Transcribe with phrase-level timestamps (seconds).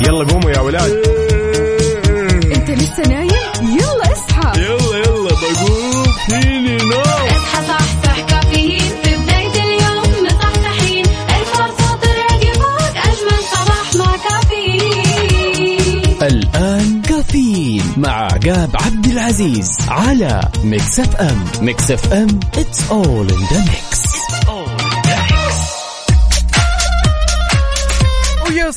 [0.00, 0.92] يلا قوموا يا ولاد.
[2.54, 3.30] انت لسه نايم؟
[3.62, 4.60] يلا اصحى.
[4.60, 6.04] يلا يلا بقوم.
[6.28, 7.00] فيني نوم.
[7.30, 8.80] اصحى صحصح كافيين.
[9.02, 16.02] في بداية اليوم مصحصحين الفرصة تراقي فوق أجمل صباح مع كافيين.
[16.22, 21.44] الآن كافيين مع عقاب عبد العزيز على Mix FM.
[21.60, 23.93] Mix FM it's all in the mix.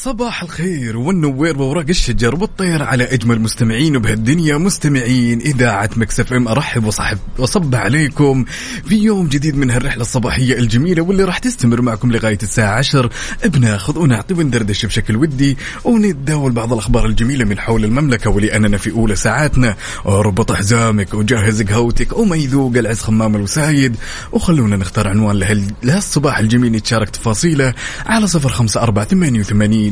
[0.04, 6.48] صباح الخير والنوير وورق الشجر والطير على أجمل مستمعين بهالدنيا مستمعين إذاعة Mix FM.
[6.48, 8.46] أرحب وصحب وأصب عليكم
[8.88, 13.10] في يوم جديد من هالرحلة الصباحية الجميلة واللي راح تستمر معكم لغاية الساعة 10
[13.46, 19.16] بناخذ ونعطي وندردش بشكل ودي ونتداول بعض الأخبار الجميلة من حول المملكة ولأننا في أولى
[19.16, 19.76] ساعاتنا.
[20.06, 23.96] أربط حزامك وجهز قهوتك وما يذوق العز خمام الوسايد.
[24.32, 27.74] وخلونا نختار عنوان لهال- لهالصباح الجميل نتشارك تفاصيله
[28.06, 28.50] على صفر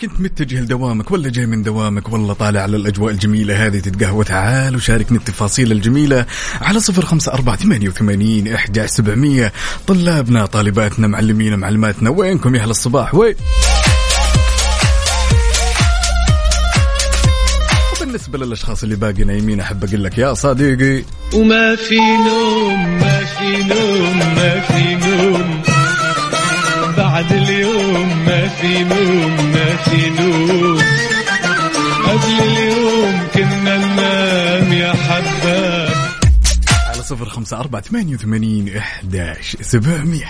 [0.01, 4.25] كنت متجه لدوامك ولا جاي من دوامك؟ ولا طالع على الأجواء الجميلة هذه تتقهوى.
[4.25, 6.27] تعال وشاركني التفاصيل الجميلة
[6.61, 9.53] على صفر خمسة أربعة ثمانية وثمانين إحداش سبعمية.
[9.87, 13.35] طلابنا طالباتنا معلمينا معلماتنا وينكم يا أهل الصباح؟ وين
[17.97, 21.05] وبالنسبة للأشخاص اللي باقي نايمين أحب أقول لك يا صديقي.
[21.35, 25.63] وما في نوم ما في نوم ما في نوم.
[27.19, 30.79] بعد اليوم ما في نوم ما في نوم
[32.05, 35.97] قبل اليوم كنا ننام يا حباب
[36.89, 40.27] على صفر خمسة أربعة ثمانية وثمانين إحداش سبعمية.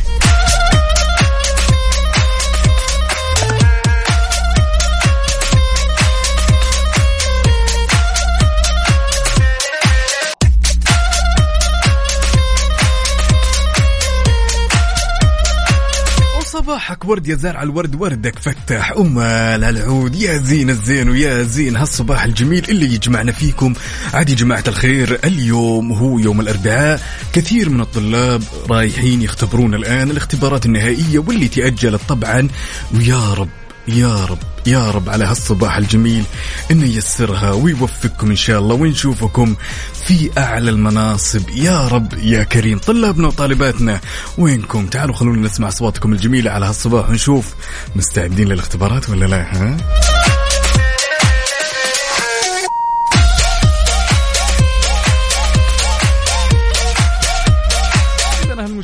[16.88, 20.14] وصباحك ورد يا زارع الورد وردك فتح أمال العود.
[20.16, 23.74] يا زين الزين ويا زين هالصباح الجميل اللي يجمعنا فيكم.
[24.14, 27.00] عادي جماعة الخير اليوم هو يوم الأربعاء.
[27.32, 32.48] كثير من الطلاب رايحين يختبرون الآن الاختبارات النهائية واللي تأجلت طبعا.
[32.94, 33.48] ويا رب
[33.88, 34.38] يا رب.
[34.68, 36.24] يا رب على هالصباح الجميل
[36.70, 39.56] إنه ييسرها ويوفقكم إن شاء الله ونشوفكم
[40.06, 41.48] في أعلى المناصب.
[41.50, 44.00] يا رب يا كريم طلابنا وطالباتنا
[44.38, 47.54] وينكم؟ تعالوا خلونا نسمع أصواتكم الجميلة على هالصباح ونشوف
[47.96, 49.76] مستعدين للاختبارات ولا لا ها؟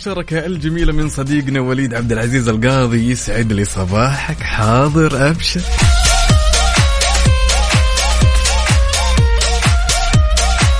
[0.05, 4.43] إذن هالمشاركة الجميلة من صديقنا وليد عبد العزيز القاضي يسعد لي صباحك.
[4.43, 5.61] حاضر أبشر.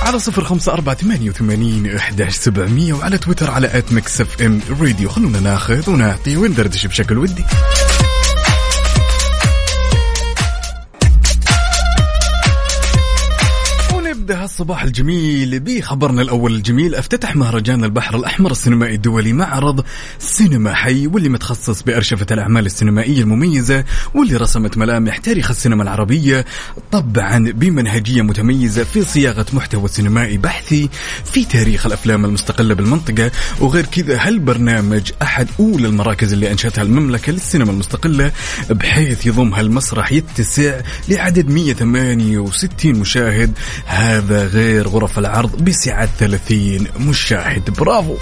[0.01, 5.09] على صفر خمسة أربعة ثمانية وثمانين إحداش سبعمية وعلى تويتر على at Mix FM Radio.
[5.09, 7.45] خلونا ناخذ ونعطي وندردش بشكل ودي.
[14.55, 16.95] ونبدا هالصباح الجميل بخبرنا الأول الجميل.
[16.95, 19.83] أفتتح مهرجان البحر الأحمر السينمائي الدولي معرض
[20.19, 23.83] سينما حي واللي متخصص بأرشفة الأعمال السينمائية المميزة
[24.13, 26.45] واللي رسمت ملامح تاريخ السينما العربية
[26.91, 30.89] طبعا بمنهجية متميزة في صياغة محتوى سينمائي بحثي
[31.25, 33.31] في تاريخ الأفلام المستقلة بالمنطقة.
[33.59, 38.31] وغير كذا هالبرنامج أحد أولى المراكز اللي أنشأتها المملكة للسينما المستقلة
[38.69, 43.51] بحيث يضم هالمسرح يتسع لعدد 168 مشاهد.
[43.85, 48.15] هذا غير غرف العرض بسعة 30 مشاهد برافو.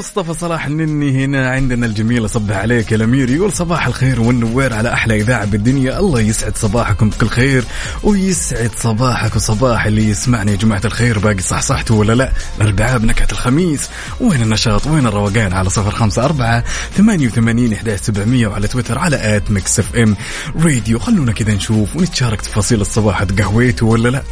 [0.00, 3.30] مصطفى صلاح النني هنا عندنا الجميل صبح عليك يا الأمير.
[3.30, 5.98] يقول صباح الخير والنوير على أحلى إذاعة بالدنيا.
[5.98, 7.64] الله يسعد صباحكم بكل خير
[8.02, 11.18] ويسعد صباحك وصباح اللي يسمعني يا جماعة الخير.
[11.18, 13.88] باقي صحصحتوا ولا لا؟ الأربعاء بنكهة الخميس.
[14.20, 16.64] وين النشاط؟ وين الروقان؟ على صفر خمسة أربعة
[16.96, 20.16] ثمانية وثمانين إحدى سبعمية وعلى تويتر على at Mix FM
[20.62, 20.98] Radio.
[20.98, 23.24] خلونا كذا نشوف ونتشارك تفاصيل الصباح.
[23.24, 24.22] تقهويتوا ولا لا؟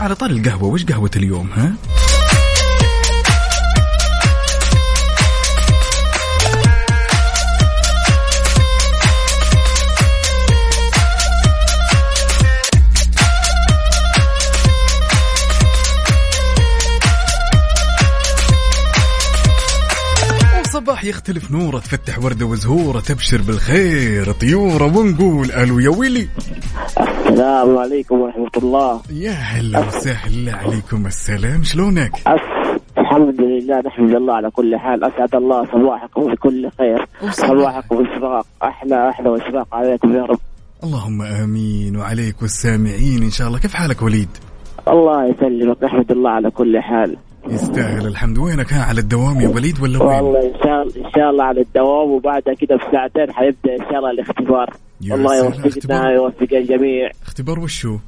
[0.00, 1.72] على طار القهوة وش قهوة اليوم ها؟
[21.00, 24.32] صباح يختلف نوره تفتح وردة وزهورة تبشر بالخير.
[24.32, 26.28] طيورة ونقول ألو يا ويلي.
[27.00, 29.00] السلام عليكم ورحمة الله.
[29.10, 31.06] يا هلا وسهلا عليكم.
[31.06, 35.04] السلام شلونك؟ أس- الحمد لله لله نحمد الله على كل حال.
[35.04, 37.06] أسعد الله صباحكم بكل خير.
[37.30, 40.40] صباحكم اشراق أحلى أحلى واشراق عليكم يا رب.
[40.84, 41.96] اللهم آمين.
[41.96, 43.58] وعليك والسامعين إن شاء الله.
[43.58, 44.28] كيف حالك وليد؟
[44.88, 47.16] الله يسلمك نحمد الله على كل حال.
[47.48, 48.38] يستاهل الحمد.
[48.38, 51.44] وينك ها على الدوام يا وليد ولا وين؟ والله إن شاء الله إن شاء الله
[51.44, 54.76] على الدوام وبعدها كده بساعتين حيبدأ إن شاء الله الاختبار.
[55.02, 56.08] الله يوفقنا.
[56.08, 57.10] ويوفق الجميع.
[57.22, 57.98] اختبار وشو؟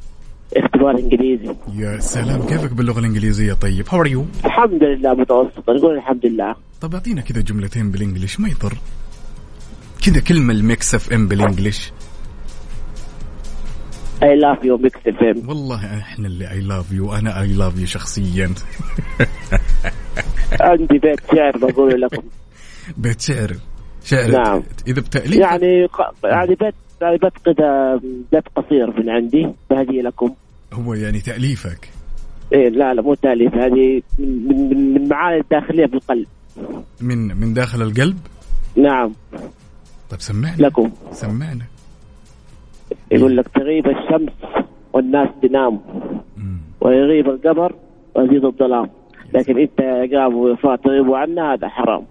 [0.56, 1.54] اختبار إنجليزي.
[1.74, 6.54] يا سلام كيفك باللغة الإنجليزية طيب؟ how are you الحمد لله متوسط نقول الحمد لله.
[6.80, 8.74] طب أعطينا كذا جملتين بال English ما يضر.
[10.06, 11.92] كذا كلمة ال Mix FM بال
[14.22, 17.78] English I love you Mix FM والله إحنا اللي I love you أنا I love
[17.78, 18.54] you شخصيا.
[20.60, 22.22] عندي بيت شعر بقول لكم.
[22.96, 23.52] بيت شعر.
[24.04, 24.30] شعر.
[24.30, 24.62] نعم.
[24.86, 25.88] إذا بتاليف يعني
[26.24, 28.00] يعني بيت يعني بيت كده
[28.32, 29.48] بيت قصير من عندي.
[29.70, 30.34] بهدي لكم.
[30.72, 31.88] هو يعني تأليفك.
[32.52, 33.54] إيه لا لا مو تأليف.
[33.54, 36.26] هذه من من من- من معاني الداخلية في القلب
[37.00, 38.18] من من داخل القلب؟
[38.76, 39.12] نعم.
[40.10, 40.56] طيب سمعنا.
[40.62, 40.92] لكم.
[41.12, 41.64] سمعنا.
[43.10, 44.32] يقول لك تغيب الشمس
[44.92, 45.80] والناس تنام.
[46.80, 47.74] ويغيب القمر
[48.16, 48.90] ويزيد الظلام.
[49.34, 52.02] لكن إنت يا قام وفاة تغيب عنا هذا حرام.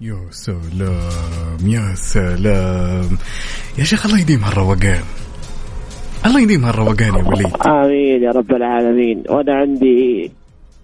[0.00, 3.18] يا سلام يا سلام.
[3.78, 5.04] يا شيخ الله يديم هالروقان.
[6.26, 7.56] الله يديم هالروقان يا وليد.
[7.66, 9.24] آمين يا رب العالمين.
[9.30, 10.30] وأنا عندي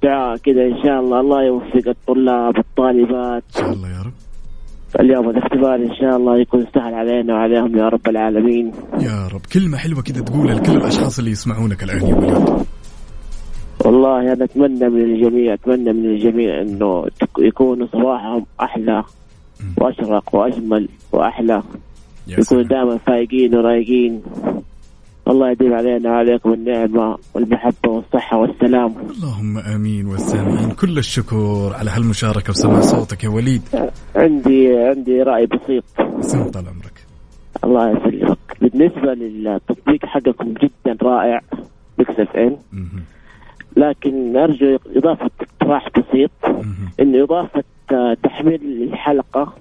[0.03, 1.21] دعاء كذا إن شاء الله.
[1.21, 3.43] الله يوفق الطلاب الطالبات.
[3.57, 4.30] إن شاء الله يا رب.
[5.01, 8.73] اليوم الاختبار إن شاء الله يكون سهل علينا وعليهم يا رب العالمين.
[9.01, 9.41] يا رب.
[9.53, 12.67] كلمة حلوة كذا تقولها لكل الأشخاص اللي يسمعونك الآن يا وليد
[13.85, 17.05] والله أنا أتمنى من الجميع أتمنى من الجميع إنه
[17.39, 19.03] يكونوا صباحهم أحلى
[19.79, 21.63] وأشرق وأجمل وأحلى.
[22.29, 24.23] يكونوا دائما فايقين ورايقين.
[25.31, 28.95] الله يديم علينا وعليكم النعمة والمحبة والصحة والسلام.
[29.11, 30.71] اللهم آمين والسامعين.
[30.71, 31.37] كل الشكر
[31.79, 33.63] على هالمشاركة وسماع صوتك يا وليد.
[34.17, 35.85] عندي عندي رأي بسيط.
[36.21, 37.07] سم طال عمرك.
[37.65, 38.39] الله يسلمك.
[38.61, 41.41] بالنسبة للتطبيق حقكم جدا رائع
[41.99, 43.03] Mix FM.
[43.77, 46.31] لكن أرجو إضافة اقتراح بسيط.
[46.45, 46.91] مهم.
[47.01, 49.53] انه إضافة آه، تحميل الحلقة.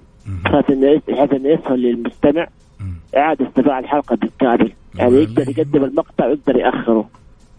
[0.44, 2.46] بحيث إنه يسهل للمستمع.
[2.80, 2.94] مهم.
[3.16, 4.72] إعادة سماع الحلقة بالكامل.
[4.94, 7.08] يعني يقدر يقدم المقطع ويقدر يأخره.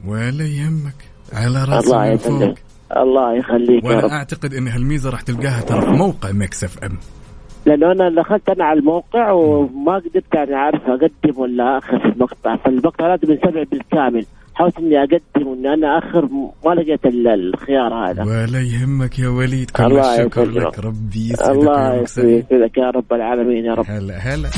[0.07, 0.95] ولا يهمك؟
[1.33, 2.55] على راسي الله من فوق.
[2.97, 4.09] الله يخليك يا وأنا رب.
[4.09, 6.97] أعتقد إن هالميزة راح تلقاها ترى في موقع Mix FM.
[7.65, 12.55] لأنه أنا دخلت أنا على الموقع وما قدرت يعني عارف أقدم ولا أخر في المقطع.
[12.55, 14.25] فالمقطع لازم ينسمع بالكامل.
[14.55, 16.29] حاولت إني أقدم وإني أنا أخر
[16.65, 18.23] ما لقيت ال- الخيار هذا.
[18.23, 19.71] ولا يهمك يا وليد.
[19.71, 20.45] كل الشكر.
[20.45, 21.29] لك ربي.
[21.29, 23.85] يسعدك الله يسعدك يا رب العالمين يا رب.
[23.87, 24.49] هلا هلا.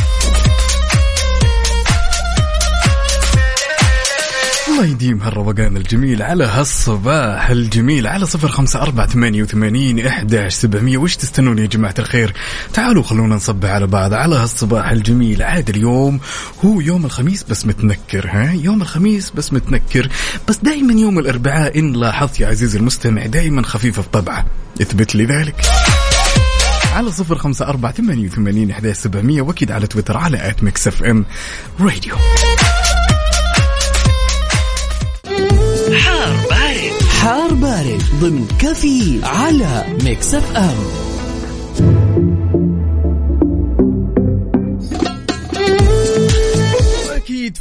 [4.73, 10.97] الله يديم هالروقان الجميل على هالصباح الجميل على صفر خمسة أربعة ثمانية وثمانين إحداش سبعمية.
[10.97, 12.33] وش تستنون يا جماعة الخير؟
[12.73, 15.43] تعالوا خلونا نصبح على بعض على هالصباح الجميل.
[15.43, 16.19] عاد اليوم
[16.65, 20.09] هو يوم الخميس بس متنكر ها؟ يوم الخميس بس متنكر.
[20.47, 24.45] بس دايما يوم الأربعاء إن لاحظت يا عزيزي المستمع دايما خفيفة في طبعه
[24.81, 25.55] اثبت لي ذلك.
[26.93, 29.41] على صفر خمسة أربعة ثمانية وثمانين إحداش سبعمية.
[29.41, 31.25] وأكيد على تويتر على at Mix FM
[31.79, 32.15] Radio.
[35.97, 37.03] حار بارد.
[37.21, 41.02] حار بارد ضمن كفي على Mix FM.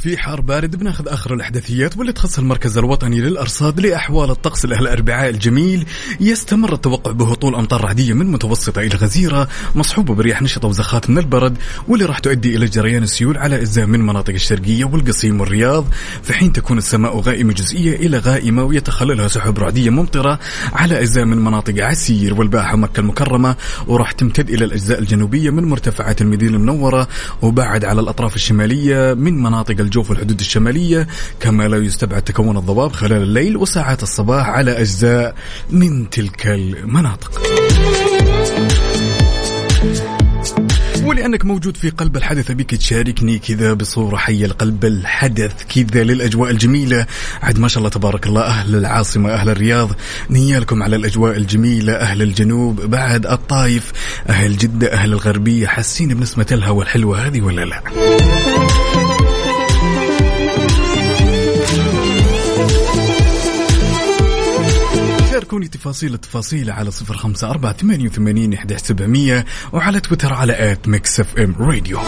[0.03, 5.29] في حار بارد بناخذ آخر الأحداثيات واللي تخص المركز الوطني للأرصاد لأحوال الطقس الأهل الأربعاء
[5.29, 5.85] الجميل.
[6.19, 11.57] يستمر التوقع بهطول أمطار رعدية من متوسطة إلى غزيرة مصحوبة برياح نشطة وزخات من البرد
[11.87, 15.85] واللي راح تؤدي إلى جريان السيول على أجزاء من مناطق الشرقية والقصيم والرياض.
[16.23, 20.39] في حين تكون السماء غائمة جزئية إلى غائمة ويتخللها سحب رعدية ممطرة
[20.73, 23.55] على أجزاء من مناطق عسير والباحة ومكة المكرمة
[23.87, 27.07] وراح تمتد إلى الأجزاء الجنوبية من مرتفعات المدينة المنورة
[27.41, 31.07] وبعد على الأطراف الشمالية من مناطق الجوف والحدود الشمالية
[31.39, 35.35] كما لا يستبعد تكون الضباب خلال الليل وساعات الصباح على أجزاء
[35.69, 37.41] من تلك المناطق
[41.03, 47.05] ولأنك موجود في قلب الحدث ابيك تشاركني كذا بصورة حية لقلب الحدث كذا للأجواء الجميلة
[47.41, 49.89] عاد ما شاء الله تبارك الله أهل العاصمة أهل الرياض
[50.29, 53.91] نيالكم على الأجواء الجميلة أهل الجنوب بعد الطايف
[54.29, 57.83] أهل جدة أهل الغربية حاسين بنسمة الهواء الحلوة هذه ولا لا؟
[65.53, 70.87] شاركوني تفاصيل التفاصيل على صفر خمسة أربعة ثمانية وثمانين إحدى سبعمية وعلى تويتر على at
[70.87, 71.99] Mix FM Radio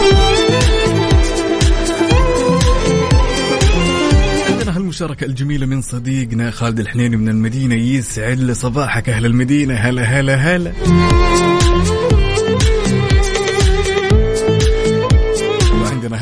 [4.78, 10.74] المشاركة الجميلة من صديقنا خالد الحنيني من المدينة يسعد صباحك أهل المدينة هلا هلا هلا.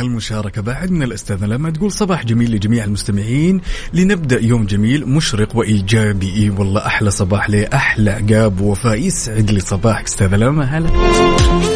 [0.03, 3.61] هالمشاركة بعد من الأستاذة لما تقول صباح جميل لجميع المستمعين
[3.93, 6.35] لنبدأ يوم جميل مشرق وإيجابي.
[6.35, 11.72] إي والله أحلى صباح لي أحلى عقاب ووفاء يسعد لي صباحك أستاذة لما هلا.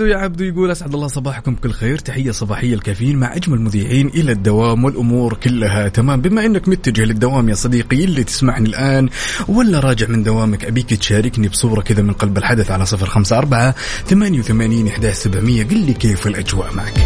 [0.00, 1.98] عبدو يا عبدو يقول أسعد الله صباحكم بكل خير.
[1.98, 6.20] تحية صباحية الكافيين مع أجمل مذيعين إلى الدوام والأمور كلها تمام.
[6.20, 9.08] بما إنك متجه للدوام يا صديقي اللي تسمعني الآن
[9.48, 13.74] ولا راجع من دوامك أبيك تشاركني بصورة كذا من قلب الحدث على صفر خمسة أربعة
[14.06, 16.98] ثمانية وثمانين إحدى سبعمئه قل لي كيف الأجواء معك.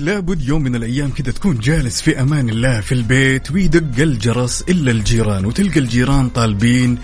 [0.00, 4.90] لابد يوم من الأيام كذا تكون جالس في أمان الله في البيت ويدق الجرس إلا
[4.90, 6.98] الجيران وتلقى الجيران طالبين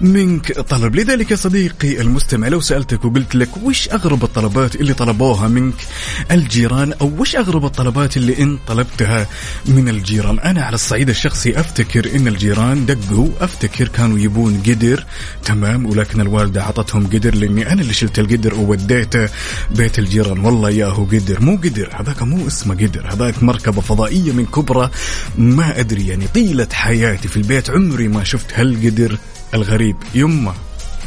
[0.00, 0.96] منك طلب.
[0.96, 5.74] لذلك يا صديقي المستمع لو سألتك وقلت لك وش أغرب الطلبات اللي طلبوها منك؟
[6.30, 9.26] الجيران أو وش أغرب الطلبات اللي انت طلبتها
[9.66, 15.04] من الجيران؟ أنا على الصعيد الشخصي أفتكر إن الجيران دقوا أفتكر كانوا يبون قدر
[15.44, 19.28] تمام ولكن الوالدة عطتهم قدر لأني أنا اللي شلت القدر ووديته
[19.70, 20.38] بيت الجيران.
[20.38, 23.12] والله يا هو قدر مو قدر هذاك مو اسمه قدر.
[23.12, 24.90] هذاك مركبة فضائية من كبرى.
[25.38, 27.70] ما أدري يعني طيلة حياتي في البيت.
[27.70, 29.18] عمري ما شفت هالقدر
[29.54, 29.96] الغريب.
[30.14, 30.54] يمه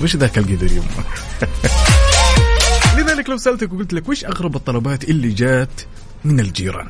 [0.02, 1.04] وش ذاك القدر يمه
[2.98, 5.82] لذلك لو سألتك وقلت لك وش أغرب الطلبات اللي جات
[6.26, 6.88] من الجيران؟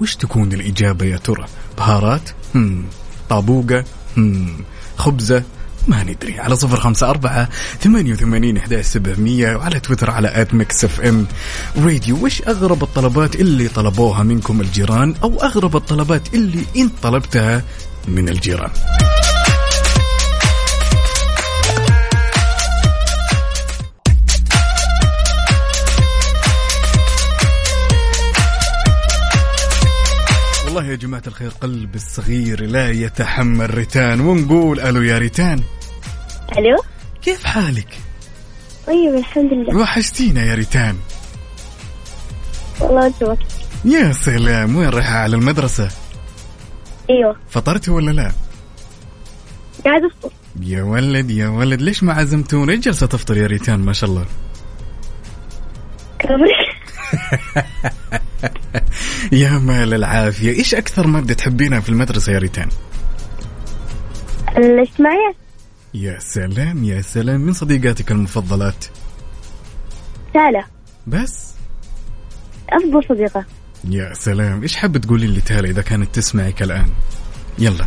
[0.00, 1.46] وش تكون الإجابة يا ترى؟
[1.78, 2.84] بهارات؟ هم.
[3.28, 3.84] طابوقة؟
[4.16, 4.64] هم.
[4.96, 5.42] خبزة؟
[5.88, 7.48] ما ندري على صفر خمسة أربعة
[7.80, 11.26] ثمانية وثمانين سبعمية وعلى تويتر على at Mix FM
[11.76, 12.24] Radio.
[12.24, 17.62] وش أغرب الطلبات اللي طلبوها منكم الجيران أو أغرب الطلبات اللي أنت طلبتها
[18.08, 18.70] من الجيران؟
[30.64, 35.62] والله يا جماعة الخير قلب الصغير لا يتحمل ريتان ونقول ألو يا ريتان.
[36.52, 36.76] ألو؟
[37.22, 37.88] كيف حالك؟
[38.86, 39.76] طيب الحمد لله.
[39.76, 40.96] وحشتينا يا ريتان.
[42.80, 43.38] والله انت
[43.84, 45.88] يا سلام وين رايحة؟ على المدرسة؟
[47.10, 47.36] أيوه.
[47.50, 48.32] فطرتي ولا لا؟
[49.84, 50.30] قاعد أفطر.
[50.62, 54.26] يا ولد يا ولد ليش ما عزمتوني؟ إيش جالسة تفطر يا ريتان؟ ما شاء الله.
[59.32, 60.50] يا مال العافية.
[60.50, 62.68] إيش أكثر مادة تحبينها في المدرسة يا ريتان؟
[64.56, 65.36] الإجتماعيات.
[66.00, 67.40] يا سلام يا سلام.
[67.40, 68.84] من صديقاتك المفضلات؟
[70.34, 70.64] تالا
[71.06, 71.54] بس؟
[72.68, 73.44] أفضل صديقة.
[73.90, 74.62] يا سلام.
[74.62, 76.88] إيش حابة تقولي لي تالا إذا كانت تسمعك الآن؟
[77.58, 77.86] يلا.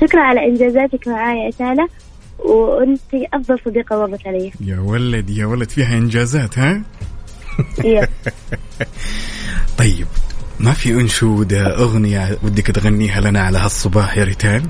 [0.00, 1.88] شكرا على إنجازاتك معايا يا تالا
[2.38, 4.52] وأنت أفضل صديقة مرت علي.
[4.60, 6.82] يا ولد يا ولد فيها إنجازات ها؟
[7.84, 8.08] أيوه
[9.78, 10.06] طيب
[10.60, 14.62] ما في أنشودة أغنية ودك تغنيها لنا على هالصباح يا ريتان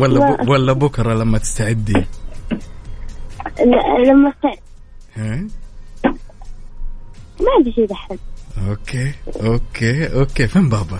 [0.00, 0.48] ولا لا، ب...
[0.48, 2.04] ولا بكرة لما تستعدي.
[3.58, 4.58] لا، لما استعد
[5.16, 5.46] ها؟
[7.40, 8.18] ما عندي شيء دحين.
[8.68, 10.46] okay okay okay.
[10.46, 10.98] فين بابا؟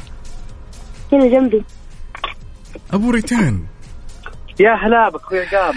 [1.12, 1.64] هنا جنبي.
[2.92, 3.64] أبو ريتان.
[4.60, 5.74] يا هلا بك أخوي عقاب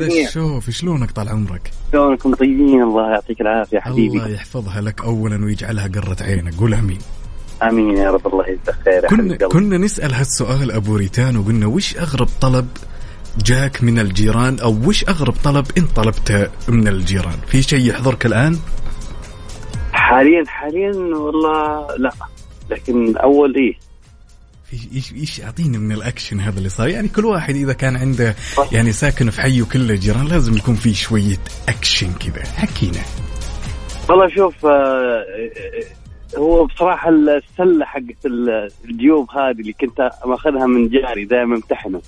[0.00, 4.18] هاي الشوف شلونك طال عمرك؟ شلونكم؟ طيبين الله يعطيك العافية حبيبي.
[4.18, 6.54] الله يحفظها لك أولا ويجعلها قرة عينك.
[6.54, 6.98] قول أمين.
[7.62, 9.36] آمين يا رب الله يجزاك خير كنا.
[9.36, 12.68] كنا نسأل هالسؤال أبو ريتان وقلنا وش أغرب طلب
[13.38, 18.58] جاك من الجيران؟ أو وش أغرب طلب أنت طلبته من الجيران؟ في شيء يحضرك الآن؟
[19.92, 22.12] حاليا حاليا والله لا.
[22.70, 23.74] لكن أول إيه؟
[24.94, 28.34] إيش إيش اعطيني من الأكشن هذا اللي صار؟ يعني كل واحد إذا كان عنده
[28.72, 31.36] يعني ساكن في حي وكله جيران لازم يكون في شوية
[31.68, 32.44] أكشن كذا.
[32.44, 33.00] حكينا.
[34.08, 35.24] والله شوف آه،
[36.36, 42.02] هو بصراحة السلة حقت ال- الجيوب هذه اللي كنت ماخذها من جاري دائما امتحنه.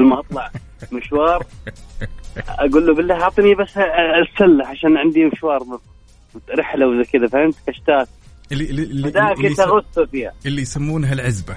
[0.00, 0.50] لما أطلع
[0.92, 1.46] مشوار
[2.48, 3.76] أقول له بالله أعطني بس
[4.22, 5.62] السلة عشان عندي مشوار
[6.58, 8.08] رحلة وزي كذا فهمت؟ كشتات.
[8.52, 10.32] اللي اللي اللي, كنت اغص فيها.
[10.46, 11.56] اللي يسمونها العزبة.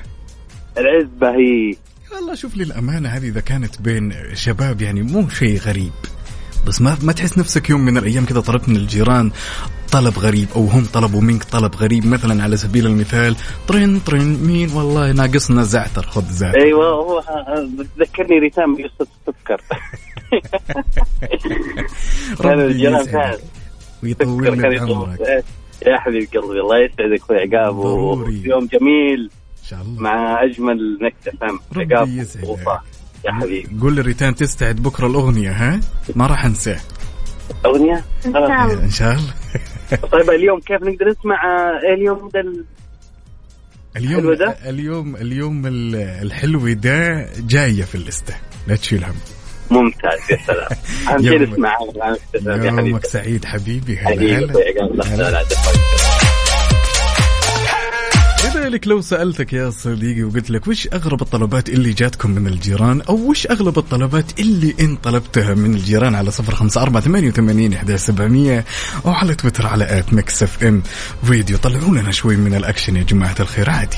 [0.78, 1.76] العزبة هي.
[2.16, 5.92] والله شوف للأمانة هذه إذا كانت بين شباب يعني مو شيء غريب.
[6.68, 9.32] بس ما ما تحس نفسك يوم من الأيام كذا طلبت من الجيران.
[9.92, 13.36] طلب غريب أو هم طلبوا منك طلب غريب مثلا على سبيل المثال
[13.68, 16.58] طرين طرين مين؟ والله ناقصنا زعتر خذ زعتر.
[16.62, 19.62] أيوه هو ه- بتذكرني ريتام بقصه السكر
[22.42, 23.38] ربي فعلا.
[24.04, 24.82] ويطول لك.
[24.82, 25.22] عمرك.
[25.22, 25.44] إيه.
[25.88, 28.42] يا حبيب قلبي الله يسعدك أخوي عقاب ضروري.
[28.46, 29.20] ويوم جميل.
[29.64, 30.02] إن شاء الله.
[30.02, 32.80] مع أجمل نكتة فهم ربي عقاب
[33.26, 33.80] يا حبيبي.
[33.82, 35.80] قول للريتان تستعد بكرة الأغنية ها؟
[36.16, 36.80] ما راح أنساه.
[37.66, 38.04] أغنية.
[38.26, 39.34] إن شاء الله.
[40.12, 42.66] طيب اليوم كيف نقدر نسمع آه، اليوم ده ال-
[43.98, 48.36] اليوم ده؟ اليوم اليوم ال- الحلو ده جاية في اللسته
[48.68, 49.16] لا تشيل هم.
[49.72, 50.68] ممتاز يا سلام.
[51.10, 51.78] اهم شيء نسمع
[52.88, 53.98] يومك سعيد حبيبي.
[53.98, 54.54] هلا
[55.30, 55.44] هلا.
[58.70, 63.16] لذلك لو سألتك يا صديقي وقلت لك وش أغرب الطلبات اللي جاتكم من الجيران أو
[63.16, 67.98] وش أغلب الطلبات اللي أنت طلبتها من الجيران على صفر خمسة أربعة ثمانية وثمانين إحدى
[67.98, 68.66] سبعمية
[69.06, 70.82] أو على تويتر على at Mix FM
[71.24, 71.58] Radio.
[71.58, 73.98] طلعوا لنا شوي من الأكشن يا جماعة الخير عادي.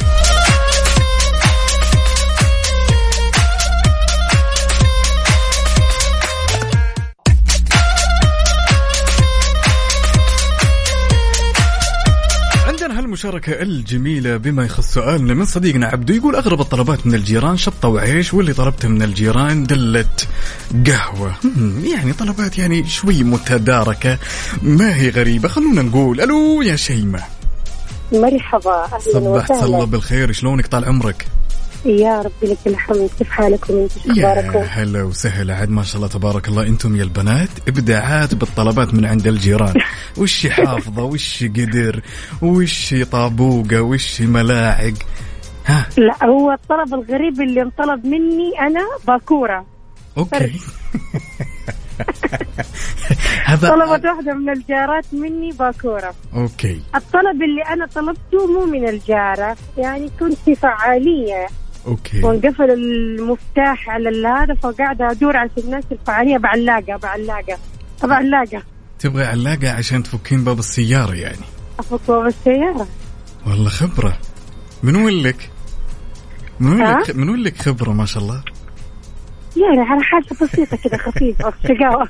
[13.25, 17.88] عندنا هالمشاركة الجميلة بما يخص سؤالنا من صديقنا عبدو يقول أغرب الطلبات من الجيران شطة
[17.88, 20.06] وعيش واللي طلبته من الجيران دلة
[20.88, 21.36] قهوة.
[21.84, 24.18] يعني طلبات يعني شوي متداركة
[24.62, 27.24] ما هي غريبة خلونا نقول ألو يا شيمة.
[28.12, 31.28] مرحبا أهلا صبحت الله وسهلا بالخير شلونك طال عمرك؟
[31.86, 33.10] يا ربي لك الحمد.
[33.18, 35.56] كيف حالكم أنتم يا اخباركم؟ هلا وسهلا.
[35.56, 39.74] عاد ما شاء الله تبارك الله أنتم يا البنات ابداعات بالطلبات من عند الجيران.
[40.18, 42.02] وش حافظة؟ وش قدر؟
[42.42, 44.94] وش طابوقة؟ وش ملاعق؟
[45.66, 49.66] ها؟ لا هو الطلب الغريب اللي انطلب مني أنا باكورة.
[50.18, 50.51] okay.
[53.46, 56.14] هذا طلبت واحدة من الجارات مني باكورة.
[56.36, 56.82] okay.
[56.96, 61.48] الطلب اللي أنا طلبته مو من الجارة يعني كنت في فعالية.
[61.88, 62.24] okay.
[62.24, 67.58] وانقفل المفتاح على هذا فقاعده أدور على الناس الفعالية بعلاقة بعلاقة.
[68.04, 68.64] بعلاقه
[69.00, 71.46] تبغى علاقة عشان تفكين باب السيارة يعني.
[71.80, 72.88] أفك باب السيارة.
[73.48, 74.18] والله خبرة.
[74.84, 75.50] من وين لك؟
[76.60, 78.44] من وين؟ لك من وين لك خبرة ما شاء الله؟
[79.56, 82.08] يعني على حاجة بسيطة كذا خفيفه شقاوه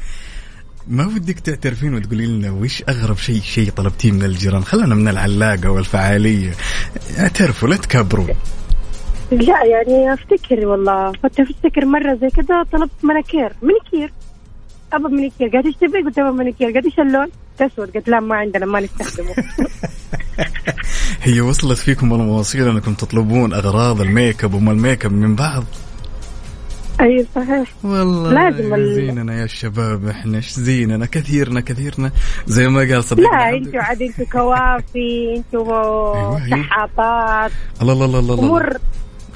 [0.88, 5.70] ما ودك تعترفين وتقولي لنا وش أغرب شيء شيء طلبتيه من الجيران؟ خلنا من العلاقة
[5.70, 6.52] والفعالية.
[7.20, 8.28] اعترفوا لا تكبروا
[9.32, 11.12] لا يعني أفتكر والله.
[11.22, 13.54] كنت أفتكر مرة زي كذا طلبت مناكير.
[13.62, 14.14] منيكير
[14.94, 17.28] ابى manicure قالت إيش تبي؟ قلت ابى manicure قالت إيش اللون؟
[17.62, 17.98] أسود.
[17.98, 19.36] قلت لا ما عندنا ما نستخدمه.
[21.24, 25.36] هي وصلت فيكم المواصيل أنكم تطلبون أغراض ال make up وما ال make up من
[25.36, 25.64] بعض؟
[27.02, 27.74] أي صحيح.
[27.84, 32.12] والله لازم زيننا يا الشباب إحنا إيش زيننا؟ كثيرنا كثيرنا.
[32.48, 36.64] زي ما قال صديقنا لا أنتوا عاد أنتوا كوافي أنتوا أيوة، أيوة.
[36.64, 38.46] شحاطات الله الله الله الله, الله.
[38.46, 38.78] امور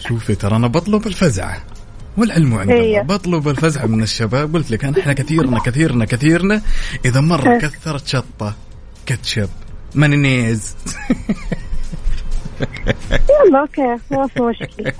[0.07, 1.63] شوفي ترى أنا بطلب الفزعه
[2.17, 3.01] والعلم عند الله.
[3.01, 4.55] بطلب الفزعه من الشباب.
[4.55, 6.61] قلت لك إحنا كثيرنا كثيرنا كثيرنا.
[7.05, 7.57] إذا مرة.
[7.57, 8.55] كثرت شطة
[9.05, 9.49] كاتشب
[9.95, 10.75] مايونيز
[13.11, 13.97] يلا okay.
[14.11, 14.93] ما في مشكلة.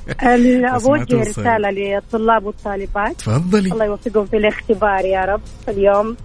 [0.86, 1.20] بوجه.
[1.20, 3.16] رسالة للطلاب والطالبات.
[3.18, 3.72] تفضلي.
[3.72, 5.42] الله يوفقهم في الاختبار يا رب.
[5.70, 6.18] اليوم.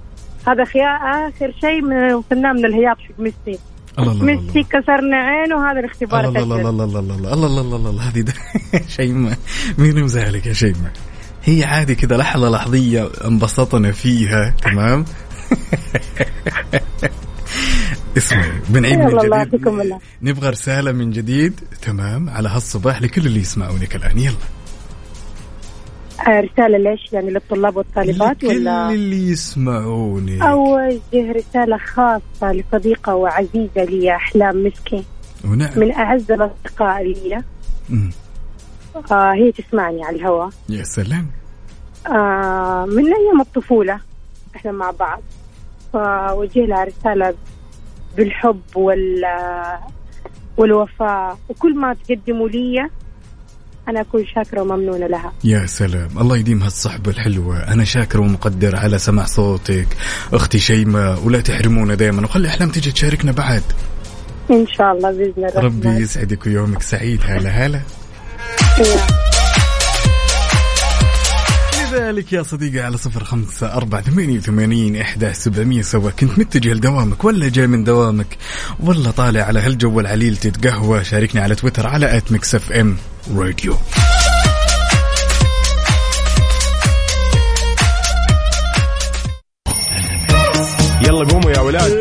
[0.47, 0.89] هذا خيا
[1.29, 3.59] آخر شيء من وصلنا من الهياط حق ميسي
[3.99, 6.71] الله الله ميسي كسرنا عينه هذا الاختبار الله الله الله.
[6.71, 8.25] الله الله الله الله الله هذه
[8.97, 9.39] شيماء
[9.79, 10.93] مين مزعلك يا شيماء
[11.45, 15.05] هي عادي كذا لحظة لحظية انبسطنا فيها تمام؟
[18.17, 19.31] اسمعي بنعيد من جديد.
[20.23, 24.19] نبغى رسالة من جديد تمام؟ على هالصباح لكل اللي يسمعونك الآن.
[24.19, 24.35] يلا.
[26.29, 34.15] رسالة ليش؟ يعني للطلاب والطالبات لكل ولا اللي يسمعونك أوجه رسالة خاصة لصديقة وعزيزة لي
[34.17, 35.05] أحلام مسكي
[35.45, 35.71] ونعم.
[35.77, 37.43] من أعز الأصدقاء لي.
[39.13, 40.51] آه هي تسمعني على الهواء.
[40.69, 41.27] يا سلام.
[42.07, 44.01] آه من أيام الطفولة
[44.57, 45.23] إحنا مع بعض.
[45.93, 47.35] فوجه لها رسالة
[48.17, 49.25] بالحب وال
[50.57, 51.39] والوفاء.
[51.49, 52.89] وكل ما تقدموا لي
[53.91, 55.33] أنا أكون شاكرة وممنونة لها.
[55.45, 56.09] يا سلام.
[56.19, 57.73] الله يديم هالصحبة الحلوة.
[57.73, 59.87] أنا شاكر ومقدر على سماع صوتك.
[60.33, 63.63] أختي شيماء ولا تحرمونا دائما وخلي أحلام تجي تشاركنا بعد.
[64.51, 65.61] إن شاء الله بإذن الله.
[65.61, 67.21] ربي يسعدك ويومك سعيد.
[67.25, 67.81] هلا هلا.
[71.93, 77.25] لذلك يا صديقي على صفر خمسة أربعة ثمانية وثمانين إحدى سبعمية سوا كنت متجه لدوامك
[77.25, 78.39] ولا جاي من دوامك؟
[78.81, 81.05] ولا طالع على هالجو العليل تتقهوى.
[81.05, 82.97] شاركني على تويتر على at Mix FM
[83.37, 83.77] Radio
[91.03, 91.93] يلا قوموا يا ولاد.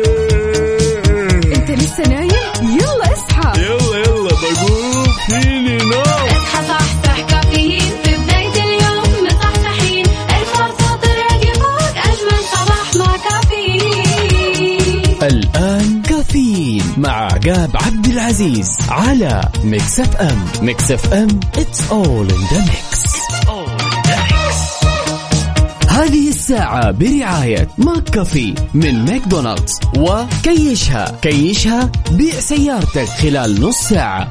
[1.56, 2.30] انت لسه نايم؟
[2.62, 3.62] يلا اصحى.
[3.62, 4.09] يلا يلا.
[17.46, 23.10] عقاب عبد العزيز على Mix FM Mix FM it's all in the mix.
[25.88, 34.28] هذه الساعة برعاية McCafé من ماكدونالدز وكيشها كيشها بيع سيارتك خلال نص ساعة.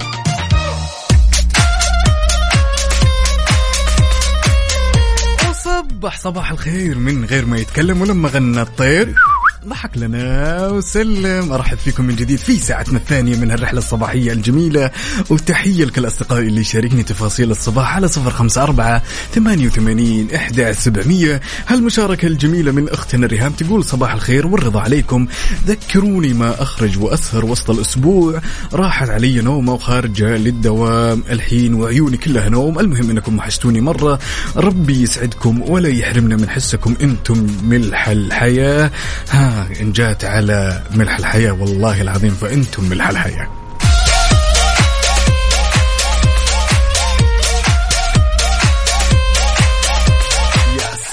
[5.50, 9.16] وصبح صباح الخير من غير ما يتكلم ولما غنى الطير.
[9.68, 11.52] ضحك لنا وسلم.
[11.52, 14.92] أرحب فيكم من جديد في ساعتنا الثانية من هالرحله الصباحية الجميلة.
[15.30, 21.42] وتحية لكل أصدقائي اللي يشاركني تفاصيل الصباح على صفر خمسة أربعة ثمانية وثمانين إحدى سبعمية.
[21.68, 25.28] هالمشاركة الجميلة من أختنا ريهام تقول صباح الخير والرضا عليكم.
[25.68, 28.42] ذكروني ما أخرج وأسهر وسط الأسبوع.
[28.74, 31.24] راحت علي نومه وخارجه للدوام.
[31.30, 32.80] الحين وعيوني كلها نوم.
[32.80, 34.20] المهم إنكم وحشتوني مرة.
[34.56, 36.96] ربي يسعدكم ولا يحرمنا من حسكم.
[37.02, 38.92] إنتم ملح الحياة.
[39.30, 39.49] ها.
[39.82, 43.59] إن جات على ملح الحياة والله العظيم فإنتم ملح الحياة.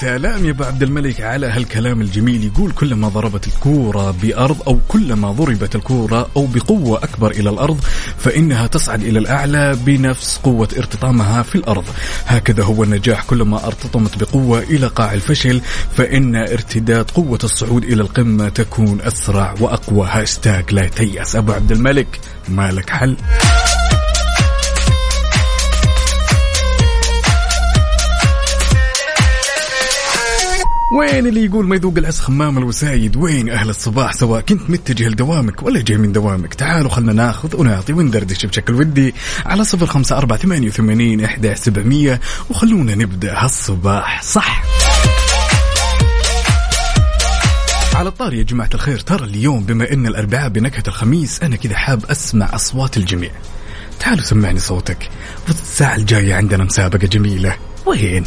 [0.01, 1.21] سلام يا ابو عبد الملك.
[1.21, 7.31] على هالكلام الجميل يقول كلما ضربت الكورة بأرض أو كلما ضربت الكورة أو بقوة أكبر
[7.31, 7.79] إلى الأرض
[8.17, 11.83] فإنها تصعد إلى الأعلى بنفس قوة ارتطامها في الأرض.
[12.25, 13.23] هكذا هو النجاح.
[13.23, 15.61] كلما ارتطمت بقوة إلى قاع الفشل
[15.95, 20.07] فإن ارتداد قوة الصعود إلى القمة تكون أسرع وأقوى.
[20.11, 21.35] هاشتاج لا تيأس.
[21.35, 23.17] أبو عبد الملك مالك حل.
[30.97, 35.63] وين اللي يقول ما يذوق العز خمام الوسايد؟ وين أهل الصباح؟ سواء كنت متجه لدوامك
[35.63, 36.53] ولا جاي من دوامك.
[36.53, 42.21] تعالوا خلنا ناخذ ونعطي وندردش بشكل ودي على صفر خمسة أربعة ثمانية وثمانين إحدى سبعمية.
[42.49, 44.23] وخلونا نبدأ هالصباح.
[44.23, 44.63] صح.
[47.95, 52.05] على الطاري يا جماعة الخير ترى اليوم بما إن الأربعاء بنكهة الخميس أنا كذا حاب
[52.05, 53.31] أسمع أصوات الجميع.
[53.99, 55.09] تعالوا سمعني صوتك.
[55.47, 57.55] والساعة الجاية عندنا مسابقة جميلة.
[57.85, 58.23] وين؟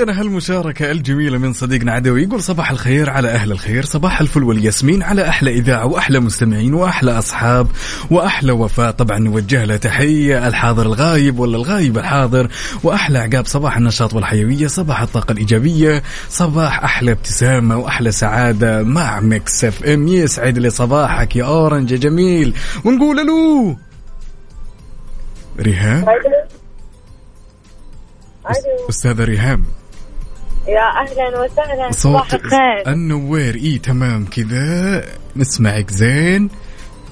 [0.00, 5.02] وعندنا هالمشاركة الجميلة من صديقنا عدوي يقول صباح الخير على أهل الخير صباح الفل والياسمين
[5.02, 7.66] على أحلى إذاعة وأحلى مستمعين وأحلى أصحاب
[8.10, 8.90] وأحلى وفاء.
[8.90, 12.48] طبعا نوجه له تحية الحاضر الغايب ولا الغايب الحاضر؟
[12.82, 19.64] وأحلى عقاب صباح النشاط والحيوية صباح الطاقة الإيجابية صباح أحلى ابتسامة وأحلى سعادة مع Mix
[19.64, 20.08] FM.
[20.08, 22.54] يسعد لي صباحك يا أورنج يا جميل.
[22.84, 23.76] ونقول له
[25.60, 26.04] ريهام؟
[28.90, 29.79] أستاذة ريهام.
[30.70, 32.92] يا أهلا وسهلا صوت صباح الخير.
[32.92, 33.54] النوير.
[33.54, 35.04] إي تمام كذا.
[35.36, 36.50] نسمعك زين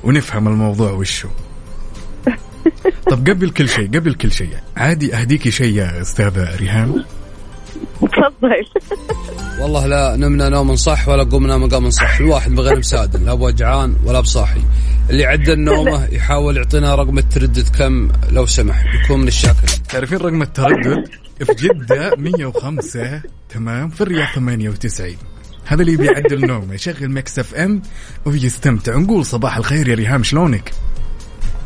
[0.05, 1.29] ونفهم الموضوع وشو.
[3.11, 7.05] طب قبل كل شيء قبل كل شيء عادي أهديكي شيء يا أستاذة ريهام؟
[8.01, 8.65] تفضل.
[9.61, 12.17] والله لا نمنا نوم صح ولا قمنا مقام صح.
[12.21, 14.61] الواحد بغير مساعد لا بوجعان ولا بصاحي.
[15.11, 19.83] اللي عدى النومة يحاول يعطينا رقم التردد كم لو سمح يكون من الشاكرين.
[19.89, 25.17] تعرفين رقم التردد؟ في جدة 105 تمام؟ في الرياض 98
[25.65, 27.83] هذا اللي بيعدل نومه يشغل Mix FM
[28.25, 28.97] ويستمتع.
[28.97, 30.73] نقول صباح الخير يا ريهام شلونك؟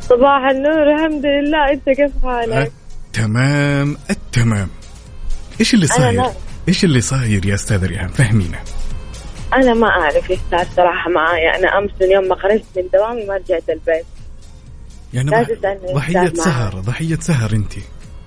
[0.00, 1.72] صباح النور الحمد لله.
[1.72, 2.72] انت كيف حالك؟
[3.12, 4.68] تمام التمام.
[5.60, 6.24] إيش اللي صاير؟
[6.68, 8.58] إيش اللي صاير يا أستاذ ريهام؟ فهمينا.
[9.54, 11.58] أنا ما أعرف إيش صار صراحة معايا.
[11.58, 14.06] أنا أمس يوم ما خرجت من دوامي ما رجعت البيت.
[15.14, 15.30] يعني
[15.94, 16.32] ضحية.
[16.34, 17.72] سهر ضحية سهر انت.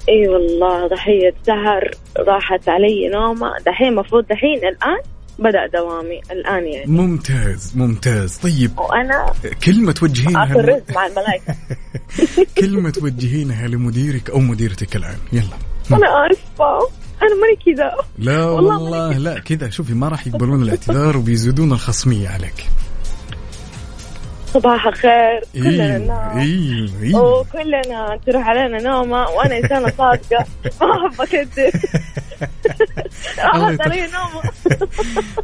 [0.09, 3.51] إي والله ضحية سهر راحت علي نومة.
[3.65, 4.99] دحين المفروض دحين الآن
[5.39, 6.91] بدأ دوامي الآن يعني.
[6.91, 8.37] ممتاز ممتاز.
[8.37, 9.33] طيب وأنا
[9.65, 11.55] كلمة توجهينها رزق مع الملائكه
[12.61, 15.17] كلمة توجهينها لمديرك أو مديرتك الآن.
[15.33, 15.57] يلا.
[15.91, 16.79] أنا آسفة.
[17.21, 17.91] أنا ماني كذا.
[18.19, 19.69] لا والله والله لا كذا.
[19.69, 22.69] شوفي ما راح يقبلون الاعتذار وبيزيدون الخصمية عليك.
[24.55, 25.41] صباح الخير.
[25.53, 30.45] كلنا أيوه ننام أيوه أيوه وكلنا تروح علينا نومة وأنا إنسانة صادقة.
[30.81, 31.71] ما أحب أكذب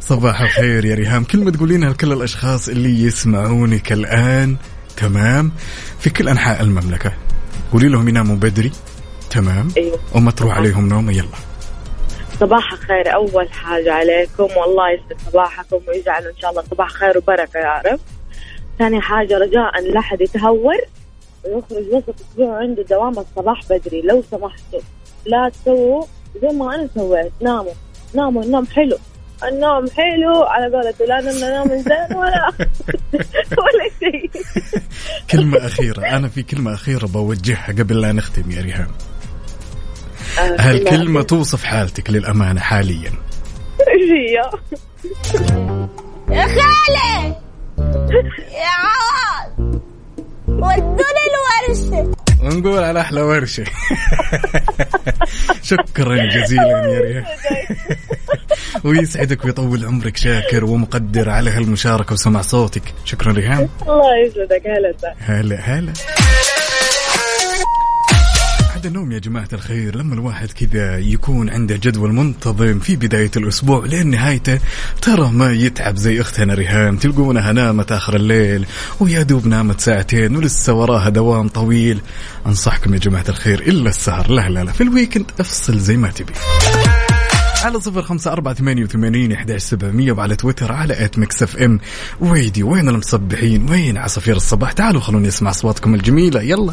[0.00, 1.24] صباح الخير يا ريهام.
[1.24, 4.56] كلمة تقولينها لكل الأشخاص اللي يسمعونك الآن
[4.96, 5.52] تمام؟
[6.00, 7.12] في كل أنحاء المملكة.
[7.72, 8.72] قولي لهم يناموا بدري.
[9.30, 9.98] تمام؟ أيوه.
[10.14, 11.36] وما تروح عليهم نومة يلا.
[12.40, 13.14] صباح الخير.
[13.14, 14.42] أول حاجة عليكم.
[14.42, 18.00] والله يسعد صباحكم ويجعل إن شاء الله صباح خير وبركة يا رب.
[18.82, 20.74] ثاني حاجة رجاء لا أحد يتهور
[21.44, 24.00] ويخرج وسط أسبوع عنده دوام الصباح بدري.
[24.02, 24.80] لو سمحتوا
[25.26, 26.04] لا تسووا
[26.42, 27.32] زي ما أنا سويت.
[27.40, 27.72] ناموا.
[28.14, 28.42] ناموا.
[28.42, 28.98] النوم حلو.
[29.44, 32.52] النوم حلو على قولته لا نمنا نوم زين ولا
[33.62, 34.30] ولا شيء.
[35.30, 36.00] كلمة أخيرة.
[36.16, 38.90] أنا في كلمة أخيرة بوجهها قبل لا نختم يا ريهام.
[40.38, 43.12] هالكلمة توصف حالتك للأمانة حاليا؟
[43.88, 44.50] إيش هي؟
[46.36, 47.36] يا خالي
[48.14, 49.80] يا عوض
[50.48, 53.64] ودوني الورشة ونقول على أحلى ورشة.
[55.62, 57.24] شكرا جزيلا يا ريان
[58.84, 62.82] ويسعدك ويطول عمرك شاكر ومقدر على هالمشاركة وسمع صوتك.
[63.04, 63.68] شكرا ريهام.
[63.82, 64.62] الله يسعدك.
[64.66, 65.92] هلا هلا هلا.
[68.82, 73.86] عاد النوم يا جماعة الخير لما الواحد كذا يكون عنده جدول منتظم في بداية الأسبوع
[73.86, 74.58] لين نهايته
[75.02, 78.66] ترى ما يتعب زي أختنا ريهام تلقونها نامت آخر الليل
[79.00, 82.00] ويا دوب نامت ساعتين ولسه وراها دوام طويل.
[82.46, 84.30] أنصحكم يا جماعة الخير إلا السهر.
[84.30, 86.32] لا لا لا في ال weekend أفصل زي ما تبي.
[87.64, 91.80] على صفر خمسة أربعة ثمانية وثمانين إحداش سبعمية وعلى تويتر على at Mix FM
[92.20, 96.42] radio وين المصبحين وين عصافير الصباح؟ تعالوا خلوني أسمع أصواتكم الجميلة.
[96.42, 96.72] يلا.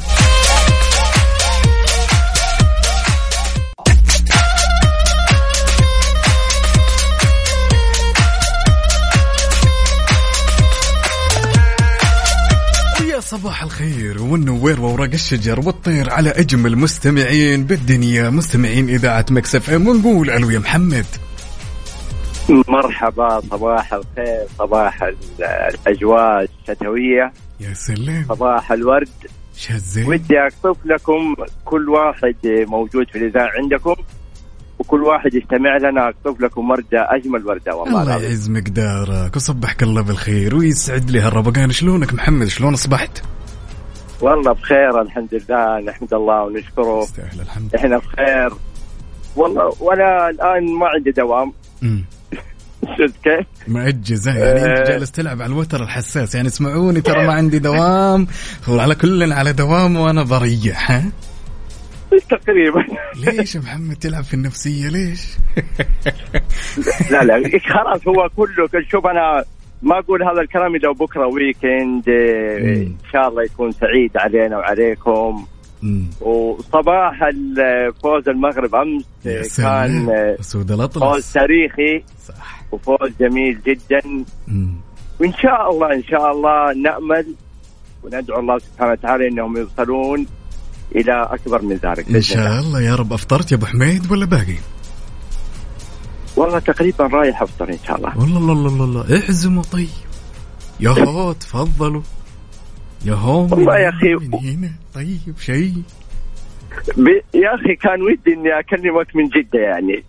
[13.30, 20.30] صباح الخير والنوير وورق الشجر والطير على اجمل مستمعين بالدنيا مستمعين إذاعة Mix FM ونقول
[20.30, 21.06] ألو يا محمد.
[22.68, 27.34] مرحبا صباح الخير صباح ال- الأجواء الشتوية.
[27.60, 28.26] يا سلام.
[28.30, 29.10] صباح الورد.
[29.58, 33.96] شزين ودي اقصف لكم كل واحد موجود في الإذاعة عندكم.
[34.80, 40.02] وكل واحد يستمع لنا اقصف لكم وردة أجمل وردة والله الله يعز مقدارك وصبحك الله
[40.02, 41.72] بالخير ويسعد لي هالربقان.
[41.72, 43.24] شلونك محمد؟ شلون أصبحت؟
[44.22, 47.00] والله بخير الحمد لله نحمد الله ونشكره.
[47.04, 47.76] يستاهل الحمد.
[47.76, 48.54] إحنا بخير.
[49.36, 51.54] والله وأنا الآن ما عندي دوام.
[52.98, 54.94] شفت كيف؟ مأجز ها؟ يعني أنت آه.
[54.94, 58.28] جالس تلعب على الوتر الحساس يعني اسمعوني ترى ما عندي دوام.
[58.68, 61.04] وعلى كل على دوام وأنا بريح ها؟
[62.30, 62.86] تقريبا.
[63.16, 65.38] ليش محمد تلعب في النفسية؟ ليش؟
[67.12, 69.44] لا لا خلاص هو كله شوف أنا
[69.82, 75.46] ما أقول هذا الكلام إلا بكرة ويكند آه، إن شاء الله يكون سعيد علينا وعليكم.
[76.22, 77.30] وصباح
[78.04, 82.04] فوز المغرب أمس آه، كان سود فوز تاريخي.
[82.28, 82.64] صح.
[82.72, 84.02] وفوز جميل جدا.
[85.20, 87.36] وإن شاء الله إن شاء الله نأمل
[88.04, 90.26] وندعو الله سبحانه وتعالى إنهم يوصلون.
[90.96, 92.10] إلى أكبر من ذلك.
[92.16, 92.82] إن شاء الله.
[92.82, 93.14] يا رب.
[93.14, 94.58] أفطرت يا أبو حميد ولا باقي؟
[96.36, 98.18] والله تقريبا رايح أفطر إن شاء الله.
[98.18, 99.20] والله الله الله الله.
[99.20, 99.88] احزموا طيب.
[100.80, 102.02] يا هو تفضلوا.
[103.06, 104.28] يا هو والله يا أخي.
[104.28, 104.72] من هنا.
[104.94, 105.74] طيب شيء.
[107.34, 110.04] يا أخي كان ودي إني أكلمك من جدة يعني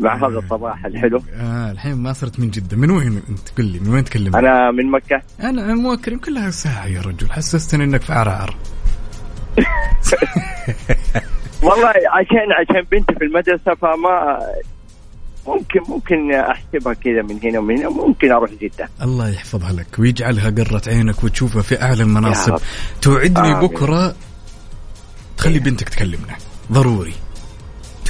[0.00, 1.22] مع هذا الصباح الحلو.
[1.34, 2.76] آه الحين ما صرت من جدة.
[2.76, 5.22] من وين أنت؟ قل لي من وين تكلم أنا من مكة.
[5.40, 7.32] أنا موكر كلها ساعة يا رجل.
[7.32, 8.56] حسستني إنك في عرعر.
[11.62, 14.38] والله عشان عشان بنتي في المدرسة فما
[15.46, 18.88] ممكن ممكن أحسبها كذا من هنا ومن هنا ممكن أروح جدة.
[19.02, 22.56] الله يحفظها لك ويجعلها قرة عينك وتشوفها في أعلى المناصب.
[23.02, 23.68] توعدني آمين.
[23.68, 24.14] بكرة
[25.36, 26.36] تخلي بنتك تكلمنا.
[26.72, 27.14] ضروري.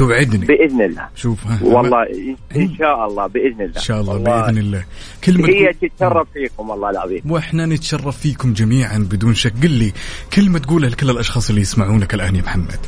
[0.01, 1.09] توعدني بإذن الله.
[1.15, 1.39] شوف.
[1.63, 3.77] والله إن- إن شاء الله بإذن الله.
[3.77, 4.85] إن شاء الله بإذن الله.
[5.25, 7.23] كلمه هي تتشرف فيكم والله العظيم.
[7.31, 9.53] وإحنا نتشرف فيكم جميعا بدون شك.
[9.63, 9.93] قل لي
[10.35, 12.81] كلمه تقولها لكل الأشخاص اللي يسمعونك الآن يا محمد؟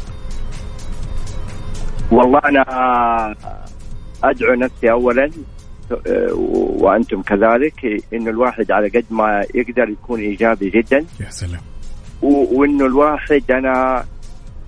[2.11, 2.65] والله أنا
[4.25, 5.31] أدعو نفسي اولا
[6.07, 6.33] آه،
[6.83, 11.05] وأنتم كذلك إنه الواحد على قد ما يقدر يكون إيجابي جدا.
[11.21, 11.61] يا سلام.
[12.23, 14.05] وإنه الواحد أنا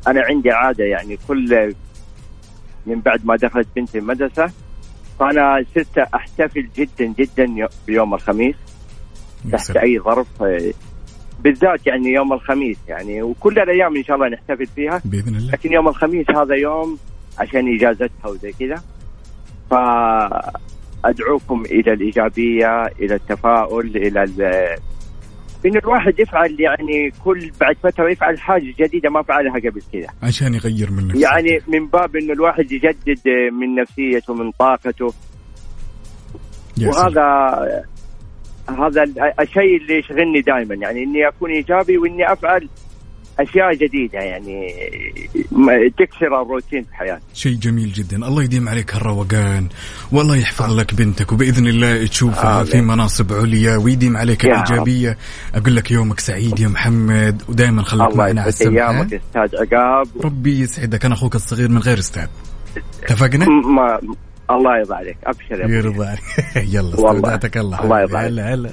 [0.08, 1.74] أنا عندي عادة يعني كل
[2.86, 4.50] من بعد ما دخلت بنتي المدرسة.
[5.20, 8.54] فأنا صرت أحتفل جدا جدا يو- بيوم الخميس
[9.52, 10.26] تحت أي ظرف
[11.40, 15.02] بالذات يعني يوم الخميس يعني وكل الأيام إن شاء الله نحتفل فيها.
[15.04, 15.52] بإذن الله.
[15.52, 16.98] لكن يوم الخميس هذا يوم
[17.38, 18.82] عشان إجازتها وزي كذا.
[19.70, 24.24] فأدعوكم إلى الإيجابية إلى التفاؤل إلى
[25.64, 30.08] ال- إن الواحد يفعل يعني كل بعد فترة يفعل حاجة جديدة ما فعلها قبل كذا.
[30.22, 33.28] عشان يغير من نفسه يعني من باب انه الواحد يجدد
[33.60, 35.12] من نفسيته من طاقته.
[36.86, 37.22] وهذا
[38.68, 42.68] هذا ال- الشيء اللي يشغلني دائما يعني إني أكون إيجابي وإني أفعل
[43.40, 44.74] أشياء جديدة يعني
[45.98, 49.68] تكسر الروتين في حياتي شيء جميل جدا الله يديم عليك هالروقان
[50.12, 52.64] والله يحفظ لك بنتك وبإذن الله تشوفها آمين.
[52.66, 55.18] في مناصب عليا ويديم عليك الإيجابية
[55.54, 60.60] أقول لك يومك سعيد يا محمد ودائما خليك معنا على السمع ايامك أستاذ عقاب ربي
[60.60, 62.26] يسعدك أنا أخوك الصغير من غير أستاذ
[63.02, 64.00] اتفقنا؟ ما
[64.50, 65.76] الله يرضى عليك أبشر يا.
[65.76, 66.20] يرضى عليك.
[66.74, 66.94] يلا.
[66.94, 68.00] استودعتك الله الله.
[68.00, 68.32] يرضى عليك.
[68.32, 68.70] هلا هلا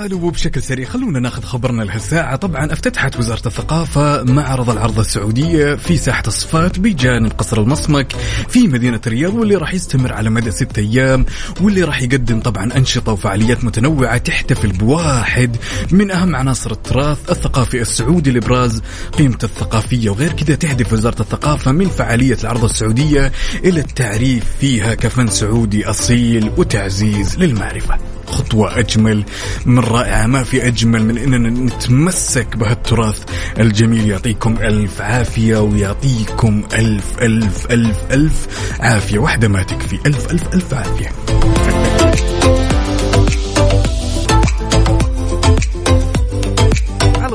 [0.00, 6.22] وبشكل سريع خلونا ناخذ خبرنا لهالساعة طبعا افتتحت وزارة الثقافة معرض العرض السعودية في ساحة
[6.26, 8.12] الصفات بجانب قصر المصمك
[8.48, 11.26] في مدينة الرياض واللي راح يستمر على مدى ستة أيام
[11.60, 15.56] واللي راح يقدم طبعا أنشطة وفعاليات متنوعة تحتفل بواحد
[15.90, 18.30] من أهم عناصر التراث الثقافي السعودي.
[18.30, 18.82] لإبراز
[19.12, 23.32] قيمته الثقافية وغير كذا تهدف وزارة الثقافة من فعالية العرض السعودية
[23.64, 28.09] إلى التعريف فيها كفن سعودي أصيل وتعزيز للمعرفة.
[28.50, 29.24] خطوة أجمل
[29.66, 30.26] من رائعة.
[30.26, 33.22] ما في أجمل من أننا نتمسك بهالتراث
[33.58, 34.10] الجميل.
[34.10, 38.46] يعطيكم ألف عافية ويعطيكم ألف ألف ألف ألف
[38.80, 39.18] عافية.
[39.18, 39.98] واحدة ما تكفي.
[40.06, 41.10] ألف ألف ألف عافية.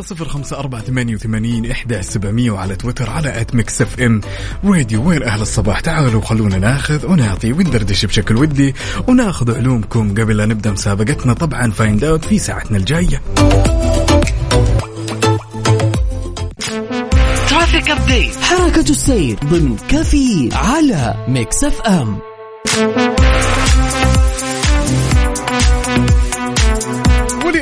[0.05, 4.21] صفر خمسة أربعة ثمانية وثمانين إحدى سبعمية وعلى تويتر على at Mix FM.
[4.65, 8.75] radio وين أهل الصباح؟ تعالوا خلونا ناخذ ونعطي وندردش بشكل ودي
[9.07, 11.33] وناخذ علومكم قبل لا نبدأ مسابقتنا.
[11.33, 13.21] طبعا Find Out في ساعتنا الجاية.
[17.49, 22.19] traffic update حركة السير ضمن كفي على Mix FM.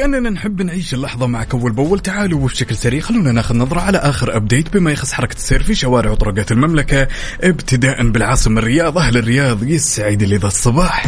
[0.03, 1.99] ولأننا نحب نعيش اللحظة معك أول بأول.
[1.99, 6.11] تعالوا وبشكل سريع خلونا ناخذ نظرة على آخر update بما يخص حركة السير في شوارع
[6.11, 7.07] وطرقات المملكة
[7.41, 8.97] ابتداء بالعاصمة الرياض.
[8.97, 11.05] أهل الرياض يسعد لي ذا الصباح.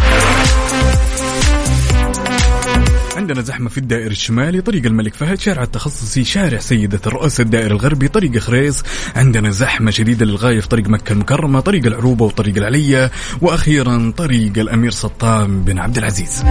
[3.15, 8.07] عندنا زحمة في الدائر الشمالي طريق الملك فهد شارع التخصصي شارع سيدة الرؤوس الدائر الغربي
[8.07, 8.83] طريق خريص
[9.15, 14.91] عندنا زحمة شديدة للغاية في طريق مكة المكرمة طريق العروبة وطريق العلية وأخيرا طريق الأمير
[14.91, 16.43] سلطان بن عبد العزيز.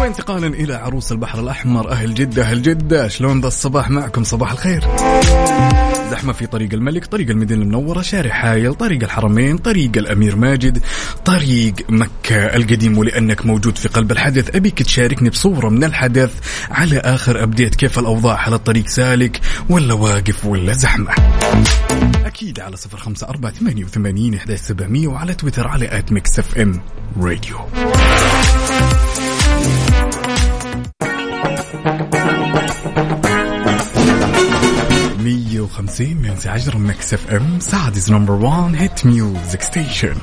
[0.00, 1.90] وانتقالا إلى عروس البحر الأحمر.
[1.90, 4.84] أهل جدة أهل جدة شلون ذا الصباح؟ معكم صباح الخير.
[6.10, 10.82] زحمة في طريق الملك طريق المدينة المنورة شارع حايل طريق الحرمين طريق الأمير ماجد
[11.24, 12.98] طريق مكة القديم.
[12.98, 16.32] ولأنك موجود في قلب الحدث أبيك تشاركني بصورة من الحدث
[16.70, 21.10] على آخر update كيف الأوضاع؟ على الطريق سالك ولا واقف ولا زحمة؟
[22.24, 24.40] أكيد على صفر خمسة أربعة ثمانية وثمانين
[25.06, 26.80] وعلى تويتر على at Mix FM
[27.20, 27.56] radio.
[35.19, 40.15] مية وخمسين من عشر ميكس اف ام سعدز نمبر وان هيت ميوزك ستيشن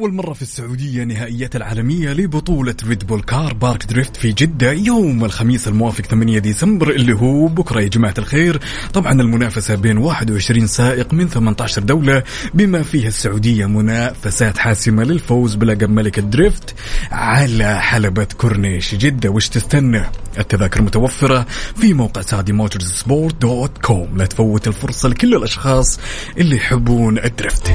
[0.00, 5.24] ولأول مرة في السعودية نهائيات العالمية لبطولة Red Bull Car Park Drift في جدة يوم
[5.24, 7.80] الخميس الموافق 8 ديسمبر اللي هو بكرة.
[7.80, 8.60] يا جماعة الخير
[8.92, 12.22] طبعا المنافسة بين 21 سائق من 18 دولة
[12.54, 16.74] بما فيها السعودية منافسات حاسمة للفوز بلقب ملك ال drift
[17.10, 19.30] على حلبة كورنيش جدة.
[19.30, 20.02] وش تستنى؟
[20.38, 24.08] التذاكر متوفرة في موقع Saudi Motorsport dot com.
[24.16, 26.00] لا تفوت الفرصة لكل الأشخاص
[26.38, 27.70] اللي يحبون الدريفت.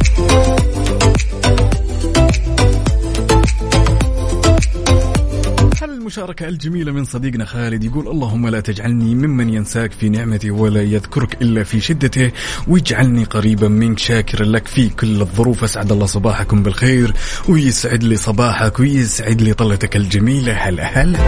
[5.95, 11.41] المشاركة الجميلة من صديقنا خالد يقول اللهم لا تجعلني ممن ينساك في نعمتي ولا يذكرك
[11.41, 12.31] إلا في شدته
[12.67, 17.13] واجعلني قريبا منك شاكرا لك في كل الظروف أسعد الله صباحكم بالخير
[17.49, 20.53] ويسعد لي صباحك ويسعد لي طلتك الجميلة.
[20.53, 21.19] هلا هلا.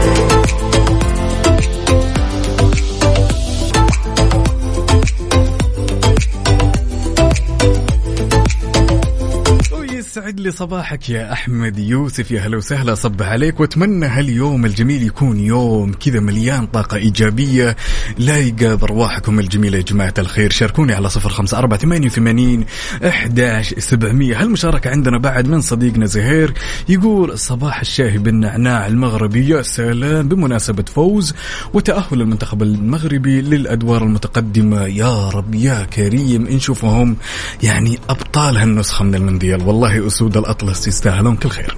[10.28, 11.80] يسعد لي صباحك يا أحمد.
[11.80, 13.60] يوسف يا هلا وسهلا صبح عليك.
[13.60, 17.76] وأتمنى هاليوم الجميل يكون يوم كذا مليان طاقة إيجابية.
[18.18, 20.52] لايقة بارواحكم الجميلة يا جماعة الخير.
[20.52, 22.66] شاركوني على صفر خمسة أربعة ثمانية وثمانين
[23.08, 24.42] أحداش سبعمية.
[24.42, 26.54] هالمشاركة عندنا بعد من صديقنا زهير
[26.90, 29.50] يقول صباح الشاهي بالنعناع المغربي.
[29.50, 31.34] يا سلام بمناسبة فوز
[31.74, 34.86] وتأهل المنتخب المغربي للأدوار المتقدمة.
[34.86, 37.18] يا رب يا كريم نشوفهم
[37.64, 39.64] يعني أبطال هالنسخة من المونديال.
[39.64, 40.88] والله أسود الأطلس.
[40.88, 41.78] يستاهلون كل خير.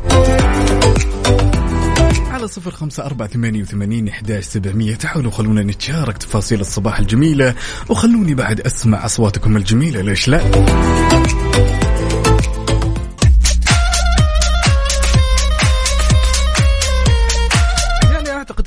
[2.32, 4.96] على صفر خمسة أربعة ثمانية وثمانين إحداش سبعمية.
[4.96, 7.56] تعالوا خلونا نتشارك تفاصيل الصباح الجميلة.
[7.90, 10.02] وخلوني بعد أسمع أصواتكم الجميلة.
[10.02, 10.42] ليش لا؟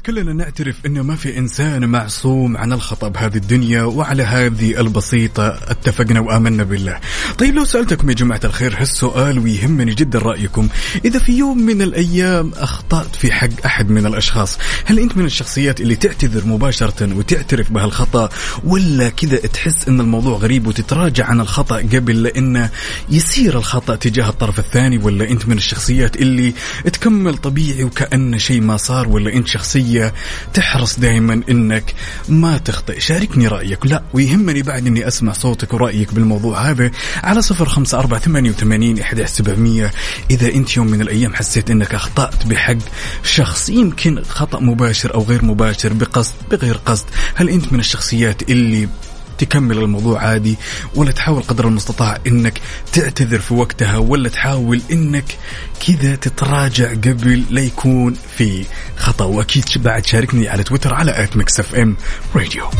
[0.07, 5.49] كلنا نعترف أنه ما في إنسان معصوم عن الخطأ بهذه الدنيا وعلى هذه البسيطة.
[5.49, 7.01] اتفقنا وآمنا بالله.
[7.39, 10.69] طيب لو سألتكم يا جماعة الخير هالسؤال ويهمني جدا رأيكم؟
[11.05, 15.81] إذا في يوم من الأيام أخطأت في حق أحد من الأشخاص هل أنت من الشخصيات
[15.81, 18.29] اللي تعتذر مباشرة وتعترف بهالخطأ
[18.65, 22.71] ولا كذا تحس أن الموضوع غريب وتتراجع عن الخطأ قبل لأنه
[23.11, 28.77] يصير الخطأ تجاه الطرف الثاني ولا أنت من الشخصيات اللي تكمل طبيعي وكأن شيء ما
[28.77, 30.15] صار ولا أنت شخصية التجليدية
[30.55, 31.95] تحرص دائما إنك
[32.29, 33.01] ما تخطئ.
[33.01, 33.87] شاركني رأيك.
[33.87, 36.91] لا ويهمني بعد إني أسمع صوتك ورأيك بالموضوع هذا
[37.23, 39.91] على صفر خمسة أربعة ثمانية وثمانين إحدى سبعمية.
[40.31, 42.77] إذا أنت يوم من الأيام حسيت أنك أخطأت بحق
[43.25, 47.05] شخص يمكن خطأ مباشر أو غير مباشر بقصد بغير قصد.
[47.35, 48.89] هل أنت من الشخصيات اللي
[49.39, 50.57] تكمل الموضوع عادي
[50.95, 52.61] ولا تحاول قدر المستطاع إنك
[52.93, 55.39] تعتذر في وقتها ولا تحاول إنك
[55.87, 58.65] كذا تتراجع قبل لا يكون في
[58.97, 59.25] خطأ.
[59.25, 61.37] وأكيد بعد شاركني على تويتر على ات
[62.35, 62.71] راديو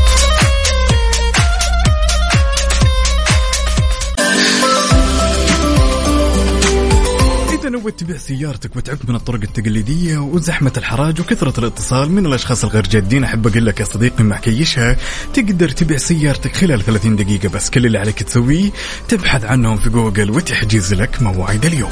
[7.63, 12.87] إذا نويت تبيع سيارتك وتعبت من الطرق التقليدية وزحمة الحراج وكثرة الاتصال من الأشخاص الغير
[12.87, 14.97] جادين أحب أقول لك يا صديقي مع كيشها
[15.33, 17.69] تقدر تبيع سيارتك خلال 30 دقيقة بس.
[17.69, 18.71] كل اللي عليك تسويه
[19.07, 21.91] تبحث عنهم في جوجل وتحجز لك موعد اليوم.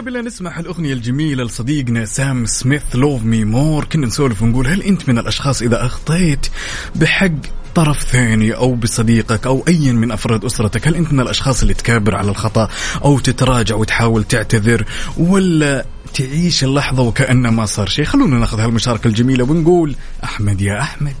[0.00, 4.82] قبل لا نسمع الأغنية الجميلة لصديقنا سام سميث Love Me More كنا نسولف ونقول هل
[4.82, 6.46] أنت من الأشخاص إذا أخطيت
[6.96, 7.30] بحق
[7.74, 12.16] طرف ثاني أو بصديقك أو أي من أفراد أسرتك هل أنت من الأشخاص اللي تكابر
[12.16, 12.68] على الخطأ
[13.04, 14.84] أو تتراجع وتحاول تعتذر
[15.18, 19.94] ولا تعيش اللحظة وكأن ما صار شيء؟ خلونا ناخذ هالمشاركة الجميلة ونقول
[20.24, 21.16] أحمد يا أحمد.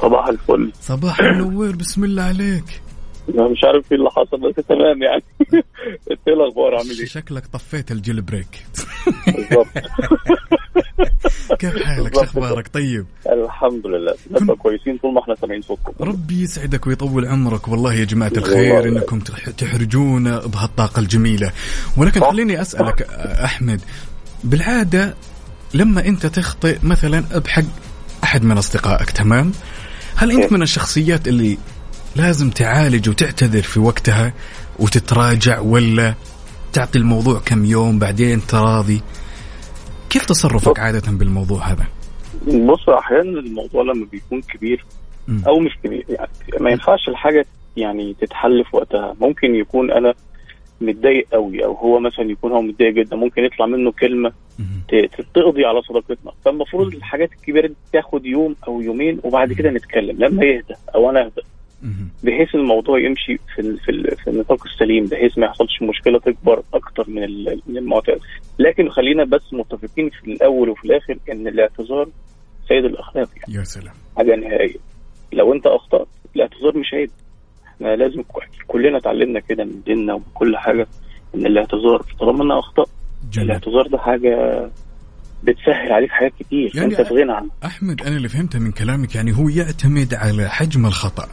[0.00, 0.72] صباح الفل.
[0.82, 2.83] صباح النوير بسم الله عليك.
[3.28, 5.22] مش عارف إيه اللي حصل بس تمام يعني.
[6.10, 8.66] إنت إيه الأخبار؟ عامل إيه؟ شكلك طفيت الجيل بريك.
[11.58, 13.06] كيف حالك؟ شو أخبارك؟ طيب.
[13.32, 14.14] الحمد لله.
[14.30, 15.92] نبقى كويسين طول ما إحنا سامعين صوتكم.
[16.04, 17.68] ربي يسعدك ويطول عمرك.
[17.68, 18.84] والله يا جماعة الخير.
[18.88, 21.52] إنكم تح- تحرجونا بهالطاقة الجميلة.
[21.96, 23.10] ولكن خليني أسألك أ-
[23.44, 23.80] أحمد
[24.44, 25.14] بالعادة
[25.74, 27.62] لما أنت تخطئ مثلا بحق
[28.24, 29.52] أحد من أصدقائك تمام؟
[30.16, 31.58] هل أنت من الشخصيات اللي
[32.16, 34.32] لازم تعالج وتعتذر في وقتها
[34.78, 36.14] وتتراجع ولا
[36.72, 39.00] تعطي الموضوع كم يوم بعدين تراضي.
[40.10, 41.86] كيف تصرفك عادة بالموضوع هذا؟
[42.46, 44.84] بص أحيانا الموضوع لما بيكون كبير
[45.46, 46.28] أو مش كبير يعني
[46.60, 47.46] ما ينفعش الحاجة
[47.76, 49.14] يعني تتحل في وقتها.
[49.20, 50.14] ممكن يكون أنا
[50.80, 54.32] متضايق قوي أو هو مثلا يكون هو متضايق جدا ممكن يطلع منه كلمة
[55.34, 56.32] تقضي على صداقتنا.
[56.44, 60.16] فالمفروض الحاجات الكبيرة دي تاخد يوم أو يومين وبعد كده نتكلم.
[60.24, 61.42] لما يهدى أو أنا أهدى.
[62.24, 66.62] بحيث الموضوع يمشي في ال- في ال- في النطاق السليم بحيث ما يحصلش مشكلة تكبر
[66.74, 68.18] أكتر من من المعتاد.
[68.58, 72.08] لكن خلينا بس متفقين في الأول وفي الآخر إن الاعتذار
[72.68, 73.58] سيد الأخلاق يعني.
[73.58, 73.94] يا سلام.
[74.16, 74.76] حاجة نهائية.
[75.32, 76.06] لو أنت أخطأت
[76.36, 77.10] الاعتذار مش عيب.
[77.66, 78.22] إحنا لازم
[78.66, 80.86] كلنا اتعلمنا كده من ديننا وكل حاجة
[81.34, 82.88] إن الاعتذار طالما أنا أخطأت
[83.38, 84.30] الاعتذار ده حاجة
[85.44, 86.72] بتسهل عليك حاجات كتير.
[86.74, 87.50] يعني أنت في غنى عنها.
[87.64, 91.28] أحمد أنا اللي فهمته من كلامك يعني هو يعتمد على حجم الخطأ.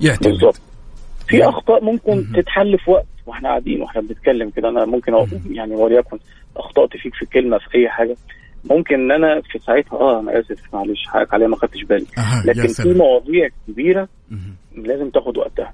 [0.00, 0.32] يعتمد.
[0.32, 0.60] بالظبط
[1.28, 3.06] في أخطاء ممكن تتحل في وقت.
[3.26, 4.68] وإحنا قاعدين وإحنا بنتكلم كده.
[4.68, 5.12] أنا ممكن.
[5.50, 6.18] يعني وليكن
[6.56, 8.16] أخطأت فيك في كلمة في أي حاجة.
[8.70, 12.06] ممكن إن أنا في ساعتها آه أنا آسف معلش حقك عليا ما خدتش بالي.
[12.44, 12.94] لكن في.
[12.94, 14.08] مواضيع كبيرة
[14.76, 15.72] لازم تاخد وقتها.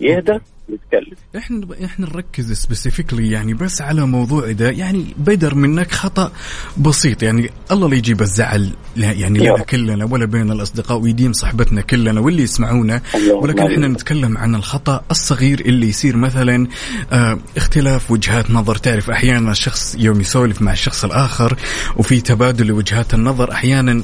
[0.00, 0.38] يهدى
[0.70, 6.32] نتكلم إحنا إحنا نركز سبيسيفيكلي يعني بس على موضوع ده يعني بدر منك خطأ
[6.76, 9.60] بسيط يعني الله لا يجيب الزعل لا يعني رب.
[9.60, 13.72] كلنا ولا بين الأصدقاء ويديم صحبتنا كلنا واللي يسمعونا ولكن.
[13.72, 16.66] إحنا نتكلم عن الخطأ الصغير اللي يصير مثلا
[17.12, 21.56] آه اختلاف وجهات نظر تعرف أحيانا الشخص يوم يسولف مع الشخص الآخر
[21.96, 24.02] وفي تبادل لوجهات النظر أحيانا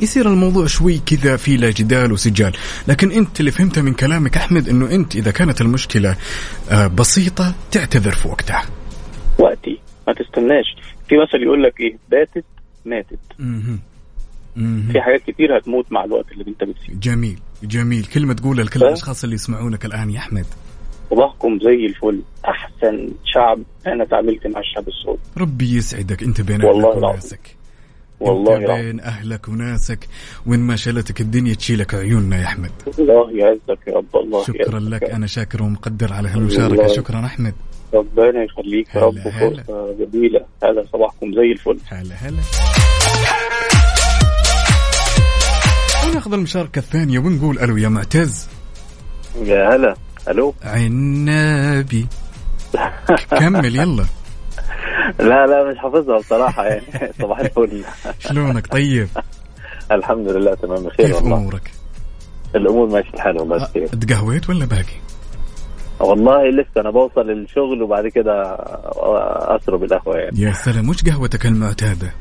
[0.00, 2.52] يصير الموضوع شوي كذا في لا جدال وسجال.
[2.88, 6.16] لكن أنت اللي فهمته من كلامك أحمد إنه أنت إذا كانت المشكلة
[6.70, 8.62] آه، بسيطة تعتذر في وقتها.
[9.38, 9.80] وقتي.
[10.06, 10.76] ما تستناش.
[11.08, 12.44] في مثل يقول لك إيه؟ باتت
[12.84, 13.18] ماتت.
[14.92, 16.98] في حاجات كتير هتموت مع الوقت اللي أنت بتسيبه.
[17.00, 18.04] جميل جميل.
[18.04, 20.46] كلمة تقولها لكل الأشخاص اللي يسمعونك الآن يا أحمد.
[21.10, 22.20] صباحكم زي الفل.
[22.48, 25.20] أحسن شعب أنا تعاملت مع الشعب السعودي.
[25.38, 26.22] ربي يسعدك.
[26.22, 27.38] أنت بين والله العظيم.
[28.20, 30.08] والله انت بين أهلك وناسك.
[30.46, 32.70] وين ما شلتك الدنيا تشيلك عيوننا يا أحمد.
[32.98, 34.92] الله يعزك يا رب الله شكرا يعزك.
[34.92, 35.02] لك.
[35.02, 36.86] أنا شاكر ومقدر على هالمشاركة.
[36.86, 37.54] شكرا أحمد.
[37.94, 39.62] ربنا يخليك يا رب هلا.
[39.62, 40.40] فرصة جميلة.
[40.64, 41.78] هذا صباحكم زي الفل.
[41.88, 42.40] هلا هلا.
[46.08, 48.48] وناخذ المشاركة الثانية ونقول ألو يا معتز.
[49.42, 49.94] يا هلا.
[50.28, 50.54] ألو.
[50.62, 52.06] عنابي
[53.30, 54.04] كمل يلا.
[55.18, 56.82] لا لا مش حافظها بصراحة يعني.
[57.22, 57.84] صباح الفل.
[58.18, 59.08] شلونك؟ طيب.
[59.92, 61.36] الحمد لله تمام بخير كيف والله.
[61.36, 61.70] أمورك؟
[62.54, 63.86] الأمور ماشية الحال والله بخير.
[63.86, 64.96] تقهويت ولا باقي؟
[66.00, 68.32] والله لسه أنا بوصل للشغل وبعد كده
[69.56, 70.40] اشرب القهوة يعني.
[70.40, 72.12] يا سلام وش قهوتك المعتاده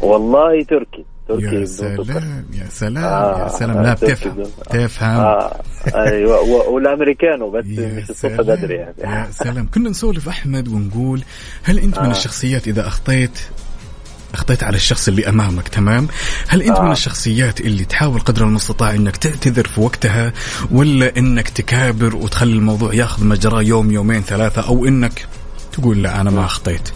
[0.00, 1.04] والله تركي.
[1.28, 2.44] تركي يا سلام.
[2.52, 5.60] يا سلام آه، يا سلام لا بتفهم بدون- تفهم آه
[5.94, 8.36] أيوه والأمريكانو بس مش الصبح.
[8.36, 11.22] بدري يعني يا سلام كنا نسولف أحمد ونقول
[11.62, 12.10] هل أنت من آه.
[12.10, 13.38] الشخصيات إذا اخطيت
[14.34, 16.08] أخطيت على الشخص اللي أمامك تمام
[16.48, 16.82] هل أنت آه.
[16.82, 20.32] من الشخصيات اللي تحاول قدر المستطاع إنك تعتذر في وقتها
[20.72, 25.26] ولا إنك تكابر وتخلي الموضوع ياخذ مجراه يوم يومين ثلاثة أو إنك
[25.72, 26.88] تقول لا أنا ما أخطيت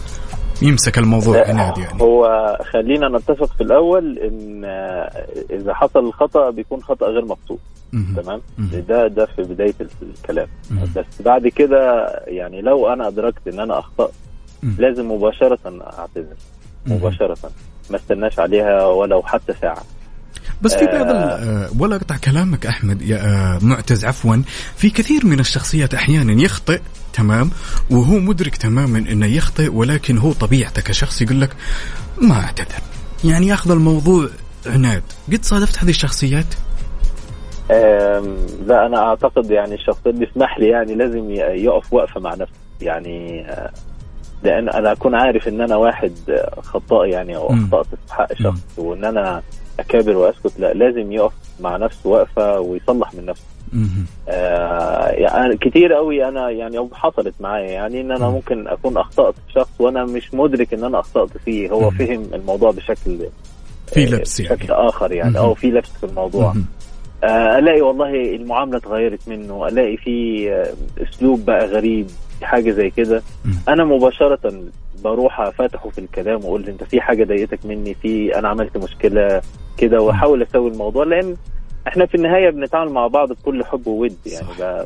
[0.61, 2.01] يمسك الموضوع عناد يعني.
[2.01, 2.27] هو
[2.71, 7.59] خلينا نتفق في الأول إن آه، إذا حصل الخطأ بيكون خطأ غير مقصود.
[8.15, 8.41] تمام؟
[8.87, 10.47] ده ده في بداية الكلام.
[10.95, 14.11] بس بعد كده يعني لو أنا أدركت إن أنا أخطأت
[14.77, 15.59] لازم مباشرة
[15.99, 16.35] أعتذر.
[16.87, 17.37] مباشرة.
[17.89, 19.83] ما استناش عليها ولو حتى ساعة.
[20.61, 21.11] بس في بعض آه.
[21.11, 24.35] ال- ولا أقطع كلامك أحمد يا آه، معتز عفوا.
[24.75, 26.79] في كثير من الشخصيات أحيانا يخطئ
[27.13, 27.51] تمام
[27.91, 31.49] وهو مدرك تماما إنه يخطئ ولكن هو طبيعته كشخص يقول لك
[32.21, 32.81] ما أعتذر.
[33.23, 34.29] يعني ياخذ الموضوع
[34.65, 35.03] عناد.
[35.33, 36.45] قد صادفت هذه الشخصيات؟
[38.67, 41.29] لا أنا أعتقد يعني الشخص اللي يسمح لي يعني لازم
[41.65, 42.53] يقف وقفة مع نفسه.
[42.81, 43.71] يعني آه،
[44.43, 47.53] لأن أنا أكون عارف إن أنا واحد آه، خطاء يعني أو.
[47.53, 49.41] أخطأت في حق شخص وإن أنا
[49.79, 53.43] أكابر وأسكت لا لازم يقف مع نفسه وقفه ويصلح من نفسه.
[54.29, 59.33] آه يعني كتير قوي أنا يعني أو حصلت معايا يعني إن أنا ممكن أكون أخطأت
[59.47, 63.17] في شخص وأنا مش مدرك إن أنا أخطأت فيه هو فهم الموضوع بشكل
[63.93, 64.55] في لبس يعني.
[64.55, 66.53] بشكل آخر يعني أو في لبس في الموضوع.
[67.23, 72.07] آه، ألاقي والله المعاملة اتغيرت منه ألاقي في آه، أسلوب بقى غريب
[72.41, 73.21] حاجة زي كده.
[73.69, 74.53] أنا مباشرة
[75.03, 79.41] بروح فاتحه في الكلام وأقول له أنت في حاجة ضايقتك مني في أنا عملت مشكلة
[79.77, 81.03] كده وأحاول أسوي الموضوع.
[81.05, 81.35] لأن
[81.87, 84.85] إحنا في النهاية بنتعامل مع بعض بكل حب وود يعني.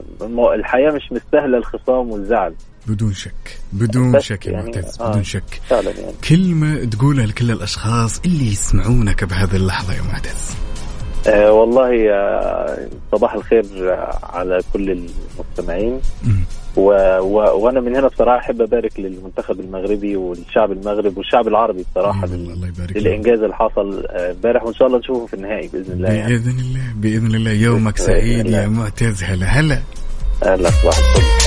[0.56, 2.54] الحياة مش مستاهلة الخصام والزعل.
[2.88, 5.10] بدون شك بدون شك يا يعني، معتز آه.
[5.10, 5.62] بدون شك.
[5.70, 6.14] فعلا يعني.
[6.30, 10.56] كلمة تقولها لكل الأشخاص اللي يسمعونك بهذه اللحظة يا معتز.
[11.28, 16.00] آه والله آه صباح الخير آه، على كل المستمعين.
[16.76, 16.82] و...
[17.20, 17.64] و...
[17.64, 22.72] وأنا من هنا بصراحة أحب أبارك للمنتخب المغربي والشعب المغرب والشعب العربي بصراحة لل...
[22.96, 26.34] للإنجاز اللي حصل امبارح وإن شاء الله نشوفه في النهائي بإذن الله يعني.
[26.34, 27.52] بإذن الله بإذن الله.
[27.52, 28.62] يومك سعيد الله.
[28.62, 29.24] يا معتز.
[29.24, 29.80] هلا هلا.
[30.44, 31.43] أهلا صباح الفل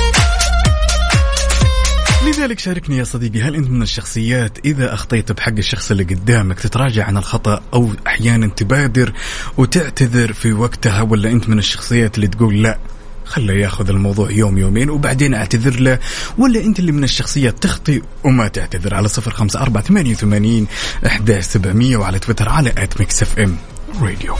[2.27, 7.05] لذلك شاركني يا صديقي هل أنت من الشخصيات إذا أخطيت بحق الشخص اللي قدامك تتراجع
[7.05, 9.13] عن الخطأ أو أحيانا تبادر
[9.57, 12.79] وتعتذر في وقتها ولا أنت من الشخصيات اللي تقول لا
[13.25, 15.99] خله ياخذ الموضوع يوم يومين وبعدين أعتذر له
[16.39, 20.67] ولا أنت اللي من الشخصيات تخطي وما تعتذر على صفر خمسة أربعة ثمانية وثمانين
[21.07, 23.57] أحد سبعمية وعلى تويتر على at Mix FM
[24.01, 24.37] radio.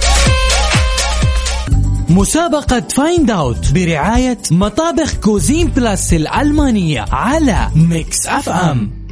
[2.09, 9.07] مسابقة Find Out برعاية مطابخ Cuisine Plus الألمانية على Mix FM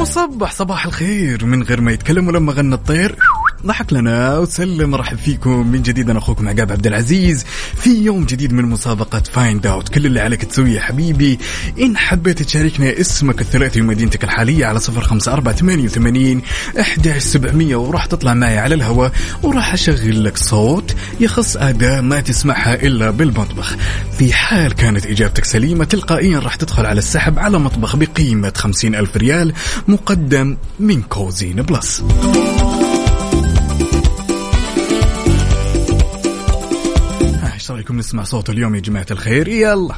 [0.00, 1.44] وصبح صباح الخير.
[1.46, 3.16] من غير ما يتكلم ولما غنى الطير
[3.66, 5.66] ضحك لنا وسلم رحب فيكم.
[5.66, 7.44] من جديد أنا أخوكم عقاب عبد العزيز.
[7.76, 11.38] في يوم جديد من مسابقة Find Out كل اللي عليك تسويه يا حبيبي.
[11.80, 16.42] إن حبيت تشاركنا اسمك الثلاثي ومدينتك الحالية على صفر خمسة أربعة ثمانية وثمانين
[16.80, 22.74] أحد سبعمية وراح تطلع معي على الهواء وراح أشغل لك صوت يخص أداة ما تسمعها
[22.74, 23.76] إلا بالمطبخ.
[24.18, 27.96] في حال كانت إجابتك سليمة تلقائيا راح تدخل على السحب على مطبخ
[28.56, 29.52] خمسين ألف ريال
[29.88, 32.02] مقدم من Cuisine Plus
[37.70, 39.48] إيش رايكم نسمع صوت اليوم يا جماعة الخير.
[39.48, 39.94] يلا.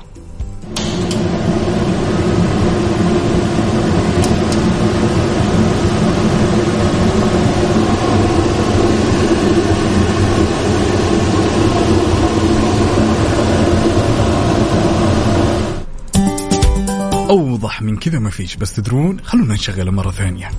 [17.31, 18.57] أوضح من كذا ما فيش.
[18.57, 20.51] بس تدرون خلونا نشغله مرة ثانية.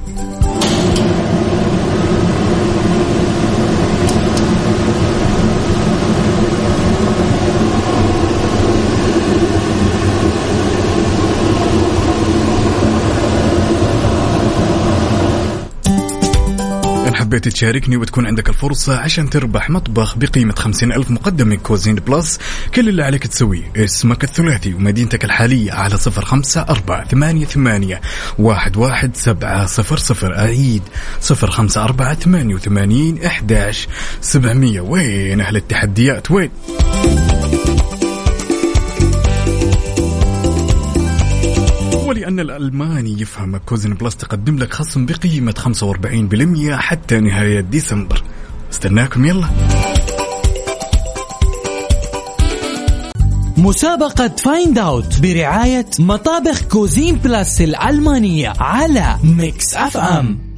[17.34, 22.40] حبيت تشاركني وتكون عندك الفرصة عشان تربح مطبخ بقيمة خمسين ألف مقدم من Cuisine Plus.
[22.76, 28.02] كل اللي عليك تسويه اسمك الثلاثي ومدينتك الحالية على صفر خمسة أربعة ثمانية ثمانية
[28.40, 30.38] واحد واحد سبعة صفر صفر.
[30.38, 30.82] أعيد
[31.22, 33.88] صفر خمسة أربعة ثمانية وثمانين إحداش.
[34.22, 34.82] سبعمية.
[34.82, 36.50] وين أهل التحديات؟ وين؟
[42.34, 45.54] ولأن الألماني يفهم Cuisine Plus تقدم لك خصم بقيمة
[46.72, 48.24] 45% حتى نهاية ديسمبر.
[48.72, 49.50] استناكم يلا.
[53.58, 60.53] مسابقة Find Out برعاية مطابخ Cuisine Plus الألمانية على Mix FM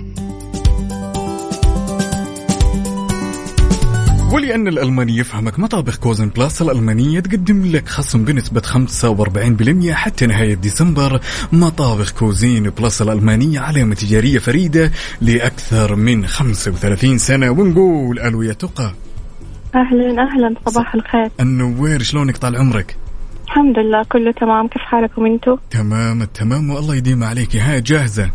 [4.34, 11.20] ولأن الألماني يفهمك مطابخ Cuisine Plus الألمانية تقدم لك خصم بنسبة 45% حتى نهاية ديسمبر.
[11.52, 17.50] مطابخ Cuisine Plus الألمانية علامة تجارية فريدة لأكثر من 35 سنة.
[17.50, 18.94] ونقول ألو يا تقى.
[19.76, 21.30] أهلا أهلا صباح الخير.
[21.40, 22.96] النوير شلونك طال عمرك؟
[23.46, 24.68] الحمد لله كله تمام.
[24.68, 27.56] كيف حالكم أنتو؟ تمام التمام والله يديم عليك.
[27.56, 28.30] ها جاهزة؟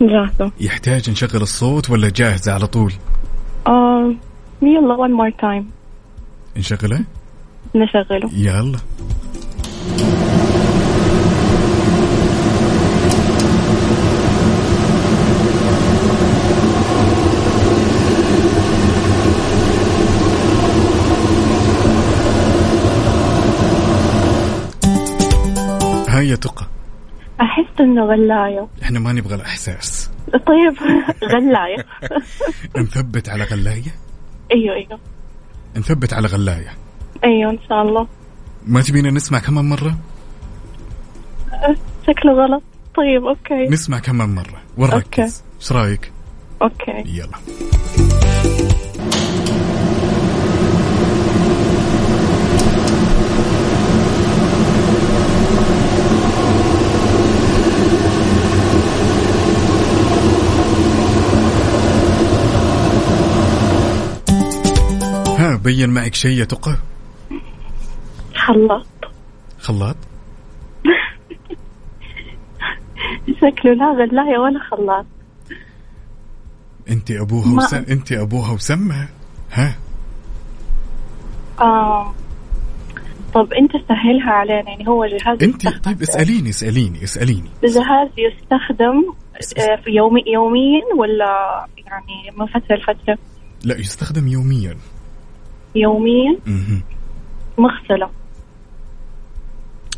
[0.00, 0.52] جاهزة.
[0.60, 2.92] يحتاج نشغل الصوت ولا جاهزة على طول؟
[3.66, 4.14] آه
[4.62, 5.64] يلا one more time.
[6.56, 7.04] نشغله؟
[7.74, 8.30] نشغله.
[8.32, 8.78] يلا.
[26.08, 26.66] هيا تقى.
[27.40, 28.68] أحس إنه غلاية.
[28.82, 30.10] إحنا ما نبغى الأحساس.
[30.32, 30.74] طيب
[31.32, 31.86] غلاية.
[32.82, 34.07] نثبت على غلاية.
[34.52, 34.98] أيوه أيوه.
[35.76, 36.74] نثبت على غلاية.
[37.24, 38.06] أيوه إن شاء الله.
[38.66, 39.98] ما تبينا نسمع كمان مرة؟
[41.52, 41.76] أه،
[42.06, 42.62] شكله غلط.
[42.96, 43.68] طيب okay.
[43.68, 44.62] نسمع كمان مرة.
[44.76, 46.12] ونركز إيش رأيك؟
[46.62, 47.04] okay.
[47.06, 47.38] يلا
[65.38, 66.76] ها بين معك شيء يا تقى؟
[68.34, 68.86] خلاط.
[69.58, 69.96] خلاط؟
[73.40, 75.06] شكله لا غلاية ولا خلاط.
[76.90, 79.08] أنت أبوها ما- وسم أنت أبوها وسمها؟
[79.52, 79.74] ها؟
[81.60, 82.14] آه.
[83.34, 87.48] طب أنت سهلها علينا يعني هو جهاز انت طيب اسأليني اسأليني اسأليني.
[87.64, 89.12] جهاز يستخدم
[89.58, 93.18] آه، في يومي يوميا ولا يعني من فترة لفترة؟
[93.64, 94.76] لا يستخدم يوميا.
[95.80, 96.82] يوميا؟ مهم.
[97.58, 98.10] مغسلة.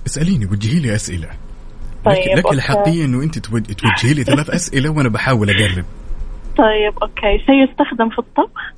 [0.07, 1.29] اسأليني وجهي لي أسئلة.
[2.05, 2.53] طيب لك.
[2.53, 5.85] الحقيه إنه أنت توج- توجهي لي ثلاث أسئلة وأنا بحاول أقرب.
[6.59, 7.39] طيب okay.
[7.47, 8.73] شيء يستخدم في الطبخ؟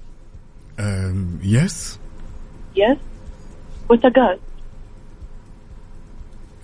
[0.81, 1.99] أم، yes
[2.77, 2.99] yes
[3.89, 4.39] بوتاغاز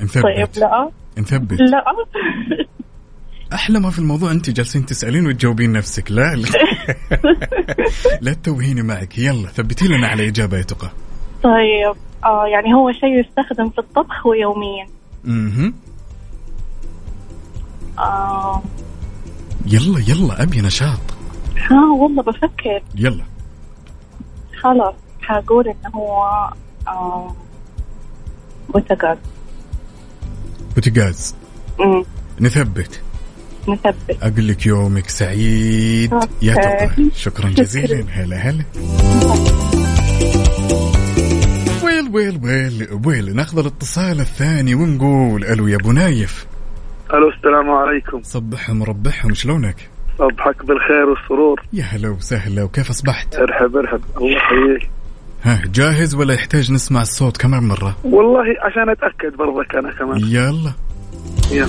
[0.00, 0.90] نثبت طيب لا.
[1.18, 1.84] نثبت لا.
[3.52, 6.10] أحلى ما في الموضوع انت جالسين تسألين وتجاوبين نفسك.
[6.10, 6.48] لا لا,
[8.22, 9.18] لا تتوهيني معك.
[9.18, 10.90] يلا ثبتي لنا على إجابة يا تقى.
[11.42, 11.94] طيب
[12.24, 14.86] آه يعني هو شيء يستخدم في الطبخ ويوميا
[15.26, 15.72] أها
[17.98, 18.62] آه.
[19.66, 21.00] يلا يلا أبي نشاط.
[21.70, 22.82] ها والله بفكر.
[22.94, 23.24] يلا.
[24.60, 26.50] خلاص حقول إنه هو
[26.88, 27.34] آه
[28.74, 29.18] بوتاغاز
[30.74, 31.34] بوتجاز
[31.80, 32.04] أمم،
[32.40, 33.00] نثبت.
[33.68, 36.12] نثبت أقول لك يومك سعيد.
[36.42, 36.86] يا okay.
[36.86, 38.04] تقى شكرا جزيلا.
[38.10, 38.64] هلا هلا.
[41.84, 43.36] well well well well.
[43.36, 46.46] ناخذ الاتصال الثاني ونقول ألو يا أبو نايف.
[47.12, 48.22] ألو السلام عليكم.
[48.22, 49.76] صبحهم ربحهم شلونك؟
[50.18, 51.62] صبحك بالخير والسرور.
[51.72, 54.00] يا هلا وسهلا وكيف أصبحت؟ ارحب ارحب.
[54.16, 54.90] الله يحييك.
[55.42, 60.20] ها جاهز ولا يحتاج نسمع الصوت كمان مرة؟ والله عشان أتأكد برضك أنا كمان.
[60.20, 60.72] يلا.
[61.50, 61.68] يلا.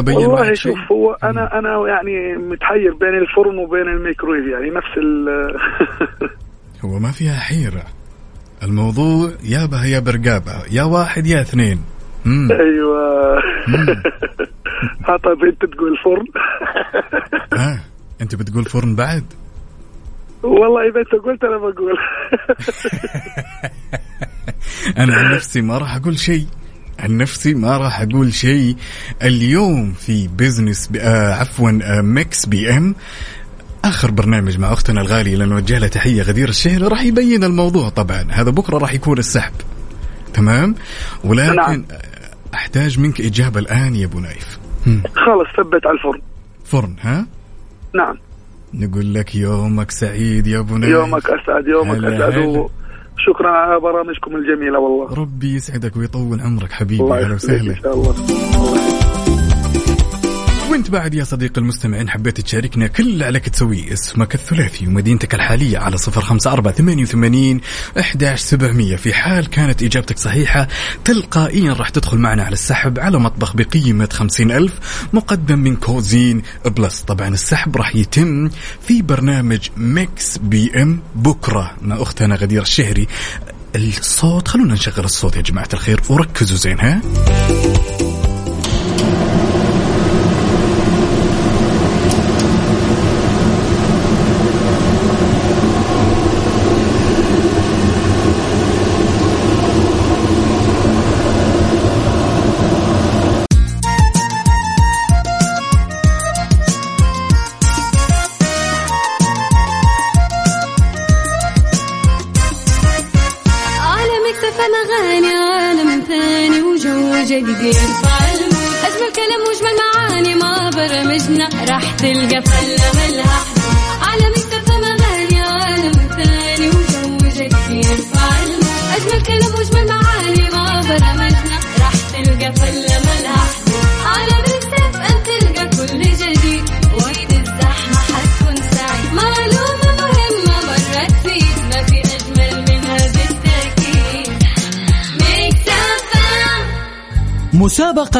[0.00, 0.86] بين والله شوف شيء.
[0.92, 5.28] هو أنا أنا يعني متحير بين الفرن وبين الميكرويف يعني نفس ال
[6.84, 7.84] هو ما فيها حيرة.
[8.62, 11.80] الموضوع يا بها يا برقابة يا واحد يا اثنين.
[12.24, 12.48] مم.
[12.52, 13.34] أيوه.
[15.24, 16.26] طيب انت تقول فرن.
[17.60, 17.80] ها
[18.20, 19.24] أنت بتقول فرن بعد؟
[20.42, 21.96] والله إذا أنت قلت أنا بقول.
[24.98, 26.46] أنا عن نفسي ما راح أقول شيء.
[26.98, 28.76] عن نفسي ما راح أقول شيء.
[29.22, 30.90] اليوم في business.
[30.96, 32.94] آه عفوا آه Mix PM
[33.84, 38.26] آخر برنامج مع أختنا الغالية اللي نوجه لها تحية غدير الشهري راح يبين الموضوع طبعا.
[38.30, 39.52] هذا بكرة راح يكون السحب.
[40.34, 40.74] تمام؟
[41.24, 41.84] ولكن نعم.
[42.54, 44.58] أحتاج منك إجابة الآن يا أبو نايف.
[45.14, 46.20] خلص ثبت على الفرن.
[46.64, 47.26] فرن ها؟
[47.94, 48.18] نعم.
[48.74, 50.92] نقول لك يومك سعيد يا أبو نايف.
[50.92, 52.38] يومك أسعد يومك هلا أسعد.
[52.38, 52.68] هلا.
[53.16, 55.14] وشكرا على برامجكم الجميلة والله.
[55.14, 57.70] ربي يسعدك ويطول عمرك حبيبي أهلا وسهلا.
[57.70, 59.03] إن شاء الله.
[60.74, 65.78] وانت بعد يا صديقي المستمعين حبيت تشاركنا كل اللي عليك تسويه اسمك الثلاثي ومدينتك الحالية
[65.78, 67.60] على صفر خمسة أربعة ثمانية وثمانين
[68.00, 68.96] أحداش سبعمية.
[68.96, 70.68] في حال كانت إجابتك صحيحة
[71.04, 74.72] تلقائيا راح تدخل معنا على السحب على مطبخ بقيمة خمسين ألف
[75.12, 77.00] مقدم من Cuisine Plus.
[77.00, 78.50] طبعا السحب راح يتم
[78.86, 83.08] في برنامج Mix PM بكرة مع أختنا غدير الشهري.
[83.76, 87.00] الصوت خلونا نشغل الصوت يا جماعة الخير وركزوا زين ها؟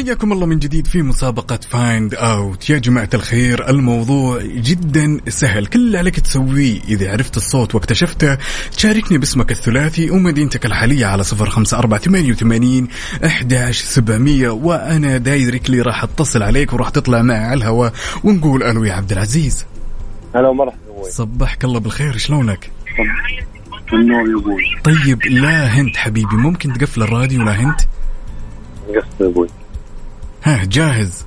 [0.00, 5.66] وحياكم الله من جديد في مسابقة Find Out يا جماعة الخير الموضوع جدا سهل.
[5.66, 8.38] كل اللي عليك تسويه إذا عرفت الصوت واكتشفته
[8.76, 12.88] تشاركني باسمك الثلاثي ومدينتك الحالية على صفر خمسة أربعة ثمانية وثمانين
[13.26, 17.92] أحداش سبعمية وأنا directly راح أتصل عليك وراح تطلع معي على الهواء
[18.24, 19.66] ونقول ألو يا عبد العزيز.
[20.34, 22.70] هلا ومرحبا صبحك الله بالخير شلونك؟
[23.92, 24.62] النور يا أبوي.
[24.84, 27.80] طيب لا هنت حبيبي ممكن تقفل الراديو لا هنت؟
[28.88, 29.48] يا أبوي.
[30.42, 31.24] ها جاهز.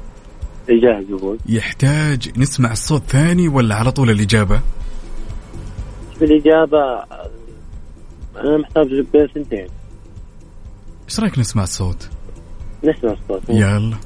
[0.69, 4.61] اي جاهز أبوي يحتاج نسمع الصوت ثاني ولا على طول الإجابة؟
[6.21, 7.03] الإجابة
[8.35, 9.67] أنا محتاج بين سنتين.
[11.09, 12.09] إيش رأيك نسمع الصوت؟
[12.83, 13.49] نسمع الصوت.
[13.49, 13.97] يلا.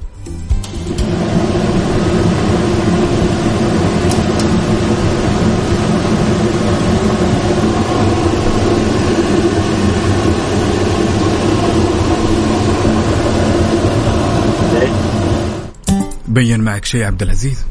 [16.38, 17.66] بين معك شيء عبد العزيز؟